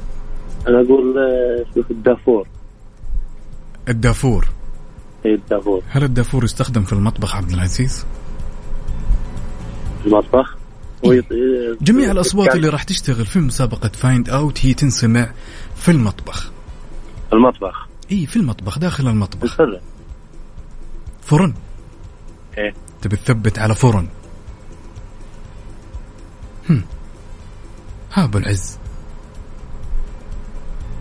[0.67, 2.47] أنا أقول آه، شوف الدافور.
[3.89, 4.47] الدافور.
[5.25, 5.81] اي الدافور.
[5.89, 8.05] هل الدافور يستخدم في المطبخ عبد العزيز؟
[10.05, 10.55] المطبخ؟
[11.05, 11.33] ويط-
[11.81, 15.31] جميع الأصوات اللي راح تشتغل في مسابقة Find Out هي تنسمع
[15.75, 16.51] في المطبخ.
[17.33, 17.87] المطبخ.
[18.11, 19.43] اي في المطبخ داخل المطبخ.
[19.61, 19.79] الفرن
[21.21, 21.53] فرن.
[22.57, 22.73] إيه.
[23.01, 24.07] تبي تثبت على فرن.
[26.69, 26.81] هم.
[28.17, 28.79] ها أبو العز.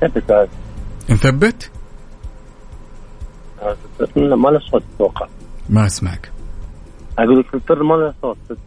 [0.01, 0.49] ثبت هذا
[1.11, 1.71] نثبت؟
[3.63, 3.77] آه،
[4.17, 5.29] ما له صوت أتوقع.
[5.71, 6.33] ما أسمعك.
[7.19, 8.59] أقول لك الفرن ما له صوت.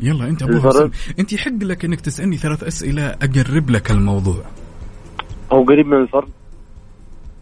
[0.00, 0.68] يلا أنت أبو.
[0.68, 0.90] حسن.
[1.18, 4.44] أنت يحق لك إنك تسألني ثلاث أسئلة أقرب لك الموضوع.
[5.52, 6.28] هو قريب من الفرن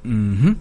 [0.07, 0.57] أها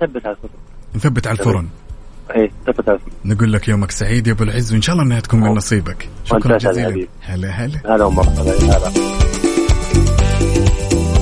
[0.00, 0.50] ثبت على الفرن
[0.94, 1.68] نثبت على الفرن.
[2.34, 2.50] إيه
[3.24, 6.08] نقول لك يومك سعيد يا أبو العز وإن شاء الله إنها تكون من نصيبك.
[6.24, 7.06] شكرا جزيلا.
[7.20, 7.80] هلا هلا.
[7.94, 8.42] هلا ومرحبا.
[8.42, 9.35] هلا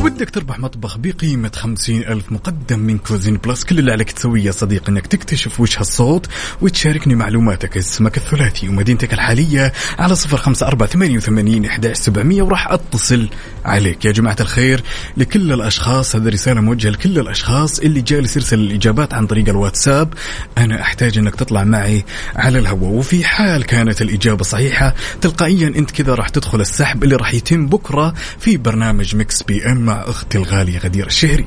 [0.04, 4.50] ودك تربح مطبخ بقيمة خمسين ألف مقدم من Cuisine Plus كل اللي عليك تسويه يا
[4.50, 6.26] صديقي أنك تكتشف وش هالصوت
[6.60, 12.72] وتشاركني معلوماتك اسمك الثلاثي ومدينتك الحالية على صفر خمسة أربعة ثمانية وثمانين إحداش سبعمية وراح
[12.72, 13.28] أتصل
[13.64, 14.04] عليك.
[14.04, 14.82] يا جماعة الخير
[15.16, 20.14] لكل الأشخاص هذه رسالة موجهة لكل الأشخاص اللي جالس يرسل الإجابات عن طريق الواتساب.
[20.58, 22.04] أنا أحتاج أنك تطلع معي
[22.36, 27.34] على الهواء وفي حال كانت الإجابة صحيحة تلقائيا أنت كذا راح تدخل السحب اللي راح
[27.34, 29.93] يتم بكرة في برنامج مكس بي إم.
[29.94, 31.46] مع أختي الغالية غدير الشهري.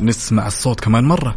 [0.00, 1.36] نسمع الصوت كمان مرة.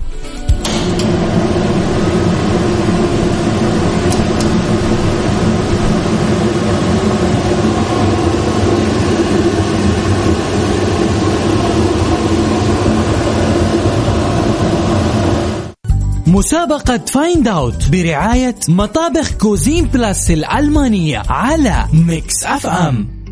[16.28, 23.22] مسابقة Find Out برعاية مطابخ Cuisine Plus الألمانية على Mix FM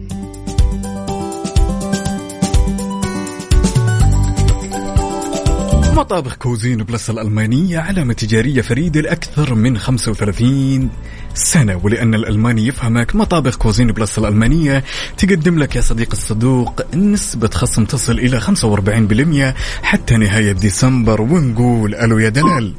[5.95, 10.89] مطابخ Cuisine Plus الألمانية علامة تجارية فريدة لأكثر من 35
[11.33, 14.83] سنة ولأن الألماني يفهمك مطابخ Cuisine Plus الألمانية
[15.17, 22.19] تقدم لك يا صديق الصدوق نسبة خصم تصل إلى 45% حتى نهاية ديسمبر ونقول ألو
[22.19, 22.73] يا دلال.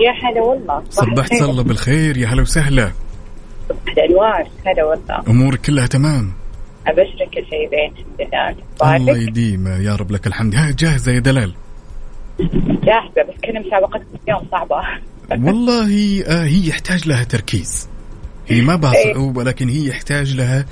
[0.00, 0.82] يا هلا والله.
[0.90, 2.92] صبحت الله بالخير يا هلا وسهلا.
[3.88, 5.22] الانوار هلا والله.
[5.28, 6.32] أمورك كلها تمام؟
[7.34, 10.54] كل شيء زين الحمد الله لله يديم يا رب لك الحمد.
[10.54, 11.54] ها جاهزة يا دلال؟
[12.84, 14.76] جاهزة بس كنا مسابقتكم اليوم صعبة.
[15.30, 17.88] والله آه هي يحتاج لها تركيز.
[18.48, 20.66] هي ما بها صعوبة لكن هي يحتاج لها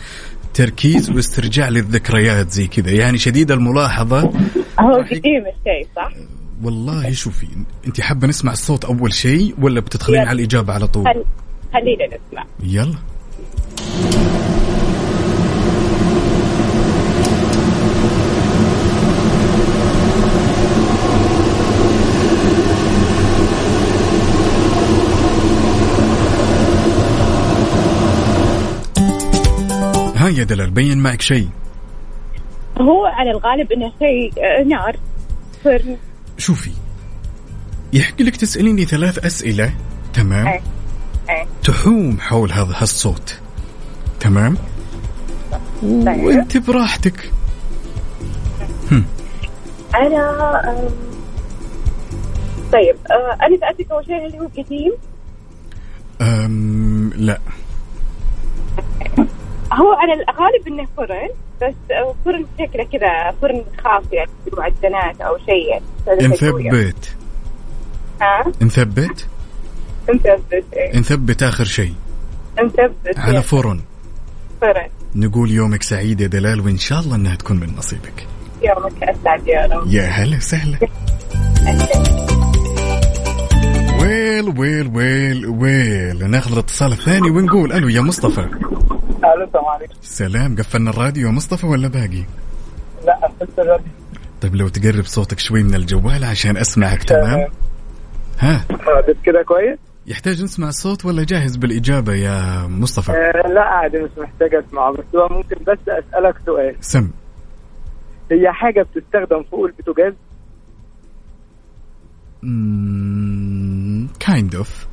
[0.55, 2.91] تركيز واسترجاع للذكريات زي كذا.
[2.91, 4.21] يعني شديد الملاحظة.
[4.81, 6.13] هو قديم الشيء صح؟
[6.63, 7.47] والله شوفي
[7.87, 10.21] انت حابة نسمع الصوت أول شيء ولا بتدخلين.
[10.21, 11.25] على الإجابة على طول؟ خل...
[11.73, 12.45] خلينا نسمع.
[12.63, 12.95] يلا.
[30.39, 31.49] يا دلال بين معك شيء.
[32.81, 34.97] هو على الغالب إنه شيء آه، نار.
[35.65, 35.97] فرن.
[36.39, 36.71] شوفي
[37.93, 39.75] يحق لك تسأليني ثلاث أسئلة
[40.15, 40.61] تمام؟ إيه
[41.31, 41.47] إيه.
[41.65, 43.39] تحوم حول هذا هالصوت
[44.21, 44.57] تمام؟
[45.83, 46.23] طيب.
[46.25, 47.31] وانت براحتك.
[49.95, 50.63] أنا
[52.73, 54.93] طيب آه، أنا سألتك أول شيء هل هو قديم؟
[57.17, 57.39] لا.
[59.73, 61.29] هو على الغالب إنه فرن
[61.63, 61.75] بس
[62.25, 65.85] فرن شكله كذا فرن خاص يعني معجنات أو شيء يعني.
[66.27, 67.15] نثبت
[68.23, 69.27] ها؟ نثبت
[70.15, 70.99] نثبت إيه.
[70.99, 71.95] نثبت آخر شيء.
[72.65, 73.81] نثبت على يا فرن.
[74.61, 74.89] فرن.
[75.15, 78.27] نقول يومك سعيد يا دلال وإن شاء الله أنها تكون من نصيبك.
[78.63, 79.87] يومك أسعد يا رب.
[79.87, 80.79] يا هلا وسهلا.
[84.03, 86.31] ويل ويل ويل ويل.
[86.31, 88.49] ناخذ الاتصال الثاني ونقول ألو يا مصطفى.
[89.25, 89.95] ألو السلام عليكم.
[90.03, 91.27] سلام قفلنا الراديو.
[91.27, 92.25] يا مصطفى ولا باقي؟
[93.07, 93.93] لا قفلت الراديو.
[94.41, 97.49] طيب لو تقرب صوتك شوي من الجوال عشان أسمعك تمام؟
[98.39, 98.65] ها؟
[99.25, 104.55] كده كويس؟ يحتاج نسمع الصوت ولا جاهز بالإجابة يا مصطفى؟ آه لا عادي مش محتاج
[104.55, 106.77] اسمعه بس هو ممكن بس أسألك سؤال.
[106.81, 107.11] سم.
[108.31, 110.13] هي حاجة بتستخدم فوق البوتاجاز؟
[114.21, 114.87] kind of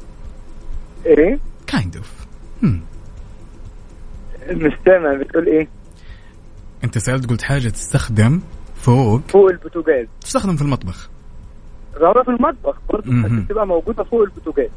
[1.06, 2.12] إيه؟ kind of
[4.52, 5.68] مش سامع بتقول إيه؟
[6.84, 8.42] أنت سألت قلت حاجة تستخدم
[8.76, 9.22] فوق.
[9.28, 10.08] فوق البوتاجاز.
[10.22, 11.10] تستخدم في المطبخ.
[12.00, 12.76] ظاهرة في المطبخ.
[12.90, 13.12] برضه
[13.46, 14.70] بتبقى موجودة فوق البوتاجاز.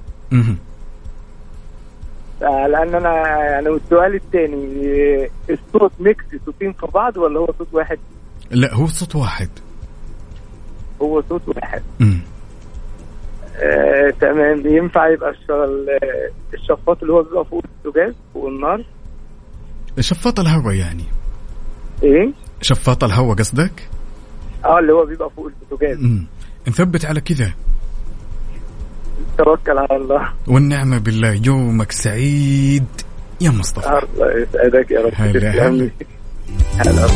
[2.43, 7.99] آه، لأن أنا يعني والسؤال الثاني الصوت mix صوتين في بعض ولا هو صوت واحد؟
[8.51, 9.49] لا هو صوت واحد.
[11.03, 11.83] هو صوت واحد.
[12.01, 12.19] مم.
[13.57, 14.67] آه، تمام.
[14.67, 15.99] ينفع يبقى الش- ال-
[16.55, 18.85] الشفاط اللي هو بيبقى فوق البوتاجاز فوق النار
[20.01, 21.05] شفاط الهواء يعني.
[22.03, 22.33] إيه؟
[22.63, 23.89] شفاط الهواء قصدك؟
[24.65, 25.99] آه اللي هو بيبقى فوق البوتاجاز.
[26.69, 27.53] نثبت على كذا.
[29.39, 30.33] توكل على الله.
[30.47, 32.85] والنعمة بالله يومك سعيد.
[33.41, 33.89] يا مصطفى.
[33.89, 35.13] الله يسعدك يا رب.
[35.15, 35.91] هلا هلا.
[36.77, 37.07] هلا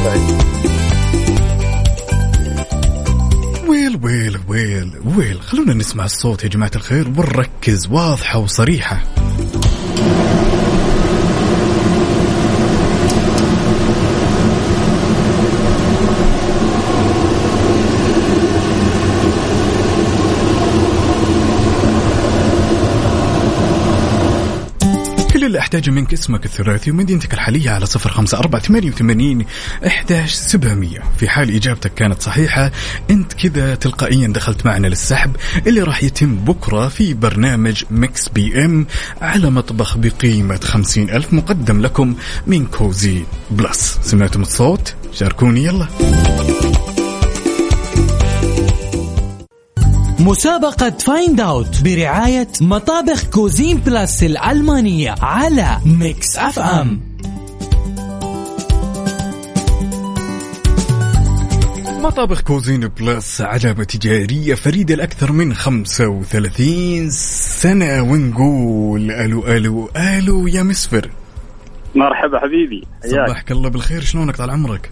[3.68, 5.43] ويل ويل ويل ويل.
[5.43, 9.03] خلونا نسمع الصوت يا جماعة الخير ونركز واضحة وصريحة.
[25.67, 29.47] أحتاجه منك اسمك الثلاثي ومدينتك الحالية على صفر خمسة أربعة ثمانية وثمانين
[29.87, 31.03] إحداش سبعمية.
[31.19, 32.71] في حال إجابتك كانت صحيحة
[33.11, 35.37] أنت كذا تلقائيا دخلت معنا للسحب
[35.67, 38.87] اللي راح يتم بكرة في برنامج Mix PM
[39.21, 42.14] على مطبخ بقيمة خمسين ألف مقدم لكم
[42.47, 43.99] من Cuisine Plus.
[44.03, 45.87] سمعتم الصوت؟ شاركوني يلا.
[50.27, 57.01] مسابقة Find Out برعاية مطابخ Cuisine Plus الألمانية على Mix FM
[62.03, 68.03] مطابخ Cuisine Plus علامة تجارية فريدة لأكثر من 35 سنة.
[68.03, 71.11] ونقول ألو ألو ألو يا مسفر.
[71.95, 74.01] مرحبا حبيبي صباحك الله بالخير.
[74.01, 74.91] شلونك طال عمرك؟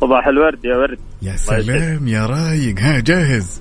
[0.00, 0.98] صباح الورد يا ورد.
[1.22, 1.36] يا.
[1.36, 2.78] سلام يا رايق.
[2.78, 3.60] ها جاهز؟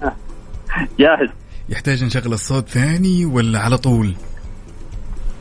[1.00, 1.30] جاهز.
[1.70, 4.14] يحتاج نشغل الصوت ثاني ولا على طول؟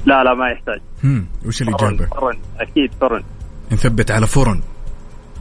[0.06, 0.80] لا لا ما يحتاج.
[1.04, 3.22] هم وش الإجابة فرن أكيد فرن.
[3.72, 4.60] نثبت على فرن.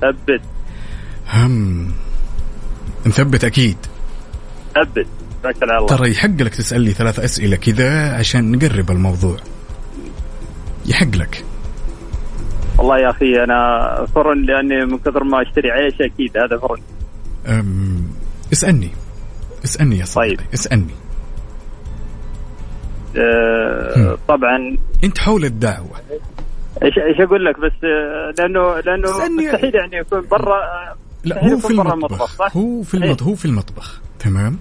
[0.02, 0.42] ثبت.
[1.34, 1.92] هم
[3.06, 3.78] نثبت أكيد.
[4.76, 5.08] ثبت.
[5.44, 5.88] توكل على الله.
[5.88, 9.38] ترى يحق لك تسال لي ثلاث أسئلة كذا عشان نقرب الموضوع.
[10.86, 11.46] يحق لك.
[12.78, 16.82] والله يا أخي أنا فرن لأني من كثر ما أشتري عيش أكيد هذا فرن.
[17.48, 18.04] أم
[18.54, 18.92] اسألني.
[19.66, 20.48] اسألني يا صديقي طيب.
[20.54, 20.94] اسألني.
[23.18, 24.78] أه طبعا.
[25.04, 25.96] انت حول الدعوة.
[26.84, 30.56] إيش إيش أقول لك؟ بس آه، لأنه لأنه مستحيل يعني يكون برا
[31.24, 34.58] لا هو في المطبخ؟ هو في المطبخ هو في المطبخ تمام؟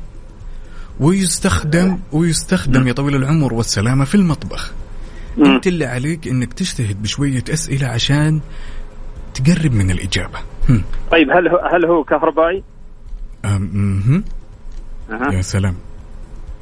[1.00, 4.72] ويستخدم ويستخدم يا طويل العمر والسلامة في المطبخ.
[5.38, 8.40] انت اللي عليك إنك تجتهد بشوية أسئلة عشان
[9.34, 10.38] تقرب من الإجابة.
[11.10, 12.62] طيب هل هو هل هو كهربائي؟
[15.12, 15.32] أه.
[15.34, 15.74] يا سلام.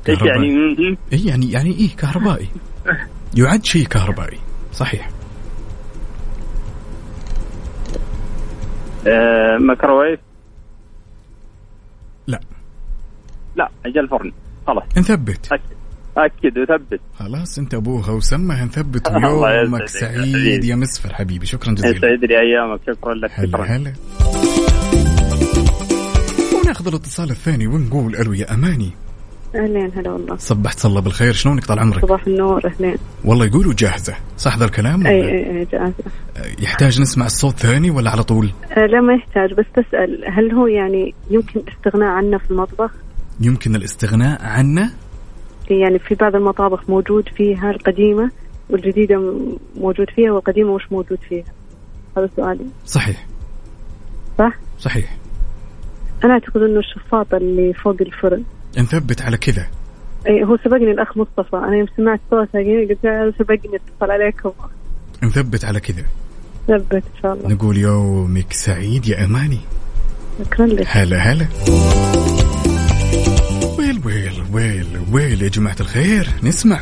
[0.08, 2.48] إيش يعني؟ اي يعني يعني إيه كهربائي.
[3.36, 4.38] يعد شيء كهربائي.
[4.72, 5.10] صحيح.
[9.06, 10.20] آه ميكروويف؟
[12.26, 12.40] لا.
[13.56, 14.32] لا أجل فرن.
[14.66, 14.84] خلاص.
[14.98, 15.62] نثبت اكد
[16.16, 21.46] أكد وثبت خلاص انت ابوها وسمها نثبت ويومك سعيد يا مسفر حبيبي.
[21.46, 21.96] شكرا جزيلا.
[21.96, 22.80] يسعد لي أيامك.
[22.86, 23.30] شكرا لك.
[23.34, 23.92] هلا هلا.
[26.80, 28.90] وناخذ الاتصال الثاني ونقول ألو يا أماني
[29.54, 34.14] أهلين هلا والله صبحت صلى بالخير شلونك طال عمرك؟ صباح النور أهلين والله يقولوا جاهزة
[34.36, 36.04] صح ذا الكلام؟ أي أي أي جاهزة
[36.62, 40.66] يحتاج نسمع الصوت ثاني ولا على طول؟ أه لا ما يحتاج بس تسأل هل هو
[40.66, 42.90] يعني يمكن الاستغناء عنه في المطبخ؟
[43.40, 44.90] يمكن الاستغناء عنه؟
[45.70, 48.30] يعني في بعض المطابخ موجود فيها القديمة
[48.70, 49.34] والجديدة
[49.76, 51.44] موجود فيها والقديمة مش موجود فيها
[52.16, 53.26] هذا سؤالي صحيح
[54.38, 55.19] صح؟ صحيح
[56.24, 58.42] أنا أعتقد إنه الشفاطة اللي فوق الفرن.
[58.78, 59.66] نثبت على كذا.
[60.26, 61.56] اي هو سبقني الأخ مصطفى.
[61.56, 64.52] أنا يوم سمعت صوته قلت له سبقني اتصل عليكم
[65.22, 66.02] نثبت على كذا.
[66.68, 67.48] ثبت إن شاء الله.
[67.48, 69.60] نقول يومك سعيد يا أماني.
[70.44, 70.86] شكرا لك.
[70.88, 71.46] هلا هلا.
[73.78, 76.80] ويل ويل ويل ويل يا جماعة الخير نسمع.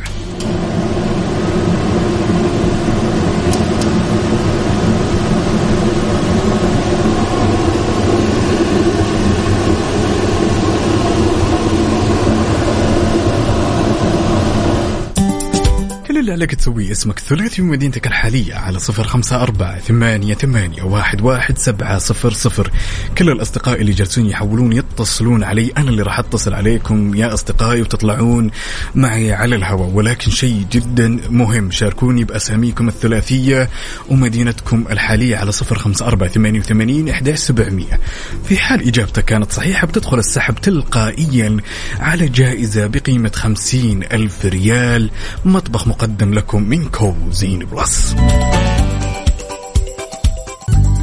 [16.28, 21.58] اللي عليك تسويه اسمك الثلاثي ومدينتك الحالية على صفر خمسة أربعة ثمانية ثمانية واحد واحد
[21.58, 22.70] سبعة صفر صفر.
[23.18, 28.50] كل الأصدقاء اللي جالسين يحاولون يتصلون علي أنا اللي راح أتصل عليكم يا أصدقائي وتطلعون
[28.94, 33.68] معي على الهواء ولكن شيء جدا مهم شاركوني بأساميكم الثلاثية
[34.08, 38.00] ومدينتكم الحالية على صفر خمسة أربعة ثمانية وثمانين إحداش سبعمية.
[38.44, 41.56] في حال إجابتك كانت صحيحة بتدخل السحب تلقائيا
[42.00, 45.10] على جائزة بقيمة خمسين ألف ريال.
[45.44, 48.16] مطبخ مقدم مقدم لكم من Cuisine Plus.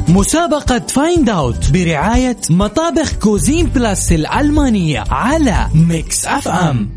[0.08, 6.90] مسابقة Find Out برعاية مطابخ Cuisine Plus الألمانية على Mix FM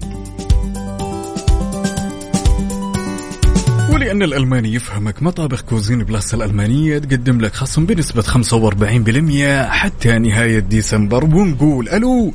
[3.94, 11.24] ولأن الألماني يفهمك مطابخ Cuisine Plus الألمانية تقدم لك خصم بنسبة 45% حتى نهاية ديسمبر.
[11.26, 12.34] ونقول ألو.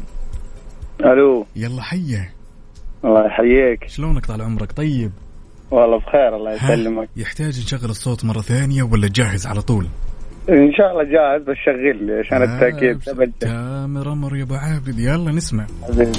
[1.00, 1.46] ألو.
[1.56, 2.30] يلا حيا.
[3.04, 3.88] الله يحييك.
[3.88, 5.12] شلونك طال عمرك؟ طيب.
[5.74, 7.08] والله بخير الله يسلمك.
[7.16, 9.86] يحتاج نشغل الصوت مرة ثانية ولا جاهز على طول؟
[10.48, 12.98] إن شاء الله جاهز بس شغل لي عشان آه التأكيد.
[13.40, 15.66] تامر أمر يا أبو عابد يلا نسمع.
[15.82, 16.12] حبيبي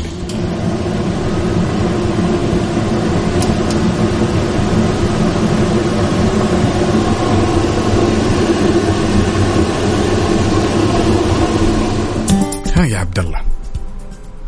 [12.76, 13.42] ها يا عبد الله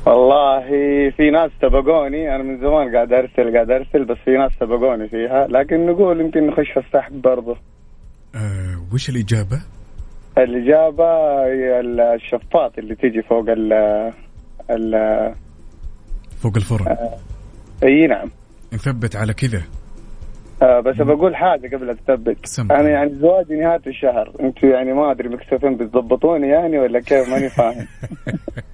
[0.08, 0.62] والله
[1.10, 5.48] في ناس سبقوني أنا من زمان قاعد أرسل قاعد أرسل بس في ناس سبقوني فيها
[5.48, 7.58] لكن نقول يمكن نخش في السحب برضه
[8.36, 9.62] أه وش الإجابة؟
[10.38, 13.74] الإجابة هي الشفاط اللي تيجي فوق ال
[14.70, 14.94] ال
[16.44, 16.88] فوق الفرن.
[16.88, 17.18] آه
[17.84, 18.30] إي نعم.
[18.74, 19.62] نثبت على كذا.
[20.62, 22.60] آه بس بقول حاجة قبل تثبت.
[22.72, 24.32] أنا يعني زواجي نهاية الشهر.
[24.40, 27.88] أنتم يعني ما أدري مكسفين بتضبطوني يعني ولا كيف؟ ماني فاهم.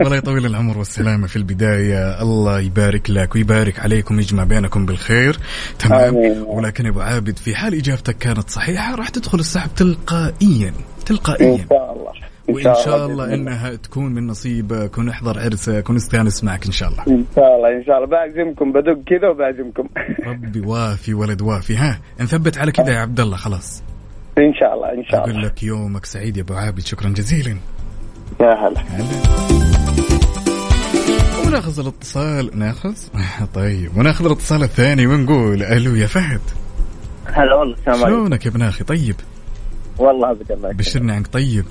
[0.00, 2.22] والله يطول العمر والسلامة في البداية.
[2.22, 5.38] الله يبارك لك ويبارك عليكم يجمع بينكم بالخير.
[5.78, 6.16] تمام.
[6.16, 6.42] آمين.
[6.46, 10.72] ولكن أبو عابد في حال إجابتك كانت صحيحة راح تدخل السحب تلقائيا
[11.06, 11.54] تلقائيا.
[11.54, 12.12] إن شاء الله.
[12.48, 17.02] وإن شاء الله إنها تكون من نصيبك ونحضر عرسك ونستانس معك إن شاء الله.
[17.08, 18.06] إن شاء الله إن شاء الله.
[18.06, 19.88] بعزمكم بدق كذا وبعزمكم.
[20.26, 21.76] ربي وافي ولد وافي.
[21.76, 23.82] ها نثبت على كذا يا عبد الله خلاص.
[24.38, 25.32] إن شاء الله إن شاء الله.
[25.32, 27.56] أقول لك يومك سعيد يا أبو عابد شكرا جزيلا.
[28.40, 28.82] يا هلا.
[31.46, 32.94] وناخذ الاتصال ناخذ؟
[33.54, 36.40] طيب وناخذ الاتصال الثاني ونقول ألو يا فهد.
[37.26, 38.10] هلا والله السلام عليكم.
[38.10, 39.16] شلونك يا ابن أخي؟ طيب.
[39.98, 41.64] والله ابد الله بشرني عنك طيب.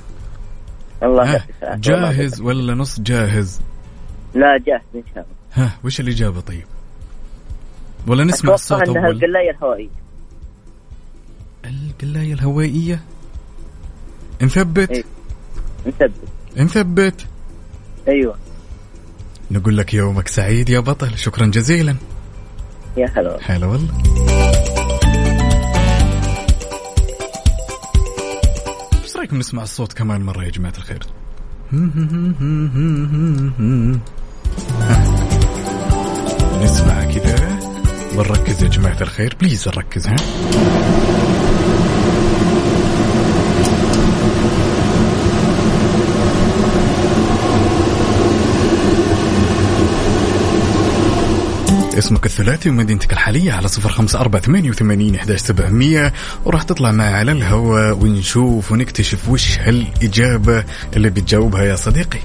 [1.03, 3.61] الله جاهز ولا نص جاهز؟
[4.33, 5.65] لا جاهز إن شاء الله.
[5.67, 6.65] ها وش الإجابة طيب؟
[8.07, 8.97] ولا نسمع الصوت أول.
[8.97, 9.89] القلاية الهوائية.
[11.65, 12.99] القلاية الهوائية؟
[14.41, 14.91] نثبت.
[14.91, 15.03] إيه.
[15.87, 16.11] نثبت.
[16.57, 17.25] نثبت
[18.07, 18.35] أيوه.
[19.51, 21.17] نقول لك يومك سعيد يا بطل.
[21.17, 21.95] شكرا جزيلا.
[22.97, 24.01] يا هلا هلا والله.
[29.03, 31.03] إيش رأيكم نسمع الصوت كمان مرة يا جماعة الخير؟
[36.63, 37.59] نسمع كذا.
[38.15, 39.35] ونركز يا جماعة الخير.
[39.39, 40.15] بليز نركز ها؟
[52.01, 56.13] اسمك الثلاثي ومدينتك الحالية على صفر خمسة أربعة ثمانية وثمانين إحداش سبعمية
[56.45, 60.63] وراح تطلع معي على الهواء ونشوف ونكتشف وش هالإجابة
[60.95, 62.19] اللي بتجاوبها يا صديقي.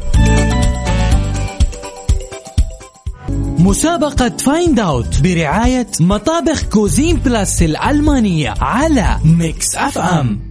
[3.59, 10.46] مسابقة Find Out برعاية مطابخ Cuisine Plus الألمانية على Mix FM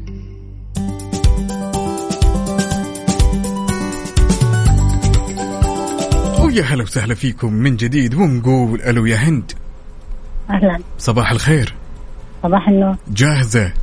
[6.56, 9.52] ويا هلا وسهلا فيكم من جديد ونقول ألو يا هند.
[10.50, 10.80] أهلا.
[10.98, 11.74] صباح الخير.
[12.44, 12.96] صباح النور.
[13.08, 13.74] جاهزة؟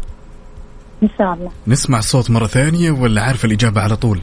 [1.03, 1.51] إن شاء الله.
[1.67, 4.21] نسمع الصوت مرة ثانية ولا عارفة الإجابة على طول؟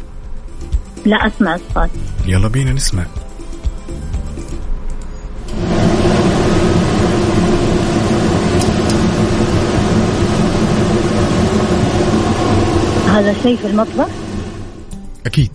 [1.05, 1.89] لا أسمع الصوت.
[2.25, 3.05] يلا بينا نسمع.
[13.07, 14.09] هذا شيء في المطبخ؟
[15.25, 15.51] أكيد.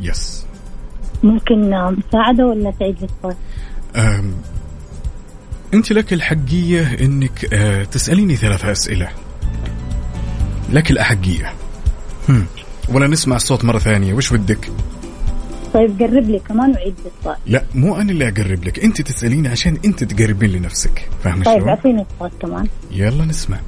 [0.00, 0.47] يس
[1.22, 2.96] ممكن آه، مساعدة ولا تعيد
[3.96, 4.34] أم
[5.74, 9.08] أنت لك الحقية أنك أه تسأليني ثلاث أسئلة.
[10.72, 11.52] لك الأحقية.
[12.28, 12.46] هم.
[12.88, 14.14] ولا نسمع الصوت مرة ثانية.
[14.14, 14.70] وش بدك؟
[15.74, 18.78] طيب قرب لي كمان وعيد الصوت لا مو أنا اللي أقرب لك.
[18.78, 21.08] أنت تسأليني عشان أنت تقربين لنفسك.
[21.24, 22.68] فاهمة طيب شلون؟ أعطيني الصوت كمان.
[22.90, 23.58] يلا نسمع.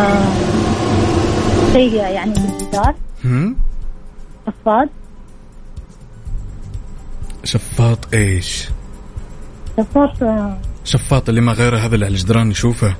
[0.00, 2.94] آه شيء يعني بالجدار؟
[4.46, 4.88] صفاد
[7.44, 8.14] شفاط.
[8.14, 8.68] إيش؟
[9.76, 12.96] صفاد آه شفاط اللي ما غيره هذا اللي على الجدران نشوفه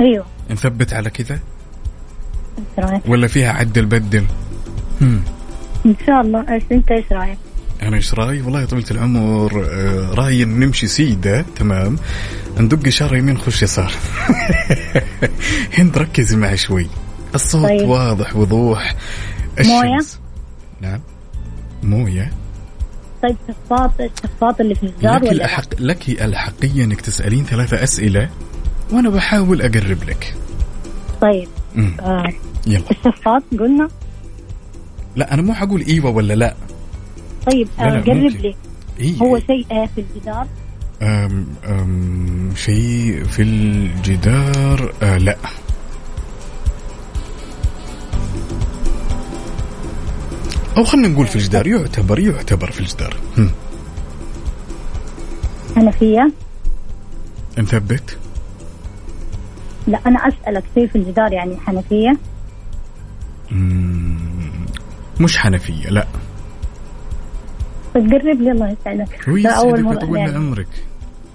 [0.00, 0.24] أيوه.
[0.50, 1.38] نثبت على كذا؟
[3.06, 4.24] ولا فيها عدل بدل
[5.00, 5.22] هم.
[5.86, 6.52] إن شاء الله.
[6.54, 7.38] إيش أنت إيش رأيك؟
[7.84, 11.96] أنا إيش رأيي؟ والله يا طويلة العمر آه، رأيي نمشي سيده تمام؟
[12.58, 13.92] ندق اشاره يمين خش يسار.
[15.78, 16.86] هند ركزي معي شوي.
[17.34, 17.88] الصوت طيب.
[17.88, 18.94] واضح وضوح.
[19.60, 20.18] الشمس.
[20.80, 21.00] نعم.
[21.82, 22.32] موية.
[23.22, 28.30] طيب صفاد الصفاد اللي في الجدار لك ولا لك الأحقية أنك تسألين ثلاثة أسئلة
[28.92, 30.34] وأنا بحاول أقرب لك.
[31.20, 31.96] طيب مم.
[32.00, 32.32] آه
[32.66, 32.84] يلا.
[32.90, 33.88] الصفاد قلنا؟
[35.16, 36.54] لا أنا مو حقول إيوة ولا لا.
[37.46, 38.08] طيب آه قرب.
[38.08, 38.54] لي
[39.00, 39.16] إيه.
[39.22, 40.46] هو شيء آه في الجدار
[41.02, 45.36] أم أم شيء في الجدار آه لا
[50.76, 53.50] أو خلينا نقول في الجدار يعتبر يعتبر في الجدار هم.
[55.76, 56.32] حنفية
[57.58, 58.16] نثبت
[59.86, 62.16] لا أنا أسألك شيء في الجدار يعني حنفية
[63.50, 64.16] مم.
[65.20, 66.06] مش حنفية لا
[67.94, 69.28] طيب قرب لي الله يسعدك.
[69.28, 70.36] أول يسعدك مرة ويطول يعني.
[70.36, 70.68] عمرك.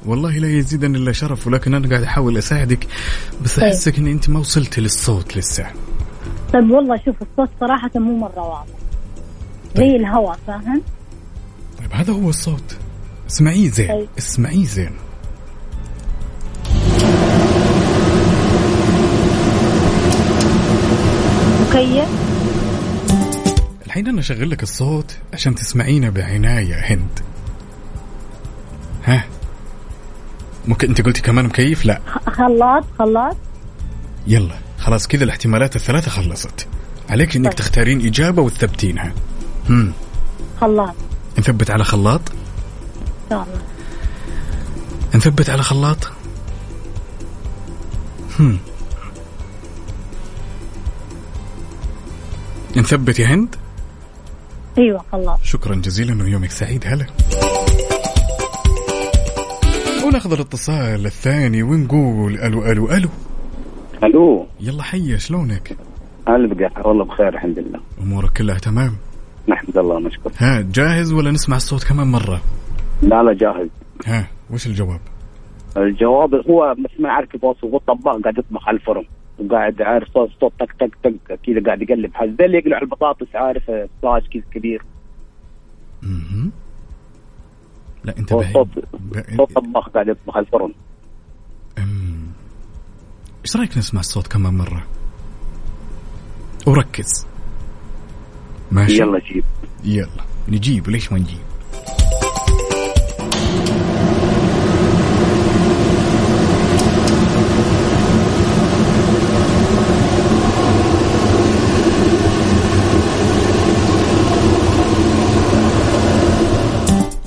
[0.05, 2.87] والله لا يزيدني إلا شرف ولكن أنا قاعد أحاول أساعدك
[3.43, 3.65] بس طيب.
[3.65, 5.65] أحسك ان أنت ما وصلت للصوت لسه.
[6.53, 8.73] طيب والله شوف الصوت صراحة مو مرة واضح.
[9.75, 10.81] زي الهواء فاهم؟
[11.79, 12.77] طيب هذا هو الصوت.
[13.29, 14.07] اسمعيه زين طيب.
[14.17, 14.91] اسمعيه زين.
[21.69, 22.28] مكيف.
[23.89, 27.19] الحين أنا أشغل لك الصوت عشان تسمعينه بعناية هند.
[29.05, 29.23] ها؟
[30.67, 32.01] ممكن أنت قلتي كمان مكيف؟ لا.
[32.27, 33.37] خلاط خلاط
[34.27, 36.67] يلا خلاص كذا الاحتمالات الثلاثة خلصت.
[37.09, 37.55] عليك إنك طيب.
[37.55, 39.13] تختارين إجابة وتثبتينها.
[39.69, 39.93] هم.
[40.61, 40.95] خلاط
[41.39, 43.61] نثبت على خلاط؟ إن شاء الله
[45.15, 46.11] نثبت على خلاط؟
[48.39, 48.59] هم.
[52.77, 53.55] نثبت يا هند؟
[54.79, 57.05] أيوة خلاط شكرا جزيلا ويومك سعيد هلا.
[60.05, 63.09] وناخذ الاتصال الثاني ونقول ألو ألو ألو.
[64.03, 64.45] ألو.
[64.59, 65.77] يلا حيا شلونك؟
[66.27, 67.79] هلا بقى والله بخير الحمد لله.
[68.01, 68.95] أمورك كلها تمام؟
[69.47, 70.31] نحمد الله نشكر.
[70.37, 72.41] ها جاهز ولا نسمع الصوت كمان مرة؟
[73.01, 73.69] لا لا جاهز.
[74.05, 74.99] ها وش الجواب؟
[75.77, 79.05] الجواب هو بس ما عارف يبغى هو الطباخ قاعد يطبخ على الفرن.
[79.41, 82.13] وقاعد عارف صوت صوت تك تك تك كذا قاعد يقلب.
[82.13, 83.71] حاجة زي اللي يقلع البطاطس عارف
[84.01, 84.81] صاج كذا كبير.
[86.01, 86.51] مهم.
[88.03, 90.73] لا انت صوت بعيد صوت صوت طباخ قاعد يطبخ على الفرن.
[93.45, 94.83] إيش رأيك نسمع الصوت كمان مرة؟
[96.67, 97.27] وركز.
[98.71, 99.43] ماشي؟ يلا جيب.
[99.83, 100.23] يلا.
[100.49, 100.89] نجيب.
[100.89, 101.39] ليش ما نجيب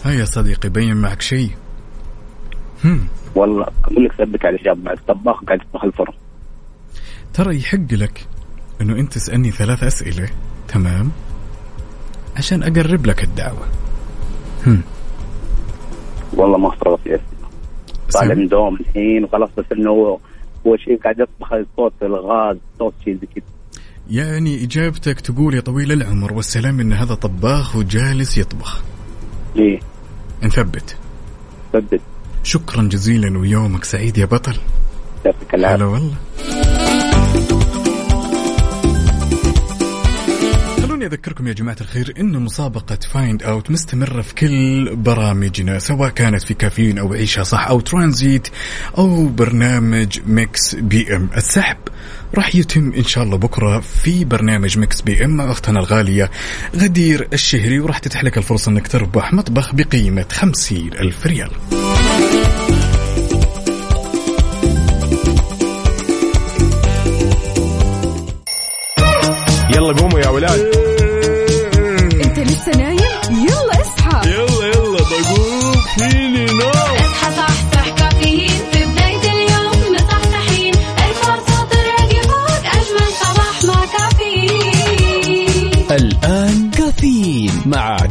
[0.05, 1.51] هيا يا صديقي بين معك شيء؟
[2.85, 3.07] هم.
[3.35, 6.15] والله أقول لك ثبت على الاجابه بعد طباخ قاعد يطبخ الفرن.
[7.35, 8.27] ترى يحق لك
[8.81, 10.29] إنه أنت تسألني ثلاث أسئلة
[10.69, 11.11] تمام؟
[12.37, 13.69] عشان أقرب لك الدعوة.
[14.67, 14.83] هم.
[16.33, 17.21] والله ما افترضت يا
[18.15, 20.19] طالع من دوام الحين وخلاص بس إنه هو
[20.67, 23.45] هو شيء قاعد يطبخ صوت الغاز صوت شيء زي كذا.
[24.11, 28.83] يعني إجابتك تقول يا طويل العمر والسلام إن هذا طباخ وجالس يطبخ.
[29.57, 29.81] إيه.
[30.45, 30.97] نثبت.
[31.73, 32.01] ثبت
[32.45, 34.57] شكرا جزيلا ويومك سعيد يا بطل.
[35.55, 36.15] هلا والله.
[41.03, 46.43] خلوني أذكركم يا جماعة الخير أن مسابقة Find Out مستمرة في كل برامجنا سواء كانت
[46.43, 48.49] في كافيين أو عيشها صح أو ترانزيت
[48.99, 51.77] أو برنامج Mix PM السحب
[52.35, 56.31] راح يتم إن شاء الله بكرة في برنامج Mix PM مع أختنا الغالية
[56.77, 61.51] غدير الشهري وراح تتاح لك الفرصة أنك تربح مطبخ بقيمة خمسين ألف ريال.
[69.75, 70.82] يلا قوموا يا ولاد.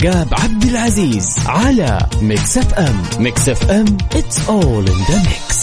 [0.04, 3.86] عقاب عبد العزيز على Mix FM Mix FM
[4.48, 5.56] all in the mix.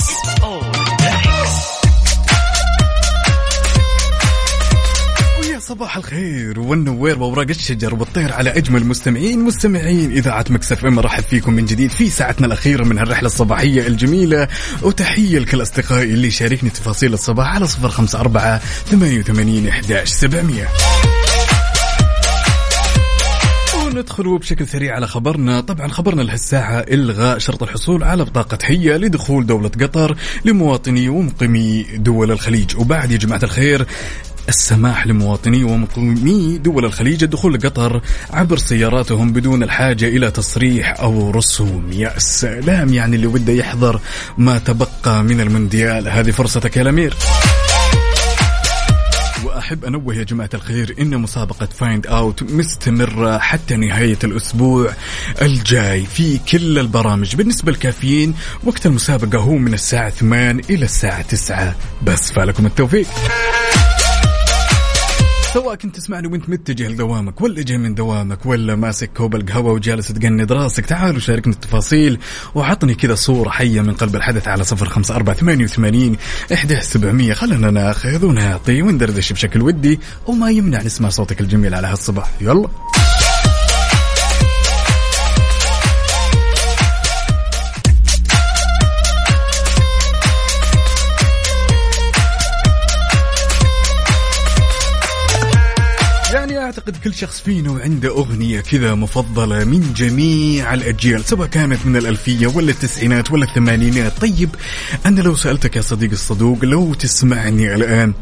[5.40, 10.12] ويا صباح الخير والنوير وأوراق الشجر والطير على أجمل مستمعين مستمعين.
[10.12, 14.48] إذاعة Mix FM نرحب فيكم من جديد في ساعتنا الأخيرة من هالرحلة الصباحية الجميلة.
[14.82, 20.68] وتحية لكل أصدقائي اللي شاركني تفاصيل الصباح على صفر خمسة أربعة ثمانية وثمانين احداش سبعمئه
[23.98, 25.60] وندخل بشكل سريع على خبرنا.
[25.60, 32.30] طبعا خبرنا لهالساعة إلغاء شرط الحصول على بطاقة هيا لدخول دولة قطر لمواطني ومقيمي دول
[32.30, 32.76] الخليج.
[32.76, 33.86] وبعد يا جماعة الخير
[34.48, 38.00] السماح لمواطني ومقيمي دول الخليج الدخول لقطر
[38.30, 41.90] عبر سياراتهم بدون الحاجة إلى تصريح أو رسوم.
[41.92, 44.00] يا سلام يعني اللي وده يحضر
[44.38, 46.08] ما تبقى من المونديال.
[46.08, 47.14] هذه فرصتك يا الأمير.
[49.68, 54.92] واحب أنوه يا جماعة الخير إن مسابقة Find Out مستمرة حتى نهاية الأسبوع
[55.42, 58.34] الجاي في كل البرامج بالنسبة للكافيين
[58.64, 63.06] وقت المسابقة هو من الساعة 8 إلى الساعة 9 بس فلكم التوفيق.
[65.58, 70.08] سواء كنت تسمعني وانت متجه لدوامك ولا جاي من دوامك ولا ماسك كوب القهوة وجالس
[70.08, 72.18] تقند راسك تعالوا شاركني التفاصيل
[72.54, 76.16] وعطني كذا صورة حية من قلب الحدث على صفر خمسة أربعة ثمانية وثمانين
[76.52, 77.32] إحدى سبعمية.
[77.32, 82.68] خلنا ناخذ ونعطي وندردش بشكل ودي وما يمنع نسمع صوتك الجميل على هالصباح يلا.
[96.78, 102.46] اعتقد كل شخص فينا وعنده أغنية كذا مفضلة من جميع الأجيال سواء كانت من الألفية
[102.46, 104.12] ولا التسعينات ولا الثمانينات.
[104.20, 104.50] طيب
[105.06, 108.14] أنا لو سألتك يا صديقي الصدوق لو تسمعني الآن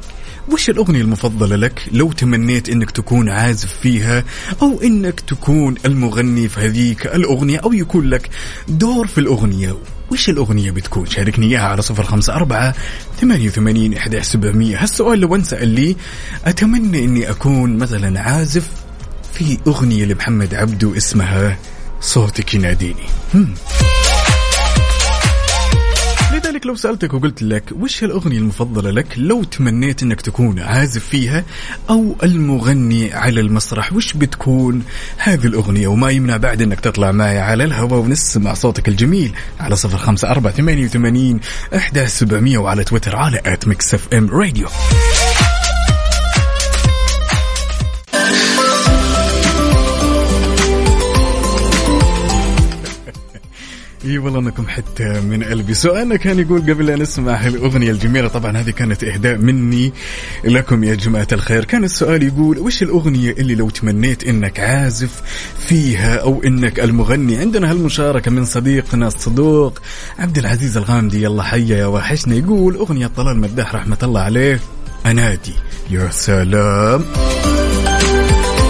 [0.53, 4.25] وش الأغنية المفضلة لك؟ لو تمنيت أنك تكون عازف فيها
[4.63, 8.31] أو أنك تكون المغني في هذيك الأغنية أو يكون لك
[8.69, 9.77] دور في الأغنية.
[10.11, 12.75] وش الأغنية بتكون؟ شاركني إياها على صفر خمسة أربعة
[13.21, 14.83] ثمانية وثمانين إحدى سبعمية.
[14.83, 15.97] هالسؤال لو انسأل لي
[16.45, 18.71] أتمنى أني أكون مثلا عازف
[19.33, 21.59] في أغنية لمحمد عبدو اسمها
[22.01, 23.07] صوتك يناديني.
[26.57, 31.45] لذلك لو سألتك وقلت لك وش الأغنية المفضلة لك؟ لو تمنيت أنك تكون عازف فيها
[31.91, 34.83] أو المغني على المسرح وش بتكون؟
[35.17, 39.99] هذه الأغنية وما يمنع بعد أنك تطلع معي على الهواء ونسمع صوتك الجميل على صفر
[39.99, 41.41] خمسة أربعة ثمانية وثمانين
[41.77, 44.67] إحدى سبعمية وعلى تويتر على at Mix FM Radio.
[54.07, 55.75] إي والله أنكم حتة من قلبي.
[55.75, 59.93] سؤالنا كان يقول قبل أن نسمع الأغنية الجميلة طبعا هذه كانت إهداء مني
[60.45, 61.65] لكم يا جماعة الخير.
[61.65, 65.23] كان السؤال يقول وش الأغنية اللي لو تمنيت إنك عازف
[65.69, 69.79] فيها أو إنك المغني؟ عندنا هالمشاركة من صديقنا الصدوق
[70.19, 71.23] عبد العزيز الغامدي.
[71.23, 72.35] يلا حيا يا وحشنا.
[72.35, 74.61] يقول أغنية طلال مداح رحمة الله عليه
[75.07, 75.55] أنادي.
[75.91, 77.05] يا سلام.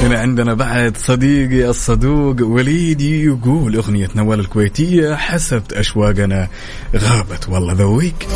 [0.03, 6.49] هنا عندنا بعد صديقي الصدوق وليدي يقول أغنية نوال الكويتية حسبت أشواقنا
[6.97, 7.49] غابت.
[7.49, 8.27] والله ذويق.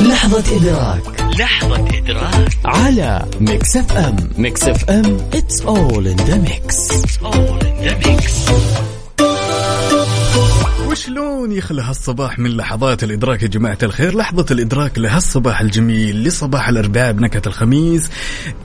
[0.00, 1.02] لحظة إدراك.
[1.38, 2.48] لحظة إدراك.
[2.64, 4.16] على Mix FM.
[4.38, 6.90] Mix FM it's all in the mix.
[6.90, 8.91] It's all in the mix.
[10.92, 17.12] وشلون يخلى هالصباح من لحظات الإدراك يا جماعة الخير؟ لحظة الإدراك لهالصباح الجميل لصباح الأربعاء
[17.12, 18.10] بنكهة الخميس.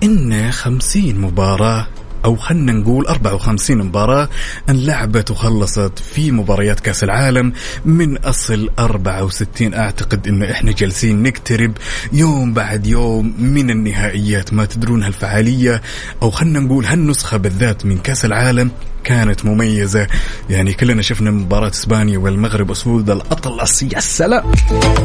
[0.03, 1.87] إن خمسين مباراة
[2.25, 4.29] أو خلنا نقول 54 مباراة
[4.69, 7.53] انلعبت وخلصت في مباريات كأس العالم.
[7.85, 11.71] من أصل 64 أعتقد إنه إحنا جالسين نقترب
[12.13, 14.53] يوم بعد يوم من النهائيات.
[14.53, 15.81] ما تدرون هالفعالية
[16.21, 18.71] أو خلنا نقول هالنسخة بالذات من كأس العالم.
[19.07, 20.07] كانت مميزة.
[20.49, 24.51] يعني كلنا شفنا مباراة إسبانيا والمغرب أسود الاطلس يا سلام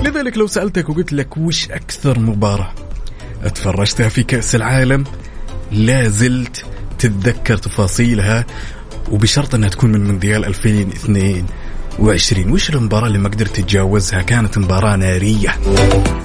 [0.04, 2.72] لذلك لو سألتك وقلت لك وش أكثر مباراة
[3.42, 5.04] اتفرجتها في كأس العالم
[5.72, 6.64] لا زلت
[6.98, 8.46] تتذكر تفاصيلها
[9.10, 15.50] وبشرط أنها تكون من مونديال 2022 وش المباراة اللي ما قدرت تتجاوزها؟ كانت مباراة نارية.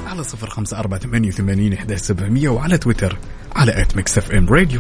[0.08, 3.18] على صفر خمسة أربعة ثمانية وثمانين إحدى سبعمية وعلى تويتر
[3.56, 4.80] على at Mix FM Radio.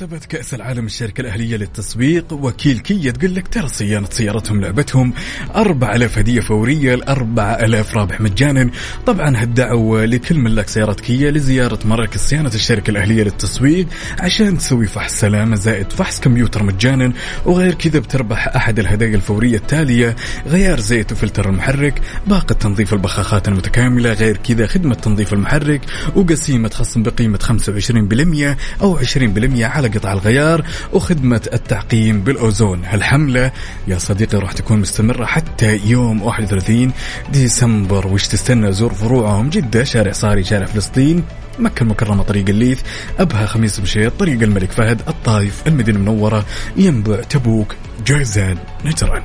[0.00, 5.12] بمناسبة كأس العالم الشركة الأهلية للتسويق وكيل كيا تقول لك ترى صيانة سيارتهم لعبتهم.
[5.56, 8.70] 4000 هدية فورية ل 4000 رابح مجانا.
[9.06, 13.86] طبعا هالدعوة لكل ملاك سيارات كيا لزيارة مراكز صيانة الشركة الأهلية للتسويق
[14.20, 17.12] عشان تسوي فحص سلامة زائد فحص كمبيوتر مجانا.
[17.46, 20.16] وغير كذا بتربح أحد الهدايا الفورية التالية
[20.46, 25.80] غيار زيت وفلتر المحرك باقة تنظيف البخاخات المتكاملة غير كذا خدمة تنظيف المحرك
[26.16, 32.84] وقسيمة خصم بقيمة 25% أو 20% على قطع الغيار وخدمة التعقيم بالأوزون.
[32.84, 33.50] هالحملة
[33.88, 36.92] يا صديقي راح تكون مستمرة حتى يوم 31
[37.32, 41.24] ديسمبر وش تستنى زور فروعهم؟ جدة شارع صاري شارع فلسطين
[41.58, 42.80] مكة المكرمة طريق الليث
[43.18, 46.44] أبها خميس مشيط طريق الملك فهد الطايف المدينة المنورة
[46.76, 47.74] ينبع تبوك
[48.06, 49.22] جازان نجران.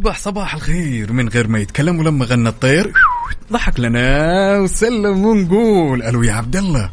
[0.00, 1.12] وصبح صباح الخير.
[1.12, 2.92] من غير ما يتكلم ولما غنى الطير
[3.52, 6.90] ضحك لنا وسلم ونقول ألو يا عبد الله.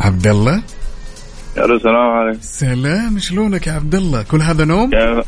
[0.00, 0.62] عبد الله؟
[1.56, 2.38] ألو السلام عليكم.
[2.42, 5.26] سلام شلونك يا عبد الله؟ كل هذا نوم؟ كيف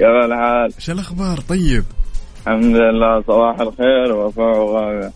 [0.26, 1.84] الحال؟ شو الأخبار؟ طيب.
[2.46, 5.12] الحمد لله صباح الخير وفاء وغاية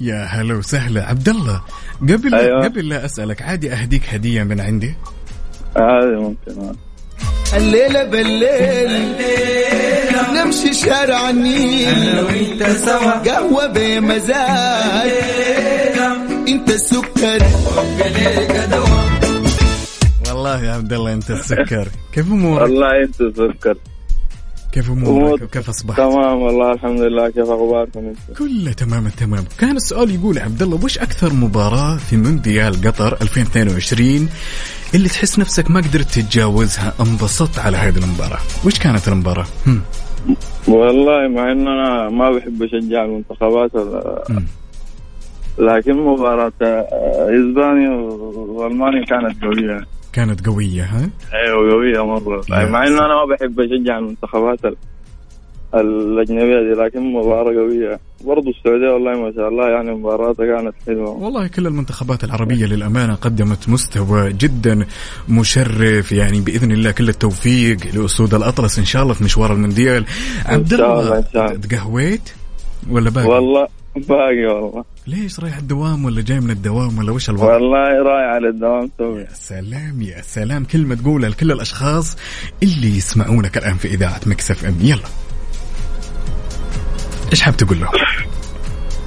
[0.00, 1.06] يا هلا وسهلا.
[1.06, 1.62] عبد الله
[2.02, 2.64] قبل أيوة.
[2.64, 4.94] قبل لا أسألك عادي أهديك هدية من عندي؟
[5.76, 6.76] هذه ممكن.
[7.54, 9.12] الليلة بالليل
[10.34, 11.88] نمشي شارع النيل.
[11.88, 13.10] أنا وإنت سوا.
[13.10, 15.10] قهوة بمزاج.
[16.48, 17.42] إنت السكر.
[20.28, 21.88] والله يا عبد الله إنت السكر.
[22.12, 23.76] كيف أمورك؟ والله إنت سكر
[24.76, 27.28] كيف أمورك وكيف أصبحت؟ تمام والله الحمد لله.
[27.30, 32.16] كيف أخباركم أنت؟ كله تمام التمام كان السؤال يقول عبد الله وش أكثر مباراة في
[32.16, 34.28] مونديال قطر 2022
[34.94, 39.80] اللي تحس نفسك ما قدرت تتجاوزها انبسطت على هذه المباراة؟ وش كانت المباراة؟ هم.
[40.68, 44.42] والله مع إن أنا ما بحب أشجع المنتخبات ال-
[45.58, 49.86] لكن مباراة آه، إسبانيا وألمانيا كانت قوية.
[50.16, 52.42] كانت قوية ها؟ أيوه قوية مرة.
[52.50, 54.76] يا مع إنه أنا ما بحب أشجع المنتخبات ال-
[55.74, 58.00] الأجنبية دي لكن مباراة قوية.
[58.24, 61.10] برضو السعودية والله ما شاء الله يعني مباراتها كانت حلوة.
[61.10, 64.86] والله كل المنتخبات العربية للأمانة قدمت مستوى جدا
[65.28, 70.04] مشرف يعني بإذن الله كل التوفيق لأسود الأطلس إن شاء الله في مشوار المونديال.
[70.46, 71.20] عبد الله.
[71.56, 72.30] تقهويت
[72.90, 77.54] ولا باقي؟ والله باقي والله ليش رايح الدوام ولا جاي من الدوام ولا وش الوضع؟
[77.54, 82.16] والله رايح على الدوام توي يا سلام يا سلام كلمة تقولها لكل الأشخاص
[82.62, 85.08] اللي يسمعونك الآن في إذاعة مكسف أم يلا
[87.32, 87.88] إيش حاب تقول له؟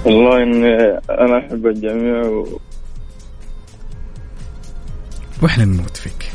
[0.05, 0.75] والله إني
[1.09, 2.59] أنا أحب الجميع و...
[5.41, 6.31] وإحنا نموت فيك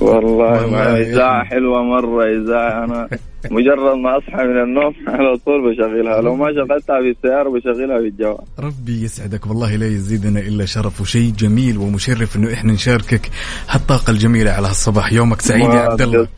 [0.00, 1.48] والله, والله أخي.
[1.48, 3.08] حلوة مرة إذاعة أنا
[3.50, 6.20] مجرد ما أصحى من النوم على طول بشغلها.
[6.20, 9.46] لو ما شغلتها في السياره بشغلها في الجوال ربي يسعدك.
[9.46, 11.00] والله لا يزيدنا إلا شرف.
[11.00, 13.30] وشيء جميل ومشرف إنه إحنا نشاركك.
[13.68, 15.12] هالطاقة الجميلة على هالصباح.
[15.12, 16.28] يومك سعيد يا عبد الله.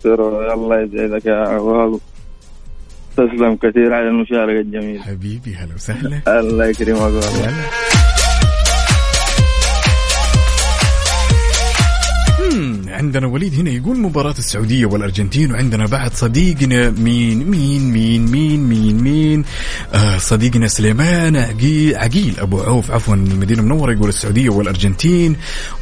[0.55, 2.01] الله يسعدك يا عواد
[3.17, 5.03] تسلم كثير على المشاركة الجميلة.
[5.03, 6.41] حبيبي هلا وسهلا.
[6.41, 7.13] الله يكرمك.
[12.89, 19.03] عندنا وليد هنا يقول مباراة السعودية والأرجنتين وعندنا بعد صديقنا مين مين مين مين مين
[19.03, 19.45] مين
[19.95, 25.37] آه صديقنا سليمان عقيل, عقيل أبو عوف عفوا من المدينة المنورة يقول السعودية والأرجنتين.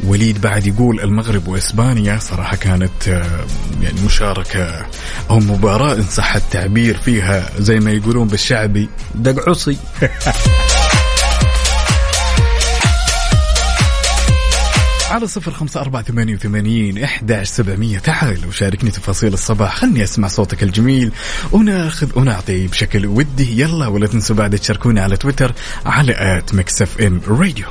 [0.05, 3.47] وليد بعد يقول المغرب وإسبانيا صراحة كانت آه
[3.83, 4.87] يعني مشاركة
[5.31, 8.89] أو مباراة إن صح التعبير فيها زي ما يقولون بالشعبي.
[9.15, 9.53] دق
[15.13, 17.99] على صفر خمسة أربعة ثمانية وثمانين إحداش سبعمية.
[17.99, 19.77] تعال وشاركني تفاصيل الصباح.
[19.77, 21.13] خلني أسمع صوتك الجميل.
[21.53, 23.61] وناخذ ونعطي بشكل ودي.
[23.61, 25.55] يلا ولا تنسوا بعد تشاركوني على تويتر
[25.87, 27.67] على at Mix FM Radio.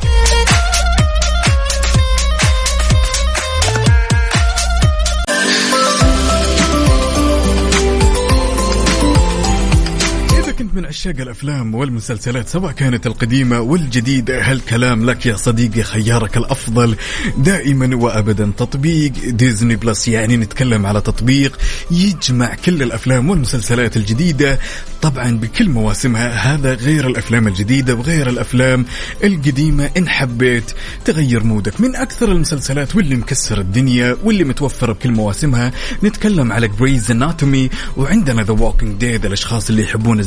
[11.01, 14.51] عشاق الأفلام والمسلسلات سواء كانت القديمة والجديدة.
[14.51, 16.95] هالكلام لك يا صديقي خيارك الأفضل؟
[17.37, 21.59] دائما وابدا تطبيق Disney Plus يعني نتكلم على تطبيق
[21.91, 24.59] يجمع كل الأفلام والمسلسلات الجديدة
[25.01, 26.29] طبعا بكل مواسمها.
[26.29, 28.85] هذا غير الأفلام الجديدة وغير الأفلام
[29.23, 29.89] القديمة.
[29.97, 30.71] إن حبيت
[31.05, 35.71] تغير mood ك من أكثر المسلسلات واللي مكسر الدنيا واللي متوفره بكل مواسمها.
[36.03, 40.19] نتكلم على Grey's Anatomy وعندنا The Walking Dead الأشخاص اللي يحبون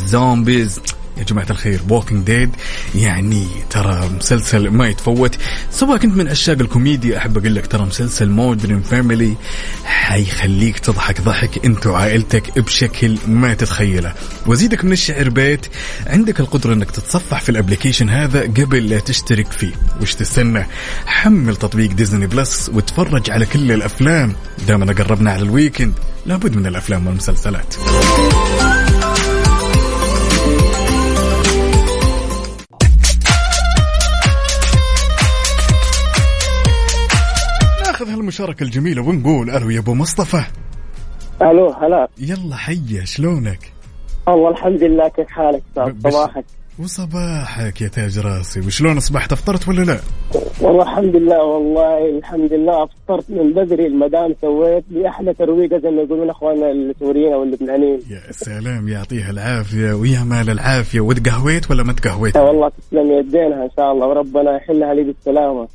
[0.65, 2.51] ال zombies يا جماعة الخير Walking Dead
[2.95, 5.39] يعني ترى مسلسل ما يتفوت.
[5.70, 9.35] سواء كنت من عشاق الكوميديا أحب أقول لك ترى مسلسل Modern Family
[9.85, 14.15] حيخليك تضحك ضحك أنت وعائلتك بشكل ما تتخيله.
[14.47, 15.66] وزيدك من الشعر بيت
[16.07, 19.73] عندك القدرة أنك تتصفح في ال application هذا قبل لا تشترك فيه.
[20.01, 20.66] وش تستنى؟
[21.07, 24.36] حمل تطبيق Disney Plus وتفرج على كل الأفلام.
[24.69, 25.95] دامنا قربنا على ال weekend
[26.27, 27.74] لابد من الأفلام والمسلسلات.
[38.25, 40.43] ناخذ هالمشاركة الجميلة ونقول ألو يا أبو مصطفى.
[41.43, 42.09] ألو هلا.
[42.19, 43.73] يلا حيا شلونك؟
[44.27, 46.45] والله الحمد لله كيف حالك؟ صباحك.
[46.79, 48.61] وصباحك يا تاج راسي.
[48.61, 49.99] وشلون أصبحت؟ أفطرت ولا لا؟
[50.61, 53.87] والله الحمد لله والله الحمد لله أفطرت من بدري.
[53.87, 58.01] المدام سويت لي أحلى ترويقه زي ما يقولون أخواننا السوريين أو اللبنانيين.
[58.11, 59.93] يا سلام يعطيها العافية.
[59.93, 61.01] ويا مال العافية.
[61.01, 65.69] وتقهويت ولا ما تقهويت؟ والله تسلم يدينها إن شاء الله وربنا يحلها لي بالسلامة.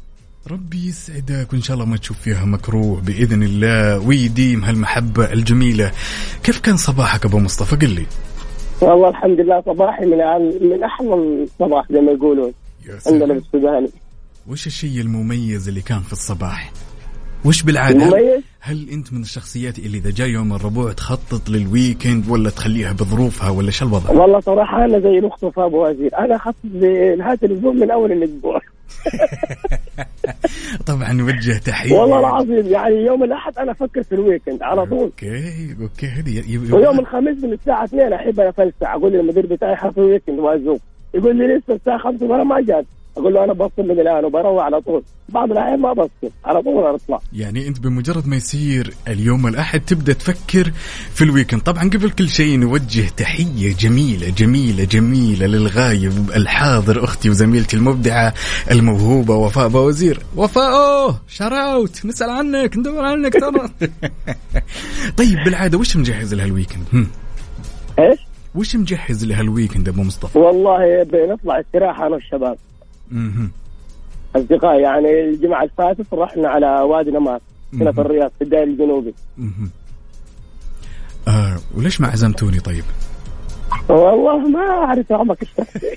[0.48, 4.08] ربي يسعدك وإن شاء الله ما تشوف فيها مكروه بإذن الله.
[4.08, 5.92] ويديم هالمحبة الجميلة.
[6.44, 8.06] كيف كان صباحك أبو مصطفى؟ قل لي.
[8.82, 10.18] والله الحمد لله صباحي من
[10.70, 12.54] من أحلى الصباح زي ما يقولون.
[13.08, 13.90] عندنا بالسوداني
[14.48, 16.72] وش الشيء المميز اللي كان في الصباح؟
[17.46, 21.68] وش بالعادة؟ هل, مميز؟ هل أنت من الشخصيات اللي إذا جاء يوم الربوع تخطط لل
[21.68, 26.18] weekend ولا تخليها بظروفها ولا شو الوضع؟ والله صراحة أنا زي الأخت وفاء أبو وزير.
[26.20, 28.62] أنا اخطط لنهايه الأسبوع من أول الأسبوع.
[30.88, 31.94] طبعا نوجه تحية.
[31.94, 35.00] والله العظيم يعني يوم الأحد أنا أفكر في ال weekend على طول.
[35.00, 40.40] okay okay هذه ويوم الخميس من الساعة 2 أحب أفلسع أقول للمدير بتاعي حصل weekend
[40.40, 40.80] وأزوق.
[41.14, 42.86] يقول لي لسه الساعة 5 مرة ما جات
[43.18, 45.04] أقول له أنا بفصل من الآن وبروح على طول.
[45.30, 47.20] بعض الأحيان ما بفصل على طول أطلع.
[47.34, 50.72] يعني أنت بمجرد ما يصير اليوم الأحد تبدأ تفكر
[51.14, 51.62] في ال weekend.
[51.62, 58.34] طبعا قبل كل شيء نوجه تحية جميلة جميلة جميلة للغايب الحاضر أختي وزميلتي المبدعة
[58.72, 60.20] الموهوبة وفاء بوزير.
[60.36, 63.70] وفاء أوه شراوت نسأل عنك ندور عنك ترى.
[65.20, 67.08] طيب بالعادة وش مجهز لهال weekend هم؟
[68.00, 68.20] إيش؟
[68.56, 72.58] وش مجهز لهال weekend أبو مصطفى؟ والله بنطلع استراحة أنا والشباب.
[74.36, 77.42] أصدقائي يعني الجمعة اللي فاتت رحنا على وادي نمار
[77.74, 79.14] هنا في الرياض في الدائري الجنوبي.
[81.28, 82.84] آه وليش ما عزمتوني طيب؟
[83.90, 85.96] والله ما أعرف عمرك الشخصي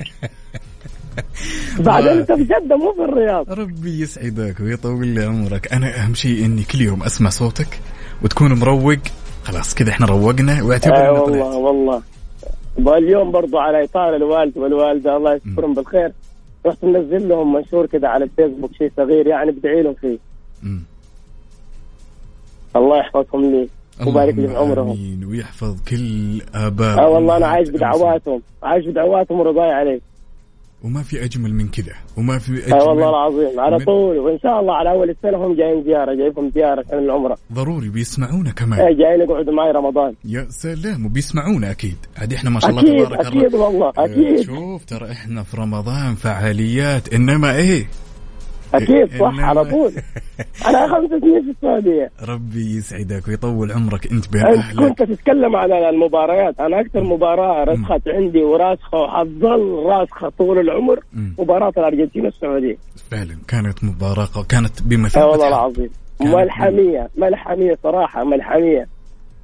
[1.78, 3.52] بعدين أنت في جدة مو في الرياض.
[3.52, 5.72] ربي يسعدك ويطول لي عمرك.
[5.72, 7.80] أنا أهم شيء إني كل يوم أسمع صوتك
[8.22, 8.98] وتكون مروق.
[9.44, 11.56] خلاص كذا إحنا روقنا واعتبر آه إننا والله.
[11.56, 12.02] والله.
[12.78, 16.12] واليوم برضو على إطار الوالد والوالدة الله يذكرهم بالخير.
[16.66, 20.18] رحت منزل لهم منشور كذا على الفيسبوك شيء صغير يعني بدعي لهم فيه.
[22.76, 23.68] الله يحفظهم لي
[24.06, 24.90] ويبارك لي في عمرهم.
[24.90, 27.68] امين ويحفظ كل اباء آه والله أنا عايش.
[27.68, 30.00] بدعواتهم عايش بدعواتهم ورضاي عليه
[30.84, 34.18] وما في أجمل من كذا وما في آه أجمل والله العظيم على من- طول.
[34.18, 37.36] وإن شاء الله على أول السنة هم جايين زيارة جايبهم زيارة عشان العمرة.
[37.52, 38.80] ضروري بيسمعونا كمان.
[38.80, 40.14] إيه، جايين يقعدوا معي رمضان.
[40.24, 41.96] يا سلام وبيسمعونا أكيد.
[42.18, 44.40] عاد إحنا ما شاء الله أكيد تبارك أكيد الله والله آه، أكيد.
[44.40, 47.86] شوف ترى إحنا في رمضان فعاليات إنما إيه؟
[48.74, 49.92] أكيد صح على طول.
[50.68, 52.10] أنا خمس سنين في السعودية.
[52.28, 56.60] ربي يسعدك ويطول عمرك أنت بين أنت كنت تتكلم عن المباريات.
[56.60, 61.00] أنا أكثر مباراة رسخت عندي وراسخة وحتظل راسخة طول العمر
[61.38, 62.76] مباراة الأرجنتين والسعودية.
[63.10, 65.26] فعلا كانت مباراة كانت اي بمثابة.
[65.26, 65.48] والله.
[65.48, 65.90] العظيم.
[66.20, 68.86] ملحمية ملحمية صراحة ملحمية.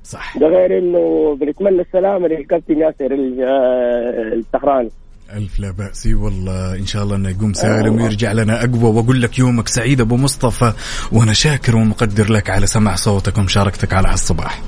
[0.05, 0.38] صح.
[0.38, 4.90] ده غير إنه بنتمنى السلامة للكابتن ياسر آه، السهراني
[5.32, 6.06] ألف لا بأس.
[6.06, 8.84] والله إن شاء الله أنه يقوم سالم ويرجع لنا أقوى.
[8.84, 10.72] وأقول لك يومك سعيد أبو مصطفى.
[11.12, 14.62] وأنا شاكر ومقدر لك على سماع صوتك ومشاركتك على هالصباح.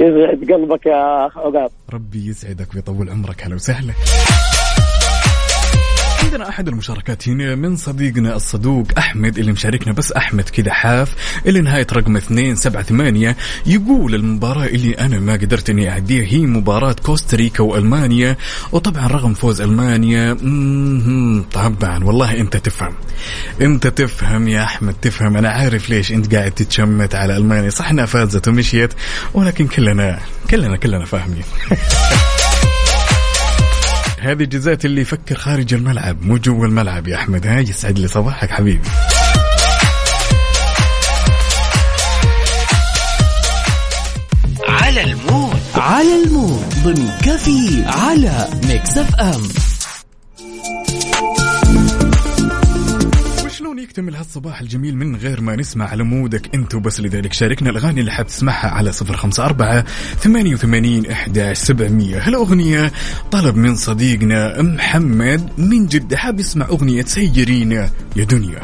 [0.00, 3.44] يسعد قلبك يا أخ عقاب ربي يسعدك ويطول عمرك.
[3.44, 3.92] هلا وسهلا.
[6.34, 11.14] عندنا أحد المشاركات هنا من صديقنا الصدوق أحمد اللي مشاركنا بس أحمد كذا حاف
[11.46, 13.34] اللي نهاية رقم 278
[13.66, 18.36] يقول المباراة اللي أنا ما قدرت إني أعديها هي مباراة كوستاريكا وألمانيا
[18.72, 20.34] وطبعا رغم فوز ألمانيا
[21.52, 22.94] طبعا والله أنت تفهم.
[23.60, 25.36] أنت تفهم يا أحمد تفهم.
[25.36, 27.70] أنا عارف ليش أنت قاعد تتشمت على ألمانيا.
[27.70, 28.92] صح إنها فازت ومشيت
[29.34, 30.18] ولكن كلنا
[30.50, 31.44] كلنا كلنا فاهمين.
[34.24, 37.46] هذه جزات اللي يفكر خارج الملعب مو جوا الملعب يا أحمد.
[37.46, 38.88] ها يسعد لي صباحك حبيبي.
[44.68, 45.60] على ال mood.
[45.74, 46.74] على ال mood.
[46.84, 49.73] ضمن كفي على Mix FM.
[53.84, 58.00] يكتمل هالصباح الجميل من غير ما نسمع على mood ك انت وبس لذلك شاركنا الأغاني
[58.00, 59.84] اللي حاب تسمعها على صفر خمسة أربعة
[60.20, 62.26] ثمانية وثمانين إحداش سبعمية.
[62.26, 62.92] هالأغنية
[63.30, 68.60] طلب من صديقنا محمد من جدة حاب يسمع أغنية سيرينا يا دنيا.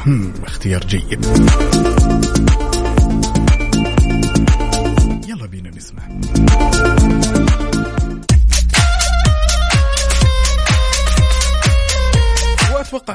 [0.46, 1.26] اختيار جيد.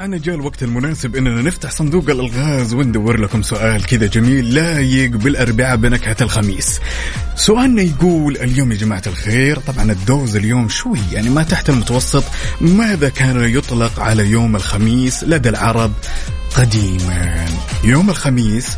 [0.04, 5.76] إن جاء الوقت المناسب إننا نفتح صندوق الألغاز وندور لكم سؤال كذا جميل لايق بالاربعاء
[5.76, 6.80] بنكهة الخميس.
[7.36, 12.24] سؤالنا يقول اليوم يا جماعة الخير طبعا الدوز اليوم شوي يعني ما تحت المتوسط
[12.60, 15.92] ماذا كان يطلق على يوم الخميس لدى العرب
[16.56, 17.46] قديما؟
[17.84, 18.76] يوم الخميس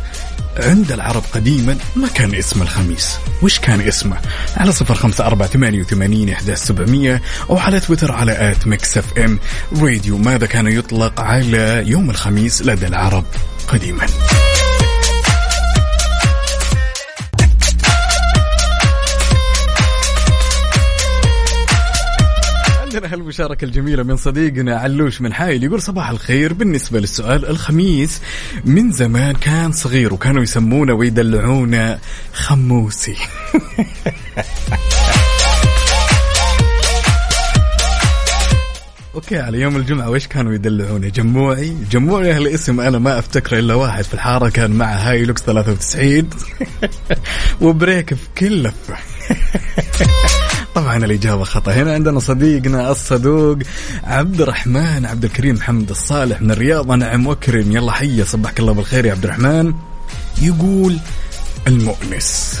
[0.57, 3.17] عند العرب قديما ما كان اسم الخميس.
[3.41, 4.17] وش كان اسمه؟
[4.57, 9.39] على صفر خمسة أربعة ثمانية وثمانين سبعمية أو على تويتر على at Mix FM.
[9.81, 13.25] Radio ماذا كان يطلق على يوم الخميس لدى العرب
[13.67, 14.05] قديما.
[22.93, 26.53] عندنا هالمشاركة الجميلة من صديقنا علوش من حايل يقول صباح الخير.
[26.53, 28.21] بالنسبة للسؤال الخميس
[28.65, 31.99] من زمان كان صغير وكانوا يسمونه ويدلعونه
[32.33, 33.15] خموسي.
[39.15, 44.03] okay على يوم الجمعة وش كانوا يدلعونه؟ جموعي؟ جموعي هالاسم أنا ما افتكره إلا واحد
[44.03, 46.29] في الحارة كان معه Hilux 93
[47.61, 48.97] وبريك في كل لفة.
[50.79, 51.71] طبعا الإجابة خطأ.
[51.71, 53.57] هنا عندنا صديقنا الصدوق
[54.03, 56.91] عبد الرحمن عبد الكريم محمد الصالح من الرياض.
[56.91, 57.71] نعم وكرم.
[57.71, 59.73] يلا حيا صبحك الله بالخير يا عبد الرحمن
[60.41, 60.97] يقول
[61.67, 62.59] المؤنس.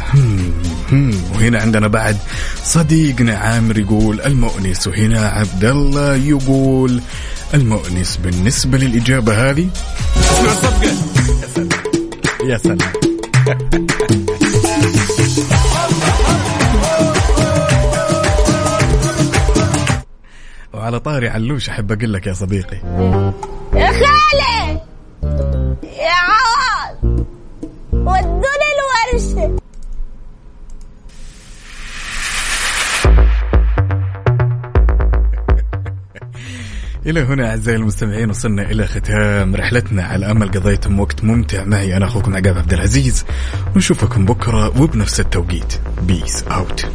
[1.33, 2.17] وهنا عندنا بعد
[2.63, 4.87] صديقنا عامر يقول المؤنس.
[4.87, 7.01] وهنا عبد الله يقول
[7.53, 8.17] المؤنس.
[8.23, 9.69] بالنسبة للإجابة هذه؟
[12.43, 12.77] يا سلام.
[20.79, 22.77] وعلى طاري علوش أحب أقول لك يا صديقي.
[23.73, 24.81] يا خالي!
[25.83, 27.25] يا عوض!
[27.93, 29.59] ودوني الورشة!
[37.05, 40.03] إلى هنا أعزائي المستمعين وصلنا إلى ختام رحلتنا.
[40.03, 43.25] على أمل قضيتم وقت ممتع معي أنا أخوكم عقاب عبد العزيز.
[43.75, 45.73] ونشوفكم بكرة وبنفس التوقيت.
[46.01, 46.85] بيس أوت